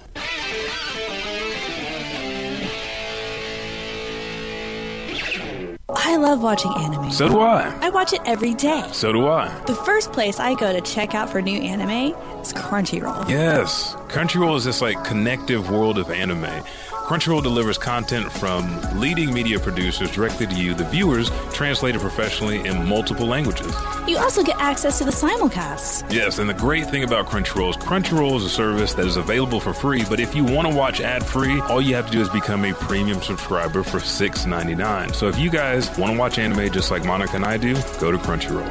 I 5.90 6.16
love 6.18 6.42
watching 6.44 6.72
anime. 6.78 7.12
So 7.12 7.28
do 7.28 7.40
I. 7.40 7.76
I 7.82 7.90
watch 7.90 8.14
it 8.14 8.22
every 8.26 8.54
day. 8.54 8.88
So 8.92 9.12
do 9.12 9.28
I. 9.28 9.48
The 9.66 9.76
first 9.76 10.14
place 10.14 10.40
I 10.40 10.54
go 10.54 10.72
to 10.72 10.82
check 10.82 11.16
out 11.16 11.30
for 11.30 11.42
new 11.42 11.60
anime 11.60 12.14
is 12.42 12.54
Crunchyroll. 12.54 13.28
Yes. 13.28 13.96
Crunchyroll 14.10 14.56
is 14.56 14.66
this 14.66 14.82
like 14.82 15.04
connective 15.04 15.72
world 15.72 15.98
of 15.98 16.12
anime. 16.12 16.64
Crunchyroll 17.08 17.42
delivers 17.42 17.78
content 17.78 18.30
from 18.30 18.82
leading 19.00 19.34
media 19.34 19.58
producers 19.58 20.12
directly 20.12 20.46
to 20.46 20.54
you, 20.54 20.74
the 20.74 20.84
viewers, 20.84 21.30
translated 21.54 22.02
professionally 22.02 22.68
in 22.68 22.86
multiple 22.86 23.26
languages. 23.26 23.74
You 24.06 24.18
also 24.18 24.44
get 24.44 24.58
access 24.60 24.98
to 24.98 25.06
the 25.06 25.12
simulcasts. 25.12 26.04
Yes, 26.12 26.38
and 26.38 26.50
the 26.50 26.54
great 26.54 26.90
thing 26.90 27.06
about 27.06 27.28
Crunchyroll 27.28 27.70
is 27.70 27.78
Crunchyroll 27.78 28.36
is 28.36 28.44
a 28.44 28.50
service 28.50 28.94
that 28.96 29.06
is 29.06 29.16
available 29.16 29.62
for 29.62 29.72
free, 29.72 30.04
but 30.10 30.20
if 30.20 30.36
you 30.36 30.44
want 30.44 30.68
to 30.68 30.76
watch 30.76 31.00
ad 31.00 31.26
free, 31.26 31.62
all 31.62 31.82
you 31.82 31.96
have 31.96 32.08
to 32.08 32.12
do 32.12 32.20
is 32.20 32.28
become 32.28 32.66
a 32.66 32.74
premium 32.74 33.22
subscriber 33.22 33.84
for 33.84 34.00
$6.99. 34.00 35.16
So 35.16 35.30
if 35.30 35.40
you 35.40 35.50
guys 35.50 35.88
want 35.98 36.12
to 36.12 36.20
watch 36.20 36.38
anime 36.38 36.70
just 36.74 36.92
like 36.92 37.06
Monica 37.06 37.38
and 37.38 37.46
I 37.46 37.56
do, 37.56 37.74
go 38.02 38.12
to 38.12 38.18
Crunchyroll. 38.18 38.68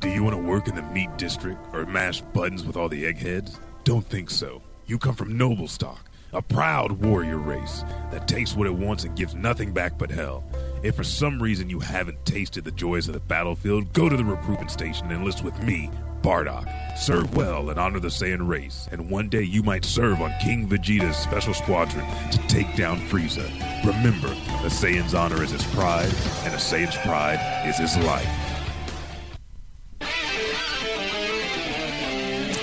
Do 0.00 0.08
you 0.08 0.24
want 0.24 0.34
to 0.34 0.42
work 0.42 0.66
in 0.66 0.76
the 0.76 0.82
meat 0.82 1.14
district 1.18 1.60
or 1.74 1.84
mash 1.84 2.22
buttons 2.22 2.64
with 2.64 2.78
all 2.78 2.88
the 2.88 3.04
eggheads? 3.04 3.60
Don't 3.84 4.06
think 4.06 4.30
so. 4.30 4.62
You 4.86 4.98
come 4.98 5.14
from 5.14 5.38
noble 5.38 5.66
stock, 5.66 6.10
a 6.34 6.42
proud 6.42 6.92
warrior 6.92 7.38
race 7.38 7.84
that 8.10 8.28
takes 8.28 8.54
what 8.54 8.66
it 8.66 8.74
wants 8.74 9.04
and 9.04 9.16
gives 9.16 9.34
nothing 9.34 9.72
back 9.72 9.96
but 9.96 10.10
hell. 10.10 10.44
If 10.82 10.96
for 10.96 11.04
some 11.04 11.42
reason 11.42 11.70
you 11.70 11.80
haven't 11.80 12.22
tasted 12.26 12.64
the 12.64 12.70
joys 12.70 13.08
of 13.08 13.14
the 13.14 13.20
battlefield, 13.20 13.94
go 13.94 14.10
to 14.10 14.16
the 14.16 14.24
recruitment 14.24 14.70
station 14.70 15.06
and 15.06 15.14
enlist 15.14 15.42
with 15.42 15.58
me, 15.62 15.90
Bardock. 16.20 16.68
Serve 16.98 17.34
well 17.34 17.70
and 17.70 17.80
honor 17.80 17.98
the 17.98 18.08
Saiyan 18.08 18.46
race, 18.46 18.86
and 18.92 19.08
one 19.08 19.30
day 19.30 19.42
you 19.42 19.62
might 19.62 19.86
serve 19.86 20.20
on 20.20 20.34
King 20.42 20.68
Vegeta's 20.68 21.16
special 21.16 21.54
squadron 21.54 22.04
to 22.30 22.38
take 22.46 22.76
down 22.76 22.98
Frieza. 23.08 23.48
Remember, 23.86 24.28
a 24.28 24.70
Saiyan's 24.70 25.14
honor 25.14 25.42
is 25.42 25.50
his 25.50 25.64
pride, 25.74 26.12
and 26.44 26.52
a 26.52 26.58
Saiyan's 26.58 26.96
pride 26.98 27.40
is 27.66 27.78
his 27.78 27.96
life. 28.04 28.28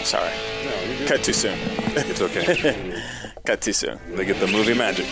Sorry, 0.06 0.32
cut 1.12 1.26
too 1.26 1.34
soon. 1.34 1.60
It's 1.94 2.22
okay. 2.22 3.02
cut 3.46 3.60
too 3.60 3.74
soon. 3.74 4.00
they 4.16 4.24
get 4.24 4.40
the 4.40 4.48
movie 4.48 4.74
magic. 4.74 5.08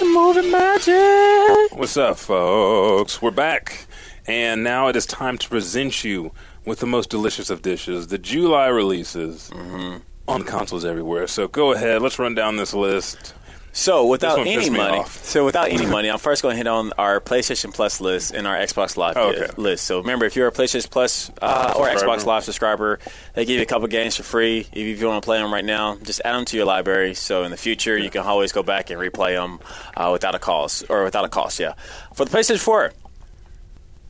The 0.00 0.04
movie 0.04 0.50
magic. 0.50 1.78
What's 1.78 1.96
up, 1.96 2.18
folks? 2.18 3.22
We're 3.22 3.30
back, 3.30 3.86
and 4.26 4.64
now 4.64 4.88
it 4.88 4.96
is 4.96 5.06
time 5.06 5.38
to 5.38 5.48
present 5.48 6.02
you 6.02 6.32
with 6.64 6.80
the 6.80 6.86
most 6.86 7.08
delicious 7.08 7.50
of 7.50 7.62
dishes, 7.62 8.08
the 8.08 8.18
July 8.18 8.66
releases 8.66 9.48
mm-hmm. 9.50 9.98
on 10.26 10.42
consoles 10.42 10.84
everywhere. 10.84 11.28
So 11.28 11.46
go 11.46 11.70
ahead, 11.70 12.02
let's 12.02 12.18
run 12.18 12.34
down 12.34 12.56
this 12.56 12.74
list. 12.74 13.32
So 13.72 14.06
without 14.06 14.40
any 14.40 14.70
money, 14.70 15.04
so 15.08 15.44
without 15.44 15.68
any 15.70 15.86
money, 15.86 16.08
I'm 16.10 16.18
first 16.18 16.42
going 16.42 16.54
to 16.54 16.56
hit 16.56 16.66
on 16.66 16.92
our 16.98 17.20
PlayStation 17.20 17.72
Plus 17.72 18.00
list 18.00 18.34
and 18.34 18.44
our 18.46 18.56
Xbox 18.56 18.96
Live 18.96 19.16
Oh, 19.16 19.28
okay. 19.30 19.46
list. 19.56 19.84
So 19.84 20.00
remember, 20.00 20.24
if 20.24 20.34
you're 20.34 20.48
a 20.48 20.52
PlayStation 20.52 20.90
Plus 20.90 21.30
uh, 21.40 21.74
or 21.76 21.86
Xbox 21.86 22.24
Live 22.26 22.42
subscriber, 22.42 22.98
they 23.34 23.44
give 23.44 23.56
you 23.56 23.62
a 23.62 23.66
couple 23.66 23.86
games 23.86 24.16
for 24.16 24.24
free. 24.24 24.66
If 24.72 25.00
you 25.00 25.06
want 25.06 25.22
to 25.22 25.26
play 25.26 25.38
them 25.38 25.52
right 25.52 25.64
now, 25.64 25.96
just 26.02 26.20
add 26.24 26.32
them 26.34 26.44
to 26.46 26.56
your 26.56 26.66
library. 26.66 27.14
So 27.14 27.44
in 27.44 27.50
the 27.52 27.56
future, 27.56 27.96
you 27.96 28.10
can 28.10 28.22
always 28.22 28.50
go 28.50 28.64
back 28.64 28.90
and 28.90 28.98
replay 29.00 29.36
them 29.36 29.60
uh, 29.96 30.10
without 30.12 30.34
a 30.34 30.40
cost 30.40 30.84
or 30.88 31.04
without 31.04 31.24
a 31.24 31.28
cost. 31.28 31.60
Yeah, 31.60 31.74
for 32.14 32.24
the 32.24 32.36
PlayStation 32.36 32.58
4, 32.58 32.92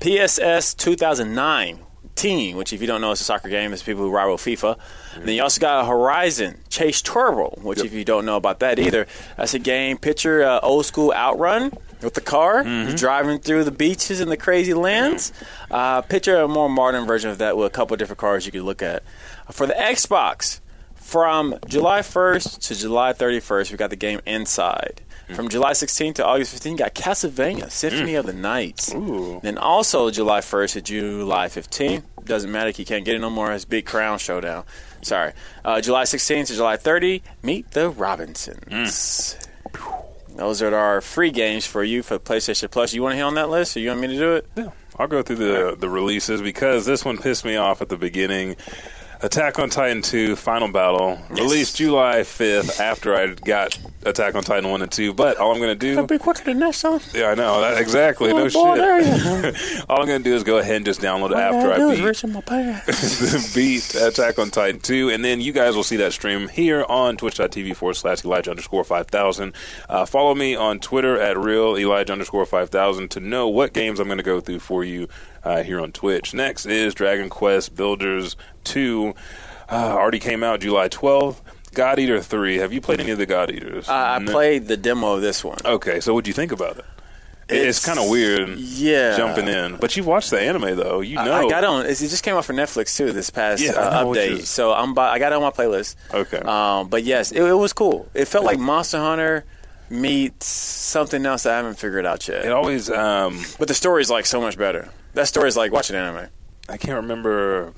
PES 0.01 0.75
2009 0.75 1.81
Team, 2.19 2.57
which 2.57 2.73
if 2.73 2.81
you 2.81 2.87
don't 2.87 3.01
know, 3.01 3.13
is 3.13 3.21
a 3.21 3.25
soccer 3.25 3.49
game. 3.49 3.73
It's 3.73 3.83
people 3.83 4.03
who 4.03 4.11
rival 4.11 4.37
FIFA. 4.37 4.79
Then 5.21 5.35
you 5.35 5.43
also 5.43 5.61
got 5.61 5.87
Horizon 5.87 6.59
Chase 6.69 7.01
Turbo, 7.01 7.51
which 7.63 7.81
if 7.85 7.93
you 7.93 8.05
don't 8.05 8.25
know 8.27 8.37
about 8.37 8.59
that 8.61 8.79
either, 8.79 9.07
that's 9.37 9.55
a 9.55 9.59
game. 9.59 9.99
Picture 9.99 10.43
uh, 10.43 10.61
old 10.63 10.85
school 10.87 11.13
Outrun 11.13 11.73
with 12.03 12.15
the 12.15 12.21
car 12.21 12.63
Mm-hmm. 12.65 12.95
driving 12.97 13.39
through 13.39 13.65
the 13.65 13.71
beaches 13.71 14.21
and 14.21 14.31
the 14.31 14.37
crazy 14.37 14.75
lands. 14.75 15.33
Uh, 15.71 16.01
picture 16.03 16.37
a 16.37 16.49
more 16.49 16.69
modern 16.69 17.07
version 17.07 17.31
of 17.31 17.39
that 17.39 17.57
with 17.57 17.67
a 17.67 17.71
couple 17.71 17.97
different 17.97 18.19
cars 18.19 18.47
you 18.47 18.53
could 18.53 18.63
look 18.63 18.83
at. 18.83 19.03
For 19.51 19.67
the 19.67 19.75
Xbox, 19.75 20.61
from 20.95 21.57
July 21.67 22.01
1st 22.01 22.61
to 22.69 22.75
July 22.75 23.13
31st, 23.13 23.71
we 23.71 23.77
got 23.77 23.91
the 23.91 23.97
game 23.97 24.21
Inside. 24.27 25.01
Mm. 25.29 25.37
From 25.37 25.49
July 25.49 25.73
16th 25.73 26.15
to 26.17 26.27
August 26.27 26.55
15th, 26.57 26.71
you 26.71 26.77
got 26.79 26.95
Castlevania 26.95 27.71
Symphony 27.71 28.15
of 28.15 28.27
the 28.27 28.33
Night. 28.33 28.77
Mm. 28.77 29.09
Ooh. 29.09 29.41
Then 29.43 29.59
also 29.59 30.11
July 30.11 30.41
1st 30.41 30.73
to 30.75 30.81
July 30.81 31.47
15th. 31.49 32.03
Doesn't 32.25 32.51
matter, 32.51 32.69
if 32.69 32.79
you 32.79 32.85
can't 32.85 33.05
get 33.05 33.15
it 33.15 33.21
no 33.21 33.31
more. 33.31 33.53
It's 33.53 33.65
Big 33.65 33.87
Crown 33.87 34.19
Showdown. 34.19 34.65
Sorry. 35.03 35.33
Uh, 35.65 35.81
July 35.81 36.05
16th 36.05 36.47
to 36.49 36.55
July 36.55 36.77
30, 36.77 37.23
Meet 37.43 37.71
the 37.73 37.89
Robinsons. 37.91 39.37
Those 40.35 40.63
are 40.63 40.75
our 40.75 41.01
free 41.01 41.31
games 41.31 41.67
for 41.67 41.83
you 41.83 42.03
for 42.03 42.19
PlayStation 42.19 42.71
Plus. 42.71 42.95
You 42.95 43.03
want 43.03 43.13
to 43.13 43.17
hit 43.17 43.23
on 43.23 43.35
that 43.35 43.51
list, 43.51 43.77
or 43.77 43.81
you 43.81 43.89
want 43.89 44.01
me 44.01 44.07
to 44.09 44.17
do 44.17 44.33
it? 44.37 44.49
Yeah, 44.57 44.71
I'll 44.97 45.09
go 45.09 45.21
through 45.23 45.37
the 45.37 45.77
the 45.77 45.89
releases 45.89 46.41
because 46.41 46.87
this 46.87 47.05
one 47.05 47.19
pissed 47.19 47.45
me 47.45 47.57
off 47.57 47.83
at 47.83 47.89
the 47.89 47.97
beginning. 47.97 48.55
Attack 49.21 49.59
on 49.59 49.69
Titan 49.69 50.01
2 50.01 50.37
Final 50.37 50.71
Battle 50.71 51.19
released 51.31 51.77
July 51.77 52.21
5th 52.21 52.79
after 52.79 53.17
I 53.17 53.35
got 53.35 53.77
Attack 54.05 54.37
on 54.37 54.45
Titan 54.45 54.71
1 54.71 54.81
and 54.81 54.93
2. 54.93 55.13
But 55.13 55.39
all 55.39 55.51
I'm 55.51 55.59
going 55.59 55.77
to 55.77 55.95
do 55.95 56.07
Be 56.07 56.19
quicker 56.19 56.45
than 56.45 56.61
that, 56.61 56.77
son. 56.77 57.01
Yeah, 57.13 57.31
I 57.31 57.35
know. 57.35 57.61
That, 57.61 57.81
exactly. 57.81 58.33
no 58.33 58.47
Oh, 58.47 58.49
boy, 58.49 58.77
there 58.77 59.53
shit. 59.53 59.85
All 59.89 60.01
I'm 60.01 60.07
going 60.07 60.23
to 60.23 60.31
do 60.31 60.37
is 60.37 60.45
go 60.45 60.59
ahead 60.59 60.77
and 60.77 60.85
just 60.85 61.01
download 61.01 61.33
it 61.33 61.37
after 61.37 61.73
I 61.73 62.13
beat, 62.13 62.33
my 62.33 62.41
pants. 62.43 63.55
beat 63.55 63.95
Attack 63.97 64.39
on 64.39 64.51
Titan 64.51 64.81
2. 64.81 65.11
And 65.11 65.25
then 65.25 65.41
you 65.41 65.53
guys 65.53 65.75
will 65.75 65.83
see 65.83 65.97
that 65.97 66.13
stream 66.13 66.47
here 66.49 66.85
on 66.89 67.17
twitch.tv 67.17 67.75
forward 67.75 67.95
slash 67.95 68.25
Elijah 68.25 68.51
underscore 68.51 68.85
5000. 68.85 69.53
Uh, 69.89 70.07
follow 70.07 70.37
me 70.37 70.55
on 70.55 70.79
Twitter 70.79 71.21
at 71.21 71.37
real 71.37 71.77
Elijah 71.77 72.13
underscore 72.13 72.47
5000 72.47 73.09
to 73.11 73.21
know 73.21 73.49
what 73.49 73.73
games 73.73 73.99
I'm 73.99 74.07
going 74.07 74.19
to 74.19 74.25
go 74.25 74.39
through 74.41 74.61
for 74.61 74.85
you 74.85 75.09
uh, 75.45 75.63
here 75.63 75.81
on 75.81 75.93
Twitch. 75.93 76.35
Next 76.35 76.67
is 76.67 76.95
Dragon 76.95 77.29
Quest 77.29 77.75
Builders 77.75 78.37
2. 78.65 79.15
Uh, 79.71 79.73
already 79.75 80.19
came 80.19 80.43
out 80.43 80.61
July 80.61 80.89
12th. 80.89 81.41
God 81.75 81.99
Eater 81.99 82.21
3. 82.21 82.57
Have 82.57 82.73
you 82.73 82.81
played 82.81 83.01
any 83.01 83.11
of 83.11 83.19
the 83.19 83.27
God 83.27 83.51
Eaters? 83.51 83.89
Uh, 83.89 83.93
I 83.93 84.19
No. 84.19 84.33
played 84.33 84.67
the 84.69 84.77
demo 84.77 85.15
of 85.15 85.21
this 85.23 85.45
one. 85.45 85.59
Okay, 85.65 86.01
so 86.01 86.15
what 86.15 86.25
do 86.25 86.29
you 86.31 86.35
think 86.35 86.53
about 86.53 86.79
it? 86.79 86.85
It's, 87.51 87.85
kind 87.85 87.99
of 87.99 88.11
weird 88.11 88.59
Yeah. 88.59 89.17
jumping 89.17 89.49
in. 89.49 89.77
But 89.77 89.97
you've 89.97 90.07
watched 90.07 90.31
the 90.31 90.39
anime 90.39 90.77
though. 90.77 91.01
You 91.01 91.17
know. 91.17 91.33
I, 91.33 91.45
I 91.45 91.49
got 91.49 91.65
on. 91.65 91.87
It 91.87 91.95
just 91.97 92.23
came 92.23 92.35
out 92.37 92.45
for 92.45 92.53
Netflix 92.53 92.95
too 92.95 93.11
this 93.13 93.31
past 93.31 93.63
Yeah, 93.63 93.73
uh, 93.73 94.05
update. 94.05 94.45
So 94.45 94.73
I'm. 94.75 94.93
By, 94.93 95.09
I 95.09 95.19
got 95.19 95.33
it 95.33 95.37
on 95.37 95.43
my 95.43 95.51
playlist. 95.51 95.95
Okay. 96.13 96.39
Um, 96.41 96.89
but 96.89 97.05
yes, 97.05 97.33
it, 97.33 97.43
it 97.43 97.55
was 97.55 97.73
cool. 97.73 98.07
It 98.13 98.27
felt 98.27 98.45
like 98.45 98.59
Monster 98.59 98.99
Hunter 98.99 99.47
meets 99.91 100.47
something 100.47 101.25
else 101.27 101.45
that 101.45 101.53
I 101.55 101.57
haven't 101.57 101.79
figured 101.79 102.07
out 102.07 102.27
yet. 102.29 102.45
It 102.45 102.53
always. 102.53 102.91
Um, 102.91 103.43
But 103.59 103.69
the 103.69 103.75
story's 103.75 104.11
like 104.11 104.27
so 104.27 104.41
much 104.41 104.57
better. 104.59 104.89
That 105.15 105.29
story's 105.29 105.57
like 105.57 105.73
watching 105.73 105.97
anime. 105.97 106.29
I 106.69 106.77
can't 106.77 106.97
remember. 106.97 107.73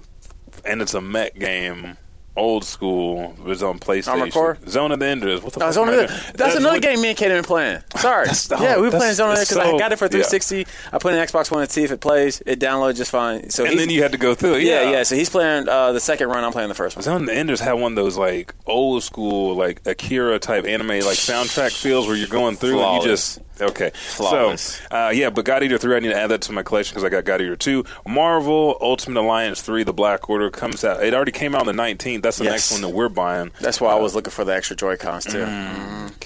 And 0.64 0.82
it's 0.82 0.94
a 0.94 1.00
mech 1.00 1.34
game. 1.38 1.96
Old 2.36 2.64
school. 2.64 3.34
It 3.38 3.44
was 3.44 3.62
on 3.62 3.78
PlayStation. 3.80 4.34
Armored? 4.36 4.70
Zone 4.70 4.92
of 4.92 5.00
the 5.00 5.06
Enders. 5.06 5.42
What 5.42 5.52
the 5.52 5.60
No? 5.60 5.70
Zone 5.72 5.88
of 5.88 5.96
the- 5.96 6.06
doing? 6.06 6.20
that's, 6.36 6.54
another 6.54 6.76
what- 6.76 6.82
game 6.82 7.00
me 7.00 7.08
and 7.08 7.18
Kate 7.18 7.30
have 7.30 7.36
been 7.38 7.44
playing. 7.44 7.82
Sorry. 7.96 8.26
That's 8.26 8.48
yeah, 8.50 8.76
we 8.76 8.82
were 8.82 8.90
that's- 8.90 9.00
playing 9.00 9.14
Zone 9.14 9.30
of 9.30 9.36
the 9.36 9.42
it's 9.42 9.50
because 9.50 9.66
I 9.74 9.76
got 9.78 9.92
it 9.92 9.96
for 9.96 10.04
yeah. 10.06 10.22
360. 10.22 10.66
I 10.92 10.98
put 10.98 11.12
it 11.12 11.16
in 11.18 11.26
Xbox 11.26 11.50
One 11.50 11.66
to 11.66 11.72
see 11.72 11.82
if 11.84 11.90
it 11.90 12.00
plays. 12.00 12.40
It 12.46 12.60
downloaded 12.60 12.96
just 12.96 13.10
fine. 13.10 13.50
So 13.50 13.64
And 13.66 13.78
then 13.78 13.90
you 13.90 14.02
had 14.02 14.12
to 14.12 14.18
go 14.18 14.34
through 14.34 14.54
it. 14.54 14.62
yeah, 14.62 14.90
yeah, 14.90 15.02
So 15.02 15.16
he's 15.16 15.28
playing 15.28 15.68
uh, 15.68 15.92
the 15.92 16.00
second 16.00 16.28
run. 16.28 16.44
I'm 16.44 16.52
playing 16.52 16.68
the 16.68 16.74
first 16.74 16.96
one. 16.96 17.02
Zone 17.02 17.22
of 17.22 17.26
the 17.26 17.34
Enders 17.34 17.60
had 17.60 17.72
one 17.74 17.92
of 17.92 17.96
those 17.96 18.16
like 18.16 18.54
old 18.64 19.02
school 19.02 19.54
like 19.56 19.82
Akira 19.86 20.38
type 20.38 20.64
anime 20.66 20.88
like 20.88 21.00
soundtrack 21.18 21.72
feels 21.72 22.06
where 22.06 22.16
you're 22.16 22.28
going 22.28 22.54
through 22.56 22.80
and 22.80 23.02
you 23.02 23.08
just 23.08 23.40
okay. 23.62 23.90
Flawless. 23.94 24.80
So 24.90 24.96
uh, 24.96 25.10
yeah, 25.10 25.30
but 25.30 25.44
God 25.44 25.62
Eater 25.62 25.78
three 25.78 25.96
I 25.96 26.00
need 26.00 26.08
to 26.08 26.16
add 26.16 26.28
that 26.28 26.42
to 26.42 26.52
my 26.52 26.62
collection 26.62 26.92
because 26.94 27.04
I 27.04 27.08
got 27.08 27.24
God 27.24 27.40
Eater 27.40 27.56
two. 27.56 27.84
Marvel 28.06 28.76
Ultimate 28.80 29.20
Alliance 29.20 29.62
three 29.62 29.82
The 29.82 29.92
Black 29.92 30.28
Order 30.28 30.50
comes 30.50 30.84
out. 30.84 31.02
It 31.02 31.14
already 31.14 31.32
came 31.32 31.54
out 31.54 31.66
on 31.66 31.74
the 31.76 31.82
19th. 31.82 32.22
That's 32.22 32.38
the 32.38 32.44
Yes. 32.44 32.52
next 32.52 32.72
one 32.72 32.80
that 32.82 32.88
we're 32.96 33.08
buying. 33.08 33.50
That's 33.60 33.80
why 33.80 33.92
I 33.92 33.96
was 33.96 34.14
looking 34.14 34.30
for 34.30 34.44
the 34.44 34.54
extra 34.54 34.76
Joy 34.76 34.96
Cons 34.96 35.24
too. 35.24 35.44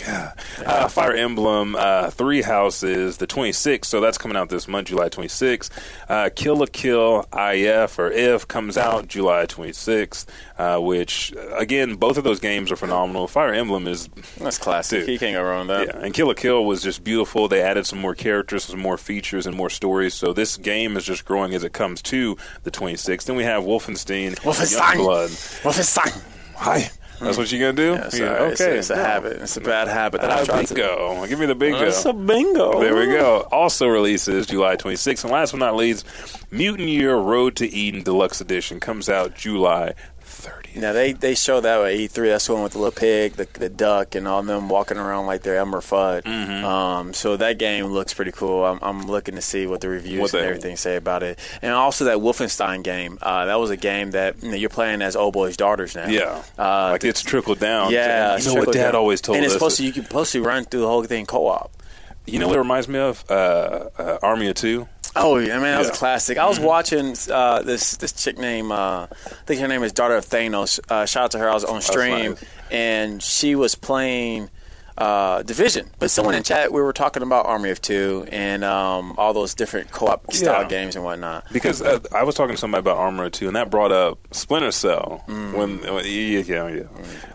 God. 0.07 0.33
Uh, 0.65 0.89
Fire 0.89 1.13
Emblem 1.15 1.77
uh, 1.77 2.11
Three 2.11 2.43
Houses, 2.43 3.19
the 3.19 3.27
26th, 3.27 3.85
so 3.87 4.01
that's 4.01 4.19
coming 4.19 4.37
out 4.37 4.49
this 4.49 4.67
month, 4.69 4.89
July 4.89 5.09
26th. 5.09 5.71
Uh, 6.09 6.31
Kill 6.35 6.57
la 6.57 6.67
Kill 6.67 7.27
IF 7.33 7.99
or 7.99 8.11
If 8.11 8.47
comes 8.49 8.77
out 8.77 9.09
July 9.09 9.47
26th, 9.47 10.27
uh, 10.59 10.79
which, 10.81 11.33
uh, 11.37 11.57
again, 11.57 11.95
both 11.97 12.19
of 12.19 12.25
those 12.25 12.41
games 12.41 12.71
are 12.73 12.77
phenomenal. 12.77 13.27
Fire 13.29 13.53
Emblem 13.55 13.87
is. 13.87 14.09
That's 14.39 14.59
classic. 14.59 15.01
Dude. 15.01 15.09
You 15.11 15.19
can't 15.19 15.35
go 15.35 15.43
wrong 15.43 15.69
with 15.69 15.87
that. 15.87 15.95
Yeah, 15.97 16.05
and 16.05 16.13
Kill 16.15 16.27
la 16.29 16.35
Kill 16.35 16.65
was 16.65 16.83
just 16.83 17.03
beautiful. 17.05 17.24
They 17.49 17.63
added 17.63 17.87
some 17.87 17.99
more 17.99 18.15
characters, 18.15 18.65
some 18.65 18.79
more 18.81 18.97
features, 18.99 19.47
and 19.47 19.57
more 19.57 19.71
stories. 19.71 20.15
So 20.15 20.33
this 20.33 20.57
game 20.57 20.97
is 20.97 21.05
just 21.05 21.25
growing 21.25 21.55
as 21.55 21.65
it 21.65 21.73
comes 21.73 22.03
to 22.03 22.37
the 22.63 22.71
26th. 22.71 23.25
Then 23.25 23.37
we 23.37 23.45
have 23.45 23.63
Wolfenstein, 23.65 24.35
Wolfenstein. 24.41 24.95
Youngblood. 24.97 25.63
Wolfenstein. 25.63 26.23
Hi. 26.57 26.91
That's 27.21 27.39
what 27.39 27.51
you're 27.53 27.61
gonna 27.73 27.73
do? 27.73 27.93
Yeah, 28.03 28.09
sorry. 28.09 28.23
Yeah, 28.25 28.49
It's, 28.49 28.61
okay. 28.61 28.77
it's 28.77 28.91
a 28.91 28.97
No. 28.97 29.03
habit. 29.05 29.33
It's 29.41 29.57
a 29.57 29.61
bad 29.61 29.87
habit 29.87 30.21
that 30.21 30.31
I 30.31 30.41
Uh, 30.41 30.45
tried 30.45 30.67
to. 30.67 30.75
bingo. 30.75 31.27
Give 31.27 31.39
me 31.39 31.47
the 31.47 31.55
bingo. 31.55 31.85
It's 31.85 32.05
a 32.05 32.13
bingo. 32.13 32.81
There 32.81 32.97
we 32.97 33.07
go. 33.07 33.47
Also 33.53 33.87
releases 33.87 34.47
July 34.49 34.75
26th. 34.77 35.23
And 35.25 35.33
last 35.33 35.53
but 35.53 35.59
not 35.59 35.77
least, 35.77 36.05
Mutant 36.51 36.89
Year 36.89 37.15
Road 37.15 37.55
to 37.57 37.73
Eden 37.73 38.03
Deluxe 38.03 38.41
Edition 38.41 38.81
comes 38.81 39.09
out 39.09 39.37
July 39.37 39.95
30th. 40.35 40.77
Now 40.77 40.93
they 40.93 41.13
they 41.13 41.35
show 41.35 41.61
that 41.61 41.81
at 41.81 41.93
E3. 41.95 42.15
That's 42.31 42.47
the 42.47 42.53
one 42.55 42.63
with 42.63 42.73
the 42.73 42.79
little 42.79 42.93
pig, 42.93 43.35
the, 43.35 43.47
the 43.55 43.69
duck, 43.69 44.15
and 44.15 44.27
all 44.29 44.43
them 44.43 44.69
walking 44.69 44.97
around 44.99 45.27
like 45.27 45.43
they're 45.43 45.57
Elmer 45.57 45.81
Fudd. 45.81 46.23
Mm-hmm. 46.25 46.65
Um, 46.65 47.15
so 47.15 47.37
that 47.37 47.59
game 47.59 47.87
looks 47.87 48.13
pretty 48.13 48.33
cool. 48.33 48.65
I'm, 48.65 48.79
I'm 48.83 49.03
looking 49.07 49.37
to 49.37 49.41
see 49.43 49.67
what 49.67 49.81
the 49.81 49.89
reviews 49.89 50.21
What 50.21 50.35
and 50.35 50.43
the- 50.43 50.49
everything 50.49 50.77
say 50.77 50.97
about 50.97 51.23
it. 51.23 51.39
And 51.63 51.73
also 51.73 52.05
that 52.07 52.19
Wolfenstein 52.19 52.83
game. 52.83 53.19
Uh, 53.23 53.47
that 53.47 53.59
was 53.61 53.71
a 53.71 53.77
game 53.77 54.11
that 54.13 54.43
you 54.43 54.51
know, 54.51 54.57
you're 54.57 54.69
playing 54.71 55.01
as 55.03 55.17
old 55.17 55.35
boy's 55.35 55.57
daughters 55.57 55.95
now. 55.95 56.09
Yeah. 56.09 56.43
Uh, 56.59 56.91
like 56.93 57.05
it's 57.05 57.23
trickled 57.23 57.61
down. 57.61 57.93
yeah, 57.93 58.37
You 58.37 58.45
know 58.47 58.55
what 58.55 58.73
Dad 58.73 58.93
down. 58.93 58.95
always 58.97 59.21
told 59.21 59.37
and 59.37 59.45
us? 59.47 59.53
it's 59.53 59.55
supposed 59.55 59.77
to 59.79 59.85
you 59.85 59.93
can 59.93 60.05
supposed 60.05 60.33
to 60.33 60.43
run 60.43 60.65
through 60.65 60.81
the 60.81 60.89
whole 60.89 61.03
thing 61.05 61.27
co-op. 61.27 61.71
You 62.27 62.39
know 62.39 62.47
what 62.49 62.57
it 62.57 62.61
reminds 62.61 62.89
me 62.89 62.99
of? 62.99 63.25
Uh, 63.31 63.89
uh, 63.99 64.19
Army 64.23 64.49
of 64.49 64.55
Two. 64.55 64.89
Oh 65.17 65.37
yeah, 65.39 65.59
man, 65.61 65.63
that 65.73 65.79
was 65.79 65.87
Yeah. 65.89 65.93
a 65.93 65.97
classic. 65.97 66.39
I 66.39 66.47
was 66.47 66.59
watching 66.59 67.15
uh, 67.31 67.63
this 67.63 67.97
this 67.99 68.13
chick 68.13 68.37
named 68.39 68.73
uh, 68.73 69.07
I 69.11 69.31
think 69.47 69.61
her 69.61 69.69
name 69.69 69.83
is 69.85 69.93
Daughter 69.93 70.17
of 70.17 70.27
Thanos. 70.27 70.81
Uh, 70.91 71.07
shout 71.07 71.25
out 71.25 71.31
to 71.33 71.39
her. 71.39 71.49
I 71.49 71.55
was 71.55 71.65
on 71.65 71.81
stream 71.83 72.31
nice. 72.33 72.45
and 72.71 73.23
she 73.23 73.55
was 73.55 73.75
playing 73.77 74.51
uh, 74.97 75.43
Division. 75.43 75.91
But 75.99 76.11
someone 76.11 76.35
in 76.35 76.43
chat 76.45 76.73
we 76.73 76.81
were 76.81 76.93
talking 76.93 77.23
about 77.23 77.47
Army 77.47 77.71
of 77.71 77.81
Two 77.83 78.27
and 78.31 78.63
um, 78.63 79.15
all 79.19 79.33
those 79.35 79.55
different 79.55 79.91
co-op 79.91 80.33
style 80.33 80.63
Yeah. 80.63 80.69
games 80.69 80.95
and 80.97 81.05
whatnot. 81.05 81.53
Because 81.53 81.83
uh, 81.83 81.99
I 82.15 82.23
was 82.23 82.35
talking 82.35 82.55
to 82.55 82.61
somebody 82.61 82.81
about 82.81 82.97
Armor 82.99 83.29
2, 83.31 83.49
and 83.49 83.57
that 83.57 83.71
brought 83.71 83.91
up 83.93 84.19
Splinter 84.33 84.71
Cell. 84.71 85.25
Mm. 85.29 85.53
When, 85.55 85.79
when 85.95 86.05
yeah, 86.05 86.41
yeah, 86.47 86.69
yeah. 86.69 86.83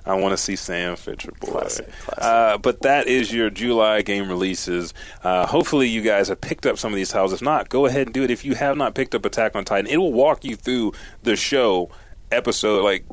I 0.05 0.15
want 0.15 0.31
to 0.33 0.37
see 0.37 0.55
Sam 0.55 0.95
Fisher, 0.95 1.31
boy. 1.39 1.51
Classic, 1.51 1.89
classic. 2.01 2.23
Uh, 2.23 2.57
but 2.57 2.81
that 2.83 3.07
is 3.07 3.31
your 3.33 3.49
July 3.49 4.01
game 4.01 4.29
releases. 4.29 4.93
Uh, 5.23 5.45
hopefully, 5.45 5.87
you 5.89 6.01
guys 6.01 6.29
have 6.29 6.39
picked 6.41 6.65
up 6.65 6.77
some 6.77 6.91
of 6.93 6.95
these 6.95 7.09
titles. 7.09 7.33
If 7.33 7.41
not, 7.41 7.69
go 7.69 7.85
ahead 7.85 8.07
and 8.07 8.13
do 8.13 8.23
it. 8.23 8.31
If 8.31 8.45
you 8.45 8.55
have 8.55 8.77
not 8.77 8.95
picked 8.95 9.13
up 9.15 9.25
Attack 9.25 9.55
on 9.55 9.65
Titan, 9.65 9.87
it 9.91 9.97
will 9.97 10.13
walk 10.13 10.43
you 10.45 10.55
through 10.55 10.93
the 11.23 11.35
show 11.35 11.89
episode, 12.31 12.83
like 12.83 13.05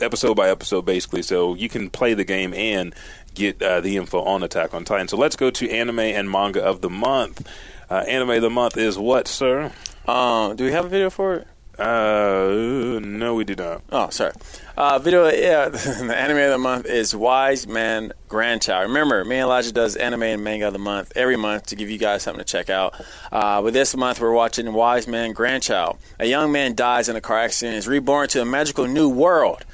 episode 0.00 0.34
by 0.34 0.48
episode, 0.48 0.82
basically. 0.82 1.22
So 1.22 1.54
you 1.54 1.68
can 1.68 1.90
play 1.90 2.14
the 2.14 2.24
game 2.24 2.54
and 2.54 2.94
get 3.38 3.62
uh, 3.62 3.80
the 3.80 3.96
info 3.96 4.22
on 4.22 4.42
Attack 4.42 4.74
on 4.74 4.84
Titan. 4.84 5.08
So 5.08 5.16
let's 5.16 5.36
go 5.36 5.50
to 5.50 5.70
anime 5.70 6.00
and 6.00 6.30
manga 6.30 6.62
of 6.62 6.80
the 6.80 6.90
month. 6.90 7.48
Uh, 7.88 8.04
anime 8.06 8.30
of 8.30 8.42
the 8.42 8.50
month 8.50 8.76
is 8.76 8.98
what, 8.98 9.28
sir? 9.28 9.72
Um, 10.06 10.56
do 10.56 10.64
we 10.64 10.72
have 10.72 10.84
a 10.84 10.88
video 10.88 11.08
for 11.10 11.34
it? 11.36 11.46
Uh, 11.78 12.98
no, 13.00 13.36
we 13.36 13.44
do 13.44 13.54
not. 13.54 13.82
Oh, 13.92 14.10
sorry. 14.10 14.32
Uh, 14.76 14.98
video, 14.98 15.28
yeah, 15.28 15.68
the 15.68 16.14
anime 16.16 16.38
of 16.38 16.50
the 16.50 16.58
month 16.58 16.86
is 16.86 17.14
Wise 17.14 17.68
Man 17.68 18.12
Grandchild. 18.26 18.88
Remember, 18.88 19.24
me 19.24 19.36
and 19.36 19.44
Elijah 19.44 19.72
does 19.72 19.94
anime 19.94 20.24
and 20.24 20.42
manga 20.42 20.66
of 20.66 20.72
the 20.72 20.80
month 20.80 21.12
every 21.14 21.36
month 21.36 21.66
to 21.66 21.76
give 21.76 21.88
you 21.88 21.98
guys 21.98 22.24
something 22.24 22.44
to 22.44 22.50
check 22.50 22.68
out. 22.68 23.00
Uh, 23.30 23.62
but 23.62 23.72
this 23.74 23.96
month 23.96 24.20
we're 24.20 24.32
watching 24.32 24.72
Wise 24.72 25.06
Man 25.06 25.32
Grandchild. 25.32 25.98
A 26.18 26.26
young 26.26 26.50
man 26.50 26.74
dies 26.74 27.08
in 27.08 27.14
a 27.14 27.20
car 27.20 27.38
accident 27.38 27.74
and 27.74 27.78
is 27.78 27.86
reborn 27.86 28.26
to 28.28 28.42
a 28.42 28.44
magical 28.44 28.88
new 28.88 29.08
world. 29.08 29.64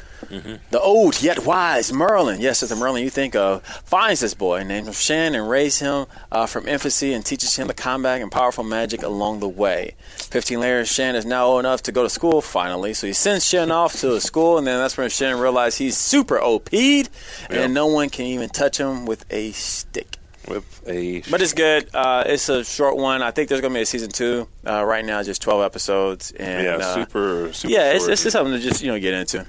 The 0.71 0.81
old 0.81 1.23
yet 1.23 1.45
wise 1.45 1.93
Merlin, 1.93 2.41
yes, 2.41 2.63
it's 2.63 2.71
the 2.71 2.77
Merlin 2.77 3.03
you 3.05 3.11
think 3.11 3.35
of, 3.35 3.65
finds 3.85 4.21
this 4.21 4.35
boy 4.35 4.63
named 4.63 4.87
him 4.87 4.93
Shin 4.93 5.35
and 5.35 5.49
raises 5.49 5.81
him 5.81 6.07
uh, 6.33 6.47
from 6.47 6.67
infancy 6.69 7.13
and 7.13 7.25
teaches 7.25 7.57
him 7.57 7.67
the 7.69 7.75
combat 7.75 8.21
and 8.21 8.31
powerful 8.31 8.65
magic 8.65 9.03
along 9.03 9.41
the 9.41 9.49
way. 9.49 9.95
Fifteen 10.17 10.61
later, 10.61 10.85
Shin 10.85 11.15
is 11.15 11.25
now 11.27 11.47
old 11.47 11.61
enough 11.61 11.83
to 11.85 11.93
go 11.93 12.03
to 12.03 12.11
school 12.11 12.41
finally, 12.41 12.95
so 12.95 13.07
he 13.07 13.13
sends 13.13 13.47
Shin 13.47 13.71
off 13.71 13.95
to 14.01 14.21
school, 14.23 14.59
and 14.59 14.67
then 14.67 14.79
that's 14.79 14.97
when 14.97 15.09
Shin 15.11 15.39
realizes 15.39 15.79
he's 15.79 15.97
super 15.97 16.41
OP'd, 16.41 17.09
and 17.51 17.75
no 17.75 17.87
one 17.87 18.09
can 18.11 18.27
even 18.27 18.49
touch 18.49 18.79
him 18.79 19.07
with 19.07 19.25
a 19.31 19.53
stick. 19.53 20.19
With 20.47 20.83
a 20.87 21.23
But 21.31 21.41
it's 21.41 21.55
good. 21.55 21.89
Uh, 21.95 22.25
it's 22.27 22.51
a 22.51 22.65
short 22.65 22.97
one. 22.99 23.23
I 23.23 23.31
think 23.31 23.49
there's 23.49 23.63
going 23.63 23.73
to 23.73 23.79
be 23.79 23.83
a 23.83 23.87
season 23.87 24.11
two. 24.11 24.47
Uh, 24.67 24.85
right 24.85 25.03
now, 25.05 25.23
just 25.23 25.41
12 25.41 25.63
episodes. 25.65 26.33
And, 26.33 26.65
yeah, 26.65 26.77
uh, 26.77 26.95
super, 26.95 27.53
super. 27.55 27.73
Yeah, 27.73 27.93
it's, 27.93 28.07
it's 28.07 28.23
just 28.25 28.33
something 28.35 28.53
to 28.53 28.61
just 28.61 28.83
you 28.83 28.89
know 28.93 28.99
get 29.01 29.15
into. 29.15 29.47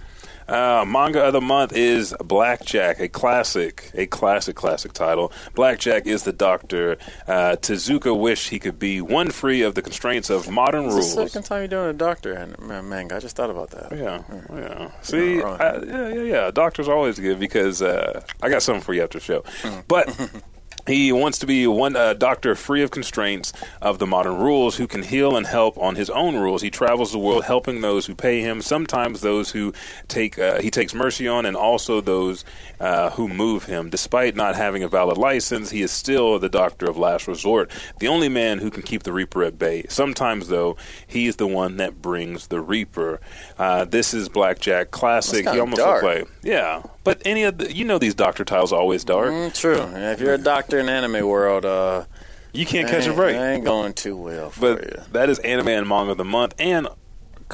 Uh, 0.48 0.86
manga 0.88 1.24
of 1.24 1.34
the 1.34 1.41
month 1.41 1.74
is 1.74 2.14
Black 2.24 2.64
Jack, 2.66 3.00
a 3.00 3.08
classic, 3.08 3.89
a 3.96 4.06
classic, 4.06 4.56
classic 4.56 4.93
title. 4.93 5.32
Black 5.56 5.80
Jack 5.80 6.06
is 6.06 6.24
the 6.24 6.34
doctor. 6.34 6.98
Uh, 7.28 7.56
Tezuka 7.60 8.18
wished 8.18 8.50
he 8.50 8.60
could 8.60 8.78
be 8.78 9.02
one 9.02 9.32
free 9.32 9.62
of 9.64 9.74
the 9.76 9.82
constraints 9.82 10.30
of 10.30 10.50
modern 10.50 10.86
It's 10.86 10.93
rules. 10.93 11.16
the 11.16 11.28
second 11.28 11.43
time 11.43 11.60
you're 11.62 11.68
doing 11.68 11.89
a 11.89 11.93
doctor 11.93 12.34
and 12.34 12.58
man, 12.60 12.88
manga. 12.88 13.16
I 13.16 13.20
just 13.20 13.36
thought 13.36 13.50
about 13.50 13.72
that. 13.72 13.91
Yeah, 13.98 14.22
yeah. 14.56 14.91
See. 15.02 15.41
I, 15.41 15.78
yeah, 15.78 16.08
yeah, 16.10 16.22
yeah. 16.22 16.52
Doctors 16.52 16.88
always 16.88 17.18
good 17.20 17.39
because 17.39 17.82
uh, 17.82 18.22
I 18.41 18.50
got 18.50 18.62
something 18.62 18.84
for 18.84 18.93
you 18.93 19.02
after 19.04 19.18
the 19.20 19.24
show. 19.26 19.43
Hmm. 19.64 19.80
But 19.88 20.10
he 20.88 21.12
wants 21.12 21.40
to 21.40 21.46
be 21.46 21.68
one 21.68 21.96
uh, 21.96 22.14
doctor 22.14 22.56
free 22.56 22.84
of 22.84 22.92
constraints 22.92 23.54
of 23.82 24.00
the 24.00 24.08
modern 24.08 24.38
rules, 24.38 24.76
who 24.76 24.88
can 24.88 25.04
heal 25.04 25.36
and 25.36 25.48
help 25.48 25.78
on 25.78 25.96
his 25.96 26.10
own 26.10 26.36
rules. 26.36 26.62
He 26.62 26.70
travels 26.70 27.12
the 27.12 27.20
world 27.20 27.44
helping 27.44 27.82
those 27.82 28.06
who 28.06 28.16
pay 28.16 28.42
him, 28.42 28.62
sometimes 28.62 29.22
those 29.22 29.52
who 29.52 29.74
take 30.08 30.38
uh, 30.38 30.60
he 30.60 30.70
takes 30.70 30.94
mercy 30.94 31.28
on, 31.28 31.46
and 31.46 31.56
also 31.56 32.02
those 32.02 32.46
uh, 32.80 33.10
who 33.12 33.28
move 33.28 33.66
him. 33.66 33.90
Despite 33.90 34.36
not 34.36 34.56
having 34.56 34.84
a 34.84 34.88
valid 34.88 35.18
license, 35.18 35.70
he 35.70 35.82
is 35.82 35.92
still 35.92 36.40
the 36.40 36.50
doctor 36.50 36.88
of 36.88 36.98
last 36.98 37.28
resort, 37.28 37.72
the 38.00 38.08
only 38.08 38.30
man 38.30 38.60
who 38.60 38.70
can 38.70 38.84
keep 38.84 39.04
the 39.04 39.14
Reaper 39.14 39.44
at 39.44 39.58
bay. 39.58 39.86
Sometimes, 39.90 40.50
though, 40.50 40.78
he 41.08 41.28
is 41.28 41.38
the 41.38 41.48
one 41.48 41.78
that 41.78 42.02
brings 42.02 42.48
the 42.48 42.60
Reaper. 42.60 43.20
Uh, 43.58 43.86
this 43.86 44.14
is 44.14 44.30
Black 44.30 44.60
Jack 44.60 44.92
classic. 44.92 45.48
He 45.48 45.60
almost 45.60 45.78
dark. 45.78 46.04
looks 46.04 46.20
like 46.20 46.30
yeah, 46.44 46.84
but 47.06 47.22
any 47.26 47.43
of 47.43 47.58
the 47.60 47.74
you 47.74 47.86
know 47.86 47.97
these 47.97 48.14
doctor 48.16 48.43
titles 48.43 48.74
are 48.74 48.80
always 48.82 49.06
dark. 49.06 49.32
Mm, 49.32 49.53
true. 49.53 49.80
And 49.80 50.03
if 50.14 50.20
you're 50.20 50.34
a 50.34 50.38
doctor 50.38 50.78
in 50.80 50.89
anime 50.89 51.26
world, 51.26 51.64
uh, 51.66 52.03
You 52.51 52.66
can't 52.66 52.89
catch 52.89 53.08
a 53.08 53.14
break. 53.14 53.38
Ain't 53.38 53.64
going 53.64 53.93
too 53.93 54.18
well 54.18 54.49
for 54.49 54.72
you. 54.72 54.76
But 54.76 55.14
that 55.14 55.30
is 55.30 55.39
anime 55.39 55.70
and 55.70 55.88
manga 55.88 56.12
of 56.12 56.18
the 56.18 56.26
month, 56.26 56.53
and 56.60 56.88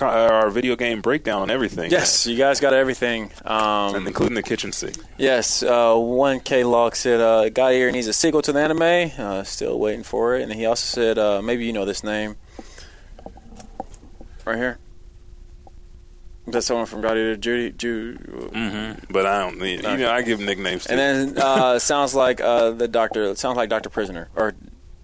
our 0.02 0.50
video 0.50 0.76
game 0.78 1.02
breakdown 1.02 1.42
on 1.42 1.50
everything. 1.52 1.92
Yes, 1.92 2.26
you 2.26 2.38
guys 2.38 2.60
got 2.62 2.74
everything. 2.74 3.30
and 3.46 3.96
Um, 3.98 4.08
including 4.08 4.36
the 4.36 4.42
kitchen 4.44 4.72
sink. 4.72 4.96
yes, 5.18 5.62
uh, 5.64 5.94
1K 5.96 6.64
Log 6.64 6.96
said, 6.96 7.20
uh, 7.20 7.50
Guy 7.50 7.74
here 7.74 7.92
needs 7.92 8.08
a 8.08 8.14
sequel 8.14 8.42
to 8.44 8.54
the 8.54 8.60
anime. 8.60 9.12
Uh, 9.20 9.44
still 9.44 9.78
waiting 9.80 10.04
for 10.04 10.36
it. 10.38 10.44
And 10.44 10.54
he 10.54 10.66
also 10.66 10.86
said, 10.86 11.18
uh, 11.20 11.42
maybe 11.42 11.66
you 11.66 11.74
know 11.74 11.84
this 11.86 12.04
name. 12.06 12.38
Right 14.46 14.58
here. 14.58 14.80
That's 16.52 16.66
someone 16.68 16.86
from 16.86 17.02
God 17.02 17.14
Eater 17.18 17.36
Judy. 17.38 17.72
Ju- 17.72 18.18
Mm-hmm. 18.52 19.14
But 19.14 19.26
I 19.26 19.40
don't. 19.42 19.60
need. 19.60 19.84
You 19.84 19.98
know, 19.98 20.12
I 20.12 20.22
give 20.22 20.40
nicknames. 20.40 20.86
Too. 20.86 20.94
And 20.94 21.00
then 21.36 21.38
uh, 21.44 21.80
sounds 21.80 22.14
like 22.16 22.42
uh, 22.42 22.72
the 22.72 22.88
doctor. 22.88 23.34
Sounds 23.36 23.58
like 23.58 23.70
Doctor 23.70 23.90
Prisoner 23.90 24.30
or 24.36 24.54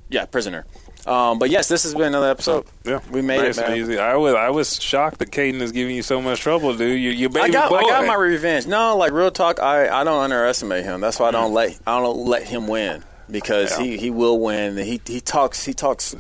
Yeah, 0.09 0.25
prisoner. 0.25 0.65
Um, 1.05 1.39
but 1.39 1.49
yes, 1.49 1.69
this 1.69 1.83
has 1.83 1.93
been 1.93 2.07
another 2.07 2.29
episode. 2.29 2.65
Yeah, 2.83 2.99
we 3.09 3.21
made 3.21 3.37
nice 3.41 3.57
it, 3.57 3.61
man. 3.61 3.77
easy. 3.77 3.97
I 3.97 4.17
was 4.17 4.33
I 4.35 4.49
was 4.49 4.81
shocked 4.81 5.19
that 5.19 5.31
Caden 5.31 5.61
is 5.61 5.71
giving 5.71 5.95
you 5.95 6.01
so 6.01 6.21
much 6.21 6.41
trouble, 6.41 6.75
dude. 6.75 6.99
You, 6.99 7.11
you 7.11 7.29
baby 7.29 7.45
I 7.45 7.49
got, 7.49 7.69
boy. 7.69 7.77
I 7.77 7.83
got 7.83 8.05
my 8.05 8.15
revenge. 8.15 8.67
No, 8.67 8.97
like 8.97 9.13
real 9.13 9.31
talk, 9.31 9.61
I, 9.61 9.87
I 9.87 10.03
don't 10.03 10.21
underestimate 10.21 10.83
him. 10.83 10.99
That's 10.99 11.17
why 11.17 11.29
I 11.29 11.31
don't 11.31 11.53
let 11.53 11.79
I 11.87 12.01
don't 12.01 12.25
let 12.25 12.43
him 12.43 12.67
win 12.67 13.05
because. 13.31 13.79
Yeah. 13.79 13.85
he, 13.85 13.97
he 13.97 14.09
will 14.09 14.37
win. 14.41 14.75
He 14.75 14.99
he 15.07 15.21
talks 15.21 15.63
he 15.63 15.73
talks 15.73 16.13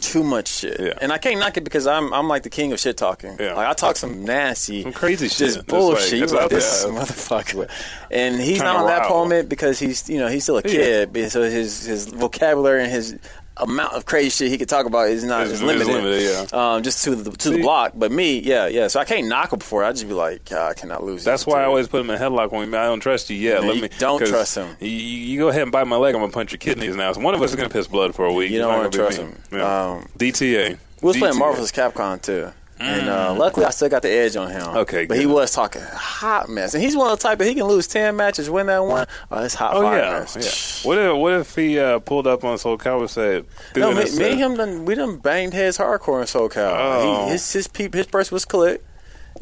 too 0.00 0.24
much 0.24 0.48
shit, 0.48 0.80
Yeah. 0.80 0.94
and 1.00 1.12
I 1.12 1.18
can't 1.18 1.38
knock 1.38 1.56
it 1.56 1.64
because 1.64 1.86
I'm 1.86 2.12
I'm 2.12 2.26
like 2.28 2.42
the 2.42 2.50
king 2.50 2.72
of 2.72 2.80
shit 2.80 2.96
talking. 2.96 3.36
Yeah. 3.38 3.54
Like 3.54 3.68
I 3.68 3.72
talk 3.74 3.96
some 3.96 4.24
nasty, 4.24 4.82
Some 4.82 4.92
crazy 4.92 5.28
shit. 5.28 5.38
just 5.54 5.66
bullshit. 5.66 6.02
like- 6.04 6.12
You 6.18 6.24
it's 6.24 6.32
like 6.32 6.42
out 6.44 6.50
this 6.50 6.82
there. 6.84 6.92
motherfucker, 6.92 7.68
and 8.10 8.40
he's 8.40 8.58
Trying 8.58 8.74
not 8.74 8.80
on 8.82 8.86
that 8.88 9.08
moment 9.08 9.48
because 9.48 9.78
he's 9.78 10.08
you 10.08 10.18
know 10.18 10.28
he's 10.28 10.42
still 10.44 10.56
a 10.58 10.62
kid, 10.62 11.12
so 11.30 11.42
his 11.42 11.84
his 11.84 12.06
vocabulary 12.06 12.82
and 12.84 12.90
his 12.92 13.16
amount 13.62 13.94
of 13.94 14.04
crazy 14.06 14.30
shit 14.30 14.50
he 14.50 14.58
could 14.58 14.68
talk 14.68 14.86
about 14.86 15.08
is 15.08 15.24
not 15.24 15.42
It's- 15.42 15.60
it's 15.60 15.62
limited. 15.62 16.22
yeah. 16.22 16.74
Um, 16.74 16.82
just 16.82 17.04
to 17.04 17.14
the 17.14 17.30
to 17.30 17.50
the 17.50 17.60
block, 17.62 17.92
but 17.94 18.10
me, 18.12 18.38
yeah, 18.40 18.66
yeah. 18.66 18.88
So 18.88 19.00
I 19.00 19.04
can't 19.04 19.26
knock 19.28 19.52
him 19.52 19.58
before. 19.58 19.84
I 19.84 19.92
just 19.92 20.06
be 20.08 20.14
like, 20.14 20.50
I 20.52 20.74
cannot 20.74 21.04
lose. 21.04 21.24
That's 21.24 21.46
why 21.46 21.58
I 21.58 21.62
dude." 21.62 21.68
always 21.68 21.88
put 21.88 22.00
him 22.00 22.10
in 22.10 22.16
a 22.16 22.18
headlock 22.18 22.52
when 22.52 22.70
we, 22.70 22.76
I 22.76 22.84
don't 22.84 23.00
trust 23.00 23.30
you 23.30 23.36
yet. 23.36 23.62
Yeah, 23.62 23.68
Let 23.68 23.76
you 23.76 23.82
me 23.82 23.88
don't 23.98 24.24
trust 24.26 24.56
him. 24.56 24.76
You, 24.80 24.88
you 24.88 25.38
go 25.38 25.48
ahead 25.48 25.62
and 25.62 25.72
bite 25.72 25.86
my 25.86 25.96
leg. 25.96 26.14
I'm 26.14 26.20
gonna 26.20 26.32
punch 26.32 26.52
your 26.52 26.58
kidneys 26.58 26.96
now. 26.96 27.12
So 27.12 27.20
one 27.20 27.34
of 27.34 27.42
us 27.42 27.50
is 27.50 27.56
gonna 27.56 27.68
piss 27.68 27.86
blood 27.86 28.14
for 28.14 28.24
a 28.24 28.32
week. 28.32 28.50
You 28.50 28.58
don't 28.58 28.74
gonna 28.76 28.88
be 28.90 28.96
trust 28.96 29.18
him. 29.18 29.36
Yeah. 29.52 29.90
Um, 29.92 30.08
DTA. 30.18 30.78
We 31.02 31.06
was 31.06 31.16
playing 31.16 31.34
DTA. 31.34 31.38
Marvel 31.38 31.62
vs. 31.64 31.72
Capcom 31.72 32.20
too. 32.20 32.52
And 32.80 33.08
uh, 33.10 33.34
luckily, 33.34 33.66
I 33.66 33.70
still 33.70 33.88
got 33.90 34.02
the 34.02 34.10
edge 34.10 34.36
on 34.36 34.50
him. 34.50 34.62
Mm. 34.62 34.76
Okay, 34.76 35.04
but 35.04 35.18
he 35.18 35.26
was 35.26 35.52
talking 35.52 35.82
hot 35.82 36.48
mess, 36.48 36.72
and 36.74 36.82
he's 36.82 36.96
one 36.96 37.10
of 37.12 37.18
the 37.18 37.22
type 37.22 37.38
that 37.38 37.46
he 37.46 37.54
can 37.54 37.64
lose 37.64 37.86
ten 37.86 38.16
matches, 38.16 38.48
win 38.48 38.66
that 38.66 38.78
one. 38.84 39.06
Oh, 39.30 39.44
it's 39.44 39.54
hot 39.54 39.74
Oh 39.74 39.82
fire 39.82 39.98
yeah, 39.98 40.18
mess. 40.20 40.82
yeah. 40.84 40.88
What 40.88 40.98
if 40.98 41.16
what 41.16 41.32
if 41.34 41.54
he 41.54 41.78
uh, 41.78 41.98
pulled 41.98 42.26
up 42.26 42.42
on 42.42 42.56
Soul 42.58 42.78
Calibur 42.78 43.00
and 43.02 43.10
said, 43.10 43.44
No, 43.76 43.92
"Dude, 43.94 44.12
me, 44.14 44.18
me 44.18 44.30
and 44.30 44.40
him 44.40 44.56
done 44.56 44.84
we 44.86 44.94
done 44.94 45.18
banged 45.18 45.52
heads 45.52 45.76
hardcore 45.78 46.20
in 46.20 46.26
SoCal. 46.26 46.72
Oh. 46.74 47.26
He, 47.26 47.32
his 47.32 47.52
his 47.52 47.68
peep, 47.68 47.92
his 47.94 48.06
burst 48.06 48.32
was 48.32 48.44
click. 48.44 48.82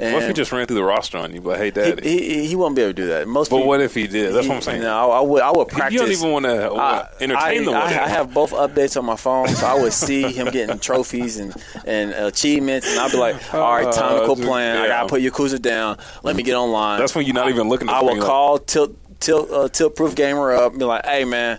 And 0.01 0.15
What 0.15 0.23
if 0.23 0.29
he 0.29 0.35
just 0.35 0.53
ran 0.53 0.65
through 0.67 0.77
the 0.77 0.85
roster 0.85 1.19
on 1.19 1.35
you? 1.35 1.41
But 1.41 1.59
hey, 1.59 1.73
daddy. 1.73 2.09
he, 2.09 2.35
he, 2.43 2.47
he 2.49 2.55
won't 2.57 2.77
be 2.77 2.83
able 2.83 2.91
to 2.91 2.95
do 2.95 3.09
that. 3.09 3.27
Most 3.27 3.51
but 3.51 3.57
people, 3.57 3.69
what 3.69 3.81
if 3.81 3.95
he 3.95 4.07
did? 4.07 4.33
That's 4.33 4.47
what 4.47 4.55
I'm 4.57 4.63
saying. 4.63 4.83
No, 4.83 5.11
I, 5.11 5.19
I 5.19 5.21
would 5.23 5.43
I 5.43 5.51
would 5.51 5.67
practice. 5.69 5.93
you 5.95 5.99
don't 5.99 6.13
even 6.13 6.31
want 6.31 6.45
to 6.45 6.73
I- 6.73 7.09
entertain 7.21 7.63
I, 7.63 7.65
the 7.65 7.71
I. 7.73 8.05
I 8.05 8.09
have 8.09 8.33
both 8.33 8.53
updates 8.53 8.97
on 8.97 9.05
my 9.05 9.17
phone, 9.17 9.49
so 9.49 9.67
I 9.67 9.75
would 9.75 9.93
see 9.93 10.31
him 10.33 10.51
getting 10.53 10.79
trophies 10.89 11.39
and, 11.39 11.53
and 11.85 12.13
achievements, 12.13 12.89
and 12.89 13.01
I'd 13.01 13.11
be 13.11 13.19
like, 13.19 13.53
"All 13.53 13.61
right, 13.61 13.93
time 13.93 14.19
to 14.19 14.23
Uh, 14.23 14.27
quit 14.35 14.47
playing. 14.47 14.77
I 14.77 14.87
gotta 14.87 15.09
put 15.09 15.21
Yakuza 15.21 15.61
down. 15.61 15.99
Let 16.23 16.37
me 16.37 16.45
get 16.45 16.55
online." 16.55 17.01
That's 17.01 17.17
when 17.17 17.27
you're 17.27 17.35
not 17.35 17.49
even 17.49 17.69
looking. 17.69 17.89
At 17.89 17.97
I 17.97 18.03
will 18.03 18.21
call 18.23 18.59
tilt 18.59 18.97
tilt 19.19 19.51
uh, 19.51 19.69
tilt 19.69 19.97
proof 19.97 20.15
gamer 20.15 20.53
up 20.53 20.71
and 20.73 20.79
be 20.79 20.85
like, 20.85 21.05
"Hey 21.07 21.25
man, 21.25 21.59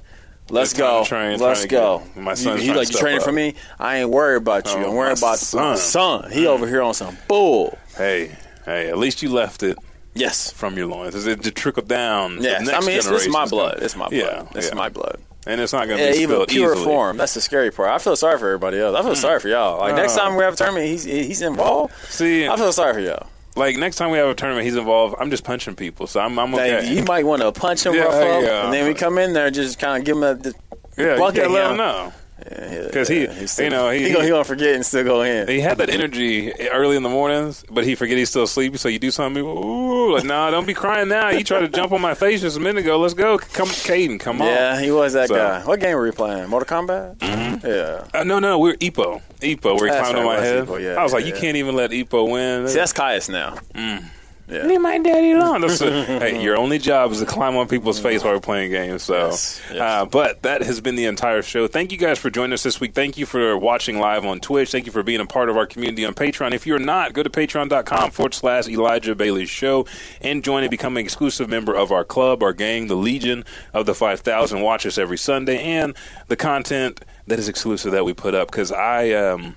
let's 0.49 0.73
go, 0.73 1.03
train, 1.03 1.39
let's 1.39 1.65
go." 1.65 2.03
get- 2.15 2.17
my 2.23 2.35
he 2.35 2.73
like 2.73 2.91
you 2.91 2.97
training 2.97 3.19
up. 3.19 3.25
for 3.25 3.31
me. 3.31 3.55
I 3.79 3.97
ain't 3.97 4.09
worried 4.09 4.37
about 4.37 4.65
you. 4.67 4.73
Oh, 4.83 4.89
I'm 4.89 4.95
worried 4.95 5.17
about 5.17 5.39
son. 5.39 5.77
son. 5.77 6.31
He 6.31 6.47
over 6.47 6.67
here 6.67 6.81
on 6.81 6.93
some 6.93 7.17
bull. 7.27 7.77
Hey, 7.97 8.35
hey, 8.65 8.89
at 8.89 8.97
least 8.97 9.21
you 9.21 9.29
left 9.29 9.63
it 9.63 9.77
Yes. 10.13 10.51
from 10.51 10.75
your 10.77 10.87
loins. 10.87 11.25
It 11.27 11.43
to 11.43 11.51
trickle 11.51 11.83
down. 11.83 12.41
Yes, 12.41 12.67
I 12.69 12.79
mean 12.81 12.97
it's, 12.97 13.07
it's 13.07 13.27
my 13.29 13.45
blood. 13.45 13.79
It's 13.81 13.95
my 13.95 14.09
blood. 14.09 14.13
Yeah, 14.13 14.43
it's 14.55 14.69
yeah. 14.69 14.75
my 14.75 14.89
blood. 14.89 15.19
and 15.47 15.61
it's 15.61 15.71
not 15.73 15.87
going 15.87 15.97
to 15.99 16.03
Yeah, 16.05 16.11
be 16.11 16.17
even 16.19 16.35
spilled 16.35 16.47
pure 16.49 16.73
easily. 16.73 16.85
form. 16.85 17.17
That's 17.17 17.33
the 17.33 17.41
scary 17.41 17.71
part. 17.71 17.89
I 17.89 17.97
feel 17.97 18.15
sorry 18.15 18.37
for 18.37 18.47
everybody 18.47 18.79
else. 18.79 18.95
I 18.95 19.01
feel 19.01 19.13
mm. 19.13 19.17
sorry 19.17 19.39
for 19.39 19.47
y'all. 19.47 19.79
Like 19.79 19.95
next 19.95 20.15
Oh. 20.17 20.21
time 20.21 20.35
we 20.35 20.43
have 20.43 20.53
a 20.53 20.57
tournament, 20.57 20.85
he's 20.87 21.03
he's 21.05 21.41
involved. 21.41 21.93
See, 22.09 22.47
I 22.47 22.55
feel 22.57 22.73
sorry 22.73 22.93
for 22.93 22.99
y'all. 22.99 23.27
Like 23.60 23.78
next 23.78 23.97
time 23.97 24.10
we 24.12 24.18
have 24.18 24.28
a 24.30 24.34
tournament, 24.36 24.66
he's 24.66 24.76
involved. 24.76 25.16
I'm 25.20 25.30
just 25.30 25.43
punching 25.43 25.76
people, 25.76 26.07
so 26.07 26.20
I'm, 26.20 26.39
I'm 26.39 26.51
Like, 26.51 26.72
okay. 26.72 26.93
you 26.93 27.03
might 27.03 27.26
want 27.26 27.41
to 27.43 27.51
punch 27.51 27.86
him 27.86 27.93
Yeah, 27.93 28.01
rough 28.03 28.14
up, 28.16 28.64
and 28.66 28.74
then 28.74 28.88
we 28.88 28.93
come 28.95 29.18
in 29.20 29.34
there 29.34 29.47
and 29.47 29.55
just 29.55 29.78
kind 29.78 29.99
of 29.99 30.05
give 30.05 30.18
him 30.18 30.24
a 30.24 30.34
the 30.36 30.53
yeah, 30.97 31.18
bucket 31.18 31.43
gotta 31.43 31.53
let 31.53 31.66
him. 31.66 31.72
him 31.74 32.12
know. 32.39 32.89
Yeah, 32.93 33.03
he- 33.05 33.27
he's 33.27 33.51
still- 33.51 33.65
you 33.65 33.69
know, 33.71 33.89
he- 33.89 34.03
he 34.07 34.11
gonna, 34.11 34.23
he 34.25 34.29
gonna 34.29 34.43
forget 34.43 34.75
and 34.75 34.85
still 34.85 35.03
go 35.03 35.21
in. 35.21 35.47
He 35.47 35.59
had 35.59 35.77
that 35.79 35.89
energy 35.89 36.51
early 36.71 36.95
in 36.97 37.03
the 37.03 37.09
mornings, 37.09 37.63
but 37.69 37.83
he 37.85 37.95
forget 37.95 38.17
he's 38.17 38.29
still 38.29 38.47
sleepy. 38.47 38.77
So 38.77 38.89
you 38.89 38.99
do 38.99 39.11
something, 39.11 39.43
ooh, 39.43 40.13
like, 40.13 40.23
nah, 40.23 40.49
don't 40.51 40.65
be 40.67 40.73
crying 40.73 41.07
now. 41.09 41.29
You 41.29 41.43
tried 41.43 41.61
to 41.61 41.67
jump 41.67 41.91
on 41.91 42.01
my 42.01 42.13
face 42.13 42.41
just 42.41 42.57
a 42.57 42.59
minute 42.59 42.79
ago. 42.81 42.99
Let's 42.99 43.13
go, 43.13 43.37
come, 43.37 43.67
Caden, 43.67 44.19
come 44.19 44.41
on. 44.41 44.47
Yeah, 44.47 44.79
he 44.79 44.91
was 44.91 45.13
that 45.13 45.27
So- 45.29 45.35
guy. 45.35 45.61
What 45.65 45.79
game 45.79 45.95
were 45.95 46.03
we 46.03 46.11
playing? 46.11 46.47
Mortal 46.49 46.83
Kombat. 46.83 47.17
Mm-hmm. 47.17 47.67
Yeah. 47.67 48.03
Uh, 48.19 48.23
no, 48.23 48.39
no, 48.39 48.57
we're 48.59 48.75
Epo. 48.75 49.21
Epo, 49.41 49.75
where 49.75 49.85
he 49.85 49.91
That's 49.91 50.09
climbed 50.09 50.17
on 50.19 50.25
my 50.25 50.39
head. 50.39 50.65
Epo, 50.67 50.81
yeah, 50.81 50.95
I 50.99 51.03
was 51.03 51.13
like, 51.13 51.25
yeah, 51.25 51.33
you 51.33 51.39
can't 51.39 51.57
even 51.57 51.75
let 51.75 51.91
Epo 51.91 52.29
win. 52.29 52.67
See, 52.67 52.75
that's 52.75 52.93
Kaius 52.93 53.29
now. 53.29 53.55
Yeah. 54.49 54.65
Leave 54.65 54.81
my 54.81 54.97
daddy 54.97 55.31
alone. 55.31 55.61
That's 55.67 55.79
a- 55.81 56.03
hey, 56.03 56.41
your 56.41 56.57
only 56.57 56.79
job 56.79 57.11
is 57.11 57.19
to 57.19 57.25
climb 57.25 57.55
on 57.55 57.67
people's 57.67 57.99
face 57.99 58.23
while 58.23 58.33
we're 58.33 58.39
playing 58.39 58.71
games. 58.71 59.03
So, 59.03 59.27
Yes, 59.27 59.61
yes. 59.71 59.79
Uh, 59.79 60.05
but 60.05 60.41
that 60.41 60.61
has 60.63 60.81
been 60.81 60.95
the 60.95 61.05
entire 61.05 61.41
show. 61.43 61.67
Thank 61.67 61.91
you 61.91 61.97
guys 61.99 62.17
for 62.17 62.29
joining 62.31 62.53
us 62.53 62.63
this 62.63 62.79
week. 62.79 62.93
Thank 62.95 63.17
you 63.17 63.25
for 63.27 63.57
watching 63.57 63.99
live 63.99 64.25
on 64.25 64.39
Twitch. 64.39 64.71
Thank 64.71 64.87
you 64.87 64.91
for 64.91 65.03
being 65.03 65.19
a 65.19 65.25
part 65.27 65.49
of 65.49 65.57
our 65.57 65.67
community 65.67 66.03
on 66.03 66.15
Patreon. 66.15 66.53
If 66.53 66.65
you're 66.65 66.79
not, 66.79 67.13
go 67.13 67.21
to 67.21 67.29
patreon.com 67.29 68.11
forward 68.11 68.33
slash 68.33 68.67
Elijah 68.67 69.13
Bailey 69.13 69.45
Show 69.45 69.85
and 70.21 70.43
join 70.43 70.63
and 70.63 70.71
become 70.71 70.97
an 70.97 71.03
exclusive 71.03 71.47
member 71.47 71.75
of 71.75 71.91
our 71.91 72.03
club, 72.03 72.41
our 72.41 72.53
gang, 72.53 72.87
the 72.87 72.95
Legion 72.95 73.45
of 73.73 73.85
the 73.85 73.93
5,000. 73.93 74.61
Watch 74.61 74.85
us 74.85 74.97
every 74.97 75.17
Sunday 75.17 75.59
and 75.61 75.95
the 76.27 76.35
content 76.35 77.05
that 77.27 77.37
is 77.37 77.47
exclusive 77.47 77.91
that 77.91 78.03
we 78.03 78.13
put 78.13 78.33
up 78.33 78.49
because 78.49 78.71
I. 78.71 79.11
Um, 79.11 79.55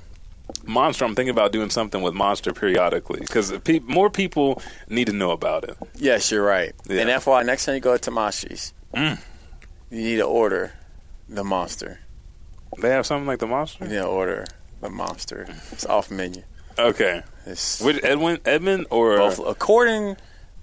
Monster, 0.64 1.05
I'm 1.05 1.14
thinking 1.14 1.30
about 1.30 1.53
doing 1.53 1.70
something 1.70 2.03
with 2.03 2.14
Monster 2.14 2.53
periodically 2.53 3.20
because 3.20 3.53
pe- 3.61 3.80
more 3.80 4.11
people 4.11 4.62
need 4.88 5.07
to 5.07 5.12
know 5.12 5.30
about 5.30 5.64
it. 5.64 5.76
Yes, 5.97 6.30
you're 6.30 6.45
right. 6.45 6.72
Yeah. 6.88 7.01
And 7.03 7.11
FYI, 7.11 7.45
next 7.45 7.64
time 7.66 7.74
you 7.74 7.80
go 7.80 7.97
to 7.97 8.11
Tamashi's, 8.11 8.72
Mm. 8.95 9.18
you 9.90 9.99
need 10.03 10.16
to 10.16 10.24
order 10.26 10.72
the 11.28 11.43
monster. 11.45 12.01
They 12.78 12.90
have 12.90 13.07
something 13.07 13.26
like 13.26 13.38
the 13.38 13.47
Monster. 13.47 13.86
To 13.88 14.05
order 14.05 14.45
the 14.80 14.90
monster. 14.90 15.47
It's 15.72 15.84
off 15.86 16.11
menu. 16.11 16.43
Okay, 16.78 17.22
It's 17.47 17.80
which 17.80 18.03
Edwin, 18.03 18.38
Edmund, 18.47 18.86
or 18.90 19.16
both 19.18 19.38
according 19.38 20.16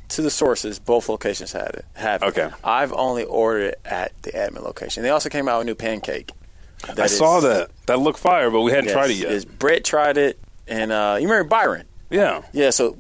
to 0.09 0.21
the 0.23 0.31
sources, 0.31 0.79
both 0.79 1.07
locations 1.07 1.51
had 1.51 1.69
it. 1.75 1.85
Have 1.93 2.23
it. 2.23 2.25
Okay. 2.27 2.49
I've 2.63 2.91
only 2.93 3.23
ordered 3.25 3.61
it 3.73 3.81
at 3.85 4.19
the 4.23 4.31
admin 4.31 4.63
location. 4.63 5.03
They 5.03 5.09
also 5.11 5.29
came 5.29 5.47
out 5.47 5.59
with 5.59 5.65
a 5.65 5.69
new 5.69 5.75
pancake. 5.75 6.31
I 6.87 6.93
That 6.93 7.09
saw 7.09 7.39
that. 7.41 7.71
That 7.87 7.99
looked 7.99 8.19
fire, 8.19 8.49
but 8.49 8.61
we 8.61 8.71
hadn't 8.71 8.85
yes, 8.85 8.93
tried 8.93 9.09
it 9.11 9.17
yet. 9.17 9.31
is 9.31 9.45
Brett 9.45 9.83
tried 9.83 10.17
it, 10.17 10.39
and 10.67 10.91
uh, 10.91 11.17
you 11.19 11.27
remember 11.27 11.47
Byron? 11.49 11.85
yeah. 12.09 12.41
Yeah. 12.53 12.69
So 12.69 12.97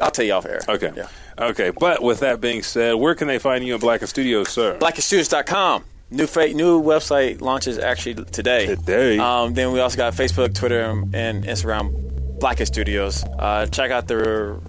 I'll 0.00 0.10
tell 0.10 0.24
you 0.24 0.32
off 0.34 0.46
air. 0.46 0.60
Okay. 0.68 0.92
Yeah. 0.96 1.08
Okay. 1.38 1.70
But 1.70 2.02
with 2.02 2.20
that 2.20 2.40
being 2.40 2.62
said, 2.62 2.94
where 2.94 3.14
can 3.14 3.26
they 3.28 3.38
find 3.38 3.66
you 3.66 3.74
in 3.74 3.80
Blacken 3.80 4.06
Studios, 4.08 4.48
sir? 4.50 4.78
Blackenstudios.com. 4.78 5.84
New 6.10 6.26
fa- 6.26 6.54
new 6.54 6.80
website 6.82 7.40
launches 7.42 7.78
actually 7.78 8.14
today. 8.24 8.66
Today. 8.66 9.18
Um, 9.18 9.52
then 9.54 9.72
we 9.72 9.80
also 9.80 9.96
got 9.96 10.14
Facebook, 10.14 10.54
Twitter, 10.54 10.80
and 11.12 11.44
Instagram. 11.44 12.38
Blacken 12.38 12.66
Studios. 12.66 13.24
Uh, 13.24 13.66
check 13.66 13.90
out 13.90 14.06
the 14.06 14.60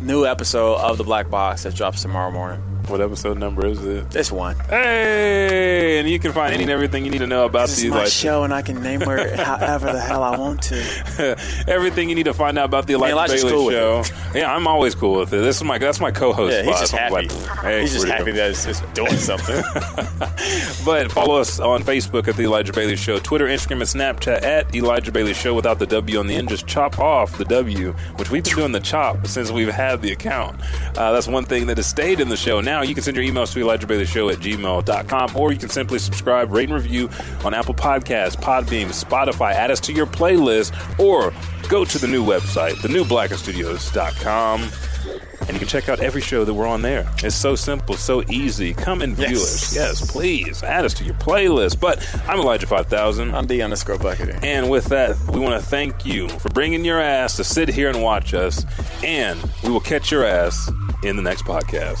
new 0.00 0.24
episode 0.24 0.76
of 0.76 0.96
the 0.98 1.04
Black 1.04 1.28
Box 1.28 1.64
that 1.64 1.74
drops 1.74 2.00
tomorrow 2.02 2.30
morning. 2.30 2.62
What 2.88 3.00
episode 3.00 3.38
number 3.38 3.66
is 3.66 3.84
it? 3.84 4.10
This 4.10 4.30
one. 4.32 4.56
Hey, 4.68 5.98
and 5.98 6.08
you 6.08 6.18
can 6.18 6.32
find 6.32 6.52
any 6.52 6.62
and 6.64 6.70
everything 6.72 7.04
you 7.04 7.10
need 7.10 7.18
to 7.18 7.26
know 7.26 7.44
about 7.46 7.68
This 7.68 7.78
is 7.78 7.84
the 7.84 7.88
my 7.90 7.96
Elijah. 7.98 8.10
show, 8.10 8.42
and 8.44 8.52
I 8.52 8.62
can 8.62 8.82
name 8.82 9.00
her 9.00 9.36
however 9.36 9.92
the 9.92 10.00
hell 10.00 10.22
I 10.22 10.36
want 10.36 10.62
to. 10.64 11.36
everything 11.68 12.08
you 12.08 12.14
need 12.14 12.24
to 12.24 12.34
find 12.34 12.58
out 12.58 12.66
about 12.66 12.86
the 12.86 12.94
Elijah 12.94 13.12
Elijah's 13.12 13.44
Bailey 13.44 13.54
cool 13.56 13.70
show. 13.70 14.02
Yeah, 14.34 14.54
I'm 14.54 14.66
always 14.66 14.94
cool 14.94 15.18
with 15.20 15.32
it. 15.32 15.38
This 15.38 15.56
is 15.56 15.64
my 15.64 15.78
that's 15.78 16.00
my 16.00 16.10
co-host. 16.10 16.52
Yeah, 16.52 16.62
he's 16.62 16.74
spot. 16.74 16.80
just 16.80 16.92
happy. 16.92 17.14
like, 17.14 17.32
hey, 17.60 17.80
he's 17.82 17.92
just 17.92 18.06
happy 18.06 18.32
that 18.32 18.50
it's, 18.50 18.66
it's 18.66 18.80
doing 18.92 19.16
something. 19.16 19.62
But 20.84 21.12
follow 21.12 21.36
us 21.36 21.60
on 21.60 21.82
Facebook 21.82 22.28
at 22.28 22.36
The 22.36 22.44
Elijah 22.44 22.72
Bailey 22.72 22.96
Show, 22.96 23.18
Twitter, 23.18 23.46
Instagram, 23.46 23.72
and 23.72 23.82
Snapchat 23.82 24.42
at 24.42 24.74
Elijah 24.74 25.12
Bailey 25.12 25.34
Show 25.34 25.54
without 25.54 25.78
the 25.78 25.86
W 25.86 26.18
on 26.18 26.26
the 26.26 26.34
end. 26.34 26.48
Just 26.48 26.66
chop 26.66 26.98
off 26.98 27.38
the 27.38 27.44
W, 27.44 27.92
which 28.16 28.30
we've 28.30 28.42
been 28.44 28.54
doing 28.54 28.72
the 28.72 28.80
chop 28.80 29.26
since 29.26 29.50
we've 29.50 29.68
had 29.68 30.02
the 30.02 30.12
account. 30.12 30.60
Uh, 30.96 31.12
that's 31.12 31.28
one 31.28 31.44
thing 31.44 31.66
that 31.66 31.76
has 31.76 31.86
stayed 31.86 32.20
in 32.20 32.28
the 32.28 32.36
show. 32.36 32.60
Now 32.60 32.71
you 32.80 32.94
can 32.94 33.02
send 33.04 33.16
your 33.16 33.26
emails 33.26 33.52
to 33.52 33.60
Elijah 33.60 33.86
Bailey 33.86 34.06
Show 34.06 34.30
at 34.30 34.38
gmail.com 34.38 35.36
or 35.36 35.52
you 35.52 35.58
can 35.58 35.68
simply 35.68 35.98
subscribe, 35.98 36.50
rate, 36.50 36.70
and 36.70 36.74
review 36.74 37.10
on 37.44 37.52
Apple 37.52 37.74
Podcasts, 37.74 38.36
Podbean, 38.36 38.86
Spotify, 38.86 39.52
add 39.52 39.70
us 39.70 39.80
to 39.80 39.92
your 39.92 40.06
playlist, 40.06 40.72
or 40.98 41.34
go 41.68 41.84
to 41.84 41.98
the 41.98 42.06
new 42.08 42.24
website, 42.24 42.72
thenewblackenstudios.com. 42.76 44.62
And 45.42 45.50
you 45.54 45.58
can 45.58 45.66
check 45.66 45.88
out 45.88 45.98
every 45.98 46.20
show 46.20 46.44
that 46.44 46.54
we're 46.54 46.68
on 46.68 46.82
there. 46.82 47.04
It's 47.24 47.34
so 47.34 47.56
simple, 47.56 47.96
so 47.96 48.22
easy. 48.30 48.72
Come 48.74 49.02
and 49.02 49.16
view 49.16 49.26
Yes. 49.26 49.42
us. 49.42 49.74
Yes, 49.74 50.10
please. 50.10 50.62
Add 50.62 50.84
us 50.84 50.94
to 50.94 51.04
your 51.04 51.14
playlist. 51.14 51.80
But 51.80 52.06
I'm 52.28 52.38
Elijah 52.38 52.68
5000. 52.68 53.34
I'm 53.34 53.46
D 53.46 53.60
underscore 53.60 53.96
buckity. 53.96 54.38
And 54.44 54.70
with 54.70 54.84
that, 54.86 55.16
we 55.32 55.40
want 55.40 55.60
to 55.60 55.66
thank 55.68 56.06
you 56.06 56.28
for 56.28 56.48
bringing 56.50 56.84
your 56.84 57.00
ass 57.00 57.36
to 57.38 57.44
sit 57.44 57.68
here 57.68 57.88
and 57.88 58.00
watch 58.00 58.34
us. 58.34 58.64
And 59.02 59.42
we 59.64 59.70
will 59.70 59.80
catch 59.80 60.12
your 60.12 60.24
ass 60.24 60.70
in 61.02 61.16
the 61.16 61.22
next 61.22 61.42
podcast. 61.44 62.00